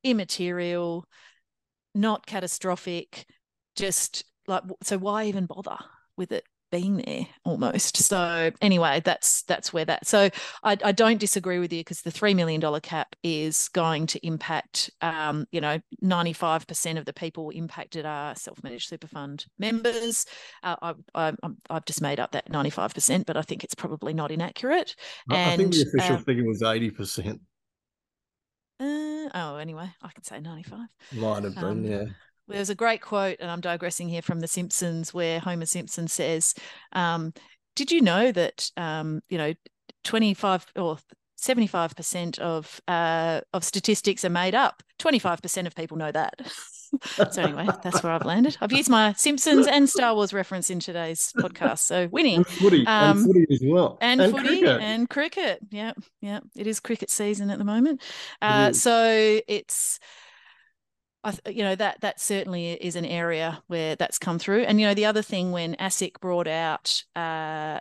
immaterial, 0.04 1.06
not 1.94 2.26
catastrophic, 2.26 3.26
just 3.74 4.24
like 4.46 4.62
so 4.82 4.98
why 4.98 5.24
even 5.24 5.46
bother 5.46 5.78
with 6.16 6.32
it 6.32 6.44
been 6.80 7.02
there 7.06 7.26
almost. 7.44 7.96
So 7.96 8.50
anyway, 8.60 9.00
that's 9.04 9.42
that's 9.42 9.72
where 9.72 9.84
that. 9.84 10.06
So 10.06 10.30
I, 10.62 10.76
I 10.84 10.92
don't 10.92 11.18
disagree 11.18 11.58
with 11.58 11.72
you 11.72 11.80
because 11.80 12.02
the 12.02 12.10
three 12.10 12.34
million 12.34 12.60
dollar 12.60 12.80
cap 12.80 13.16
is 13.22 13.68
going 13.68 14.06
to 14.08 14.26
impact. 14.26 14.90
Um, 15.00 15.46
you 15.52 15.60
know, 15.60 15.78
ninety 16.00 16.32
five 16.32 16.66
percent 16.66 16.98
of 16.98 17.04
the 17.04 17.12
people 17.12 17.50
impacted 17.50 18.04
are 18.04 18.34
self 18.34 18.62
managed 18.62 18.88
super 18.88 19.06
fund 19.06 19.46
members. 19.58 20.26
Uh, 20.62 20.76
I, 20.82 20.94
I, 21.14 21.32
I've 21.70 21.84
just 21.84 22.02
made 22.02 22.20
up 22.20 22.32
that 22.32 22.50
ninety 22.50 22.70
five 22.70 22.92
percent, 22.94 23.26
but 23.26 23.36
I 23.36 23.42
think 23.42 23.64
it's 23.64 23.74
probably 23.74 24.12
not 24.12 24.30
inaccurate. 24.30 24.94
And, 25.30 25.38
I 25.38 25.56
think 25.56 25.72
the 25.72 25.82
official 25.82 26.16
um, 26.16 26.24
figure 26.24 26.44
was 26.44 26.62
eighty 26.62 26.90
percent. 26.90 27.40
Uh, 28.78 29.30
oh, 29.34 29.56
anyway, 29.56 29.90
I 30.02 30.08
can 30.12 30.22
say 30.22 30.38
95. 30.38 30.80
Might 31.12 31.44
have 31.44 31.54
been, 31.54 31.64
um, 31.64 31.84
yeah. 31.84 32.04
There's 32.48 32.70
a 32.70 32.74
great 32.74 33.00
quote, 33.00 33.38
and 33.40 33.50
I'm 33.50 33.60
digressing 33.60 34.08
here 34.08 34.22
from 34.22 34.40
The 34.40 34.48
Simpsons, 34.48 35.12
where 35.12 35.40
Homer 35.40 35.66
Simpson 35.66 36.08
says, 36.08 36.54
um, 36.92 37.32
"Did 37.74 37.90
you 37.90 38.00
know 38.00 38.30
that 38.32 38.70
um, 38.76 39.22
you 39.28 39.38
know 39.38 39.54
25 40.04 40.66
or 40.76 40.98
75% 41.38 42.38
of 42.38 42.80
uh, 42.86 43.40
of 43.52 43.64
statistics 43.64 44.24
are 44.24 44.30
made 44.30 44.54
up? 44.54 44.82
25% 45.00 45.66
of 45.66 45.74
people 45.74 45.96
know 45.96 46.12
that." 46.12 46.40
so 47.32 47.42
anyway, 47.42 47.66
that's 47.82 48.02
where 48.02 48.12
I've 48.12 48.24
landed. 48.24 48.56
I've 48.60 48.72
used 48.72 48.88
my 48.88 49.12
Simpsons 49.14 49.66
and 49.66 49.88
Star 49.88 50.14
Wars 50.14 50.32
reference 50.32 50.70
in 50.70 50.80
today's 50.80 51.32
podcast. 51.36 51.78
So 51.80 52.08
winning. 52.12 52.36
And 52.36 52.46
footy, 52.46 52.86
um, 52.86 53.18
and 53.18 53.26
footy 53.26 53.46
as 53.50 53.60
well. 53.64 53.98
And, 54.00 54.20
and 54.20 54.32
footy 54.32 54.60
cricket. 54.60 54.80
and 54.80 55.10
cricket. 55.10 55.58
Yeah, 55.70 55.92
yeah. 56.20 56.40
It 56.56 56.66
is 56.66 56.80
cricket 56.80 57.10
season 57.10 57.50
at 57.50 57.58
the 57.58 57.64
moment. 57.64 58.02
Uh, 58.40 58.72
so 58.72 59.40
it's 59.48 59.98
I, 61.26 61.50
you 61.50 61.64
know 61.64 61.74
that 61.74 62.00
that 62.02 62.20
certainly 62.20 62.72
is 62.72 62.94
an 62.94 63.04
area 63.04 63.62
where 63.66 63.96
that's 63.96 64.18
come 64.18 64.38
through. 64.38 64.62
And 64.62 64.80
you 64.80 64.86
know 64.86 64.94
the 64.94 65.06
other 65.06 65.22
thing 65.22 65.50
when 65.50 65.74
ASIC 65.74 66.20
brought 66.20 66.46
out 66.46 67.02
uh, 67.16 67.80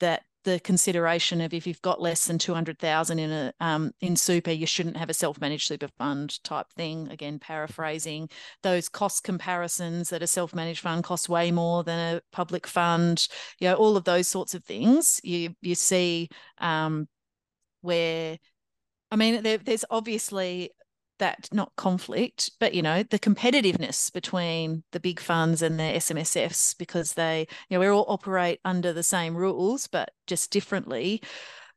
that 0.00 0.24
the 0.44 0.60
consideration 0.60 1.40
of 1.40 1.54
if 1.54 1.66
you've 1.66 1.80
got 1.80 2.02
less 2.02 2.26
than 2.26 2.36
200,000 2.36 3.18
in 3.18 3.30
a 3.30 3.54
um, 3.60 3.92
in 4.02 4.14
super 4.14 4.50
you 4.50 4.66
shouldn't 4.66 4.98
have 4.98 5.08
a 5.08 5.14
self-managed 5.14 5.66
super 5.66 5.88
fund 5.96 6.42
type 6.44 6.66
thing 6.76 7.08
again 7.08 7.38
paraphrasing 7.38 8.28
those 8.62 8.90
cost 8.90 9.24
comparisons 9.24 10.10
that 10.10 10.22
a 10.22 10.26
self-managed 10.26 10.80
fund 10.80 11.02
costs 11.02 11.30
way 11.30 11.50
more 11.50 11.82
than 11.82 12.16
a 12.16 12.20
public 12.32 12.66
fund 12.66 13.26
you 13.58 13.66
know 13.66 13.74
all 13.74 13.96
of 13.96 14.04
those 14.04 14.28
sorts 14.28 14.54
of 14.54 14.62
things 14.64 15.18
you 15.24 15.54
you 15.62 15.74
see 15.74 16.28
um, 16.58 17.08
where 17.80 18.36
I 19.10 19.16
mean 19.16 19.42
there, 19.42 19.56
there's 19.56 19.86
obviously 19.88 20.70
that 21.18 21.48
not 21.52 21.74
conflict, 21.76 22.50
but 22.60 22.74
you 22.74 22.82
know 22.82 23.02
the 23.02 23.18
competitiveness 23.18 24.12
between 24.12 24.84
the 24.92 25.00
big 25.00 25.20
funds 25.20 25.62
and 25.62 25.78
the 25.78 25.84
SMSFs 25.84 26.76
because 26.78 27.14
they 27.14 27.46
you 27.68 27.76
know 27.76 27.80
we 27.80 27.88
all 27.88 28.06
operate 28.08 28.60
under 28.64 28.92
the 28.92 29.02
same 29.02 29.36
rules 29.36 29.86
but 29.86 30.10
just 30.26 30.50
differently. 30.50 31.22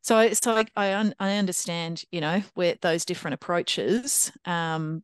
So 0.01 0.31
so 0.33 0.55
I 0.55 0.65
I, 0.75 1.13
I 1.19 1.37
understand 1.37 2.03
you 2.11 2.21
know 2.21 2.43
where 2.55 2.75
those 2.81 3.05
different 3.05 3.35
approaches. 3.35 4.31
Um, 4.45 5.03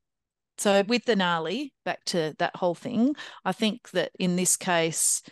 so 0.58 0.84
with 0.84 1.06
the 1.06 1.16
NALI, 1.16 1.74
back 1.84 2.06
to 2.06 2.36
that 2.38 2.56
whole 2.56 2.76
thing, 2.76 3.16
I 3.44 3.54
think 3.54 3.90
that 3.92 4.12
in 4.20 4.36
this 4.36 4.56
case 4.56 5.24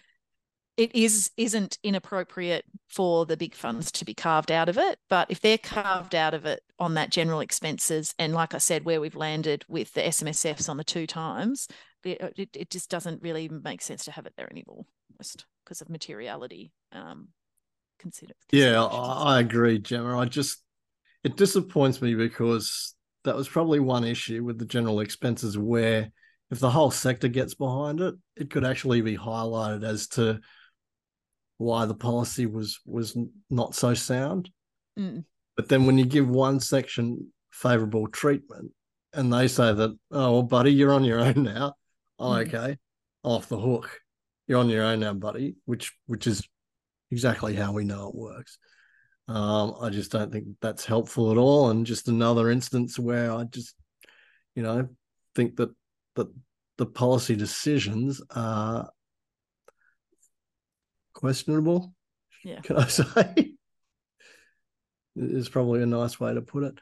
it 0.82 0.96
is 0.96 1.30
isn't 1.38 1.78
inappropriate 1.84 2.66
for 2.88 3.28
the 3.28 3.38
big 3.38 3.54
funds 3.54 3.92
to 3.92 4.04
be 4.04 4.16
carved 4.16 4.52
out 4.52 4.68
of 4.68 4.80
it 4.80 4.98
but 5.10 5.30
if 5.30 5.40
they're 5.40 5.58
carved 5.58 6.16
out 6.16 6.34
of 6.34 6.46
it 6.46 6.64
on 6.80 6.96
that 6.96 7.12
general 7.12 7.40
expenses 7.40 8.16
and 8.18 8.34
like 8.34 8.56
i 8.56 8.58
said 8.58 8.84
where 8.84 9.00
we've 9.00 9.16
landed 9.16 9.64
with 9.68 9.94
the 9.94 10.02
smsfs 10.02 10.68
on 10.68 10.78
the 10.78 10.84
two 10.84 11.06
times 11.06 11.68
it, 12.04 12.50
it, 12.56 12.72
just 12.72 12.90
doesn't 12.90 13.22
really 13.22 13.48
make 13.48 13.80
sense 13.80 14.06
to 14.06 14.12
have 14.12 14.26
it 14.26 14.34
there 14.36 14.50
anymore 14.50 14.84
just 15.20 15.46
because 15.64 15.82
of 15.82 15.90
materiality 15.90 16.72
um 16.94 17.28
consider 18.00 18.34
yeah 18.52 18.84
i 18.84 19.40
agree 19.40 19.80
jemma. 19.80 20.18
I 20.18 20.26
just 20.26 20.64
it 21.24 21.38
disappoints 21.38 22.02
me 22.02 22.16
because 22.16 22.96
that 23.24 23.36
was 23.36 23.48
probably 23.48 23.80
one 23.80 24.04
issue 24.04 24.44
with 24.44 24.58
the 24.58 24.66
general 24.66 25.02
expenses 25.02 25.56
where 25.56 26.12
if 26.50 26.60
the 26.60 26.72
whole 26.72 26.90
sector 26.90 27.28
gets 27.28 27.54
behind 27.54 28.02
it, 28.02 28.16
it 28.36 28.50
could 28.50 28.66
actually 28.66 29.02
be 29.02 29.16
highlighted 29.16 29.84
as 29.84 30.08
to 30.08 30.40
why 31.62 31.86
the 31.86 31.94
policy 31.94 32.48
was 32.48 32.80
was 32.86 33.16
not 33.50 33.76
so 33.76 33.94
sound. 33.94 34.50
Mm. 34.98 35.24
But 35.56 35.70
then 35.70 35.86
when 35.86 35.98
you 35.98 36.06
give 36.06 36.28
one 36.28 36.60
section 36.60 37.32
favorable 37.52 38.08
treatment 38.08 38.72
and 39.14 39.32
they 39.32 39.48
say 39.48 39.72
that, 39.74 39.92
oh 40.12 40.32
well, 40.32 40.44
buddy, 40.44 40.74
you're 40.74 40.94
on 40.94 41.04
your 41.04 41.20
own 41.20 41.44
now. 41.44 41.76
Oh, 42.18 42.32
mm. 42.32 42.48
okay. 42.48 42.78
Off 43.24 43.48
the 43.48 43.60
hook. 43.60 44.00
You're 44.48 44.60
on 44.60 44.70
your 44.70 44.84
own 44.84 45.02
now, 45.02 45.14
buddy, 45.14 45.56
which 45.66 45.94
which 46.08 46.26
is 46.26 46.42
exactly 47.12 47.56
how 47.56 47.74
we 47.74 47.84
know 47.84 48.10
it 48.10 48.16
works. 48.16 48.58
Um, 49.28 49.76
I 49.80 49.90
just 49.90 50.12
don't 50.12 50.32
think 50.32 50.48
that's 50.62 50.86
helpful 50.86 51.32
at 51.32 51.38
all. 51.38 51.70
And 51.70 51.86
just 51.86 52.08
another 52.08 52.50
instance 52.50 52.98
where 52.98 53.32
I 53.32 53.44
just, 53.44 53.76
you 54.56 54.64
know, 54.64 54.90
think 55.36 55.58
that 55.58 55.70
that 56.16 56.28
the 56.80 56.88
policy 56.88 57.36
decisions 57.36 58.20
are 58.36 58.90
questionable. 61.14 61.94
Yeah. 62.44 62.62
Can 62.62 62.78
I 62.78 62.88
say? 62.88 63.54
is 65.16 65.50
probably 65.50 65.84
a 65.84 65.86
nice 65.86 66.20
way 66.20 66.34
to 66.34 66.42
put 66.42 66.64
it. 66.64 66.80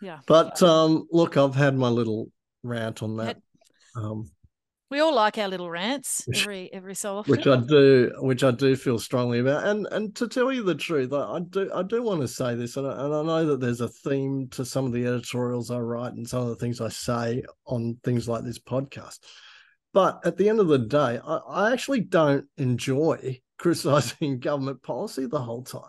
Yeah. 0.00 0.18
But 0.26 0.62
um, 0.62 1.06
look, 1.10 1.36
I've 1.36 1.54
had 1.54 1.76
my 1.76 1.88
little 1.88 2.30
rant 2.62 3.02
on 3.02 3.16
that. 3.16 3.38
Um, 3.96 4.30
we 4.90 5.00
all 5.00 5.14
like 5.14 5.38
our 5.38 5.48
little 5.48 5.70
rants 5.70 6.28
every 6.34 6.70
every 6.70 6.94
so 6.94 7.16
often, 7.16 7.30
which 7.30 7.46
I 7.46 7.56
do, 7.56 8.12
which 8.18 8.44
I 8.44 8.50
do 8.50 8.76
feel 8.76 8.98
strongly 8.98 9.38
about. 9.38 9.66
And 9.66 9.86
and 9.90 10.14
to 10.16 10.28
tell 10.28 10.52
you 10.52 10.62
the 10.62 10.74
truth, 10.74 11.14
I, 11.14 11.36
I 11.36 11.40
do 11.40 11.70
I 11.74 11.82
do 11.82 12.02
want 12.02 12.20
to 12.20 12.28
say 12.28 12.54
this, 12.54 12.76
and 12.76 12.86
I, 12.86 13.04
and 13.04 13.14
I 13.14 13.22
know 13.22 13.46
that 13.46 13.60
there's 13.60 13.80
a 13.80 13.88
theme 13.88 14.48
to 14.50 14.66
some 14.66 14.84
of 14.84 14.92
the 14.92 15.06
editorials 15.06 15.70
I 15.70 15.78
write 15.78 16.12
and 16.12 16.28
some 16.28 16.42
of 16.42 16.48
the 16.48 16.56
things 16.56 16.82
I 16.82 16.90
say 16.90 17.42
on 17.66 17.98
things 18.04 18.28
like 18.28 18.44
this 18.44 18.58
podcast. 18.58 19.20
But 19.94 20.20
at 20.26 20.36
the 20.36 20.50
end 20.50 20.60
of 20.60 20.68
the 20.68 20.78
day, 20.78 21.18
I, 21.24 21.36
I 21.36 21.72
actually 21.72 22.00
don't 22.00 22.46
enjoy 22.58 23.40
criticizing 23.62 24.38
government 24.40 24.82
policy 24.82 25.26
the 25.26 25.40
whole 25.40 25.62
time. 25.62 25.82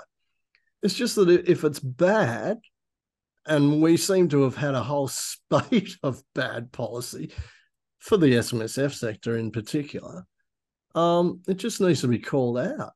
It's 0.84 0.94
just 0.94 1.16
that 1.16 1.30
if 1.30 1.64
it's 1.64 1.80
bad, 1.80 2.60
and 3.46 3.82
we 3.82 3.98
seem 3.98 4.30
to 4.30 4.44
have 4.44 4.56
had 4.56 4.76
a 4.76 4.84
whole 4.84 5.08
spate 5.10 5.98
of 6.04 6.24
bad 6.36 6.72
policy 6.72 7.32
for 8.00 8.18
the 8.18 8.28
SMSF 8.28 8.94
sector 8.94 9.38
in 9.38 9.52
particular, 9.52 10.26
um, 10.94 11.42
it 11.48 11.56
just 11.56 11.82
needs 11.82 12.02
to 12.02 12.08
be 12.08 12.20
called 12.20 12.60
out. 12.60 12.94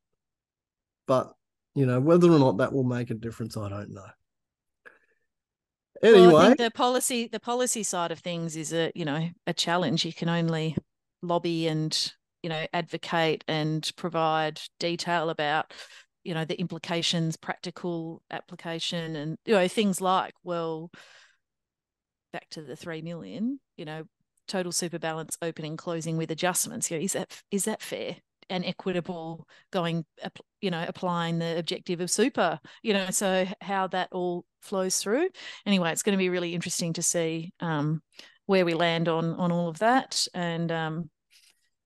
But 1.07 1.33
you 1.73 1.85
know 1.85 1.99
whether 1.99 2.31
or 2.31 2.39
not 2.39 2.57
that 2.57 2.73
will 2.73 2.83
make 2.83 3.09
a 3.09 3.15
difference, 3.15 3.57
I 3.57 3.69
don't 3.69 3.93
know. 3.93 4.05
Anyway, 6.03 6.33
well, 6.33 6.55
the 6.55 6.69
policy 6.69 7.27
the 7.27 7.39
policy 7.39 7.81
side 7.81 8.11
of 8.11 8.19
things 8.19 8.55
is 8.55 8.73
a 8.73 8.91
you 8.93 9.05
know 9.05 9.29
a 9.47 9.53
challenge. 9.53 10.05
You 10.05 10.13
can 10.13 10.29
only 10.29 10.75
lobby 11.23 11.67
and 11.67 12.13
you 12.47 12.53
know 12.53 12.65
advocate 12.71 13.43
and 13.49 13.91
provide 13.97 14.61
detail 14.79 15.29
about 15.29 15.73
you 16.23 16.33
know 16.33 16.45
the 16.45 16.57
implications 16.57 17.35
practical 17.35 18.21
application 18.31 19.17
and 19.17 19.37
you 19.45 19.53
know 19.53 19.67
things 19.67 19.99
like 19.99 20.33
well 20.45 20.89
back 22.31 22.47
to 22.49 22.61
the 22.61 22.77
3 22.77 23.01
million 23.01 23.59
you 23.75 23.83
know 23.83 24.05
total 24.47 24.71
super 24.71 24.97
balance 24.97 25.37
opening 25.41 25.75
closing 25.75 26.15
with 26.15 26.31
adjustments. 26.31 26.89
You 26.89 26.97
know, 26.97 27.03
is 27.03 27.13
that 27.13 27.41
is 27.51 27.65
that 27.65 27.81
fair 27.81 28.15
and 28.49 28.63
equitable 28.63 29.45
going 29.73 30.05
you 30.61 30.71
know 30.71 30.85
applying 30.87 31.39
the 31.39 31.59
objective 31.59 31.99
of 31.99 32.09
super 32.09 32.61
you 32.81 32.93
know 32.93 33.09
so 33.09 33.45
how 33.59 33.87
that 33.87 34.07
all 34.13 34.45
flows 34.61 34.99
through? 34.99 35.27
Anyway 35.65 35.91
it's 35.91 36.03
going 36.03 36.17
to 36.17 36.23
be 36.23 36.29
really 36.29 36.55
interesting 36.55 36.93
to 36.93 37.01
see 37.01 37.51
um, 37.59 38.01
where 38.45 38.63
we 38.63 38.73
land 38.73 39.09
on 39.09 39.33
on 39.33 39.51
all 39.51 39.67
of 39.67 39.79
that 39.79 40.25
and 40.33 40.71
um, 40.71 41.09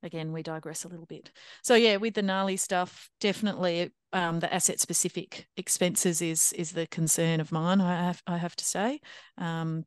again, 0.03 0.31
we 0.31 0.43
digress 0.43 0.83
a 0.83 0.87
little 0.87 1.05
bit. 1.05 1.31
So 1.63 1.75
yeah, 1.75 1.97
with 1.97 2.15
the 2.15 2.21
NALI 2.21 2.57
stuff, 2.57 3.09
definitely 3.19 3.91
um, 4.13 4.39
the 4.39 4.53
asset 4.53 4.79
specific 4.79 5.47
expenses 5.57 6.21
is 6.21 6.53
is 6.53 6.71
the 6.71 6.87
concern 6.87 7.39
of 7.39 7.51
mine. 7.51 7.81
I 7.81 8.05
have 8.05 8.21
I 8.27 8.37
have 8.37 8.55
to 8.57 8.65
say. 8.65 8.99
Um, 9.37 9.85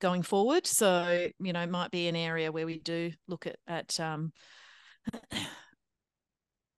going 0.00 0.22
forward, 0.22 0.66
so 0.66 1.28
you 1.40 1.52
know, 1.52 1.66
might 1.66 1.90
be 1.90 2.08
an 2.08 2.16
area 2.16 2.52
where 2.52 2.66
we 2.66 2.78
do 2.78 3.12
look 3.26 3.46
at 3.46 3.56
at 3.66 3.98
um, 4.00 4.32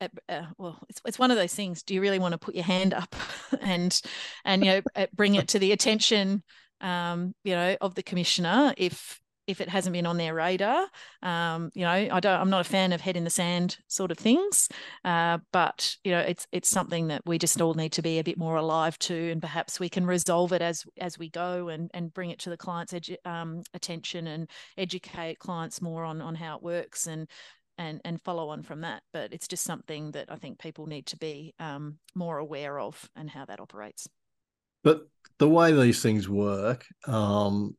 at, 0.00 0.10
uh, 0.28 0.46
well, 0.58 0.78
it's 0.88 1.00
it's 1.04 1.18
one 1.18 1.30
of 1.30 1.36
those 1.36 1.54
things. 1.54 1.82
Do 1.82 1.94
you 1.94 2.00
really 2.00 2.18
want 2.18 2.32
to 2.32 2.38
put 2.38 2.54
your 2.54 2.64
hand 2.64 2.94
up 2.94 3.14
and 3.60 4.00
and 4.44 4.64
you 4.64 4.70
know 4.70 5.06
bring 5.14 5.34
it 5.34 5.48
to 5.48 5.58
the 5.58 5.72
attention, 5.72 6.42
um, 6.80 7.34
you 7.44 7.54
know, 7.54 7.76
of 7.80 7.94
the 7.94 8.02
commissioner 8.02 8.74
if 8.76 9.20
if 9.50 9.60
it 9.60 9.68
hasn't 9.68 9.92
been 9.92 10.06
on 10.06 10.16
their 10.16 10.34
radar. 10.34 10.86
Um, 11.22 11.70
you 11.74 11.82
know, 11.82 11.90
I 11.90 12.20
don't. 12.20 12.40
I'm 12.40 12.50
not 12.50 12.60
a 12.60 12.64
fan 12.68 12.92
of 12.92 13.00
head 13.00 13.16
in 13.16 13.24
the 13.24 13.30
sand 13.30 13.78
sort 13.88 14.10
of 14.10 14.18
things, 14.18 14.68
uh, 15.04 15.38
but 15.52 15.96
you 16.04 16.12
know, 16.12 16.20
it's 16.20 16.46
it's 16.52 16.68
something 16.68 17.08
that 17.08 17.22
we 17.26 17.38
just 17.38 17.60
all 17.60 17.74
need 17.74 17.92
to 17.92 18.02
be 18.02 18.18
a 18.18 18.24
bit 18.24 18.38
more 18.38 18.56
alive 18.56 18.98
to, 19.00 19.30
and 19.30 19.40
perhaps 19.40 19.80
we 19.80 19.88
can 19.88 20.06
resolve 20.06 20.52
it 20.52 20.62
as 20.62 20.84
as 20.98 21.18
we 21.18 21.28
go 21.28 21.68
and 21.68 21.90
and 21.92 22.14
bring 22.14 22.30
it 22.30 22.38
to 22.40 22.50
the 22.50 22.56
client's 22.56 22.92
edu- 22.92 23.26
um, 23.26 23.62
attention 23.74 24.26
and 24.26 24.48
educate 24.78 25.38
clients 25.38 25.82
more 25.82 26.04
on 26.04 26.20
on 26.22 26.34
how 26.34 26.56
it 26.56 26.62
works 26.62 27.06
and. 27.06 27.28
And, 27.78 28.02
and 28.04 28.20
follow 28.20 28.50
on 28.50 28.62
from 28.62 28.82
that, 28.82 29.04
but 29.10 29.32
it's 29.32 29.48
just 29.48 29.64
something 29.64 30.10
that 30.10 30.26
I 30.30 30.36
think 30.36 30.58
people 30.58 30.84
need 30.84 31.06
to 31.06 31.16
be 31.16 31.54
um, 31.58 31.96
more 32.14 32.36
aware 32.36 32.78
of 32.78 33.08
and 33.16 33.30
how 33.30 33.46
that 33.46 33.58
operates. 33.58 34.06
But 34.84 35.08
the 35.38 35.48
way 35.48 35.72
these 35.72 36.02
things 36.02 36.28
work, 36.28 36.84
um, 37.06 37.76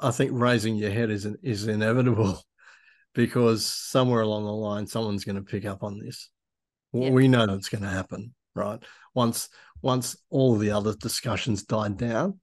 I 0.00 0.10
think 0.10 0.30
raising 0.34 0.76
your 0.76 0.90
head 0.90 1.10
is 1.10 1.26
is 1.42 1.66
inevitable 1.66 2.40
because 3.14 3.66
somewhere 3.66 4.22
along 4.22 4.44
the 4.44 4.52
line 4.52 4.86
someone's 4.86 5.24
going 5.24 5.36
to 5.36 5.42
pick 5.42 5.64
up 5.64 5.82
on 5.82 5.98
this. 5.98 6.30
Yeah. 6.92 7.10
We 7.10 7.28
know 7.28 7.46
that's 7.46 7.68
going 7.68 7.82
to 7.82 7.88
happen, 7.88 8.34
right? 8.54 8.82
Once 9.14 9.48
once 9.82 10.16
all 10.30 10.56
the 10.56 10.70
other 10.70 10.94
discussions 10.94 11.64
died 11.64 11.96
down, 11.96 12.40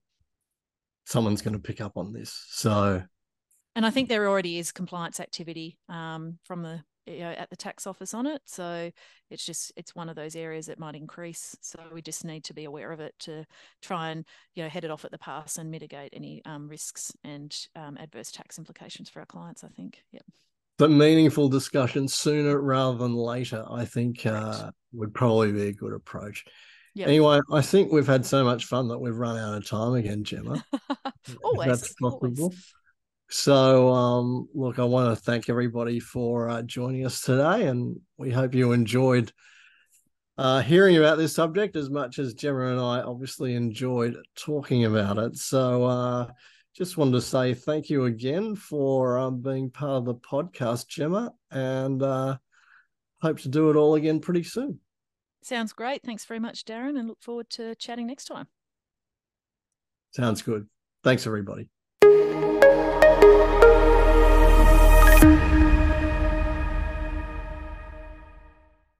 someone's 1.06 1.41
going 1.41 1.56
to 1.56 1.60
pick 1.60 1.82
up 1.82 1.97
on 1.97 2.14
this. 2.14 2.45
So, 2.49 3.03
and 3.76 3.86
I 3.86 3.89
think 3.89 4.10
there 4.10 4.28
already 4.28 4.58
is 4.58 4.72
compliance 4.72 5.20
activity 5.20 5.78
um, 5.89 6.39
from 6.45 6.64
the 6.64 6.84
you 7.06 7.20
know, 7.20 7.32
at 7.32 7.49
the 7.49 7.56
tax 7.56 7.86
office 7.86 8.14
on 8.14 8.26
it. 8.26 8.41
So 8.45 8.91
it's 9.30 9.45
just 9.45 9.72
it's 9.76 9.95
one 9.95 10.10
of 10.10 10.16
those 10.16 10.36
areas 10.36 10.66
that 10.68 10.80
might 10.80 10.95
increase. 10.95 11.56
So 11.62 11.80
we 11.93 12.01
just 12.01 12.26
need 12.26 12.43
to 12.45 12.53
be 12.53 12.66
aware 12.66 12.91
of 12.91 12.99
it 12.99 13.16
to 13.20 13.45
try 13.82 14.10
and 14.10 14.26
you 14.56 14.64
know 14.64 14.70
head 14.70 14.84
it 14.84 14.91
off 14.91 15.06
at 15.06 15.12
the 15.12 15.18
pass 15.18 15.58
and 15.58 15.72
mitigate 15.72 16.14
any 16.14 16.41
um, 16.45 16.68
risks 16.68 17.12
and 17.24 17.56
um, 17.76 17.97
adverse 17.97 18.32
tax 18.32 18.58
implications 18.58 19.10
for 19.10 19.20
our 19.20 19.26
clients. 19.26 19.64
I 19.64 19.70
think. 19.70 20.03
Yep. 20.12 20.24
But 20.78 20.91
meaningful 20.91 21.47
discussion 21.47 22.08
sooner 22.08 22.60
rather 22.60 22.97
than 22.97 23.16
later, 23.16 23.64
I 23.70 23.86
think, 23.86 24.26
uh, 24.26 24.72
would 24.91 25.14
probably 25.14 25.53
be 25.53 25.68
a 25.68 25.74
good 25.74 25.93
approach. 25.93 26.43
Yep. 26.95 27.08
Anyway, 27.08 27.39
I 27.51 27.62
think 27.62 27.91
we've 27.91 28.08
had 28.08 28.26
so 28.26 28.43
much 28.43 28.66
fun 28.66 28.89
that 28.89 28.99
we've 28.99 29.18
run 29.18 29.38
out 29.38 29.58
of 29.58 29.68
time 29.68 29.93
again, 29.93 30.24
Jemma. 30.24 30.62
always, 31.43 31.68
that's 31.68 31.93
possible. 31.95 32.43
Always. 32.43 32.74
So, 33.30 33.89
um, 33.89 34.47
look, 34.53 34.78
I 34.78 34.84
want 34.84 35.15
to 35.15 35.23
thank 35.23 35.49
everybody 35.49 35.99
for 35.99 36.49
uh, 36.49 36.61
joining 36.61 37.05
us 37.05 37.21
today, 37.21 37.67
and 37.67 37.99
we 38.17 38.30
hope 38.30 38.53
you 38.53 38.71
enjoyed 38.71 39.32
uh, 40.38 40.61
hearing 40.61 40.97
about 40.97 41.17
this 41.17 41.34
subject 41.34 41.76
as 41.76 41.89
much 41.89 42.19
as 42.19 42.36
Jemma 42.36 42.71
and 42.71 42.80
I 42.80 43.01
obviously 43.01 43.55
enjoyed 43.55 44.15
talking 44.36 44.86
about 44.86 45.17
it. 45.17 45.38
So, 45.38 45.86
uh, 45.86 46.28
just 46.76 46.97
wanted 46.97 47.13
to 47.13 47.21
say 47.21 47.53
thank 47.53 47.89
you 47.89 48.05
again 48.05 48.55
for 48.55 49.17
um, 49.17 49.41
being 49.41 49.69
part 49.69 49.91
of 49.91 50.05
the 50.05 50.15
podcast, 50.15 50.88
Jemma, 50.88 51.32
and 51.49 52.03
uh, 52.03 52.38
hope 53.21 53.39
to 53.39 53.49
do 53.49 53.69
it 53.69 53.76
all 53.76 53.95
again 53.95 54.19
pretty 54.19 54.43
soon. 54.43 54.80
Sounds 55.41 55.73
great. 55.73 56.03
Thanks 56.03 56.26
very 56.26 56.39
much, 56.39 56.65
Darin, 56.65 56.97
and 56.97 57.07
look 57.07 57.21
forward 57.21 57.49
to 57.51 57.76
chatting 57.76 58.07
next 58.07 58.26
time. 58.26 58.47
Sounds 60.11 60.41
good. 60.41 60.67
Thanks, 61.03 61.26
everybody. 61.26 61.69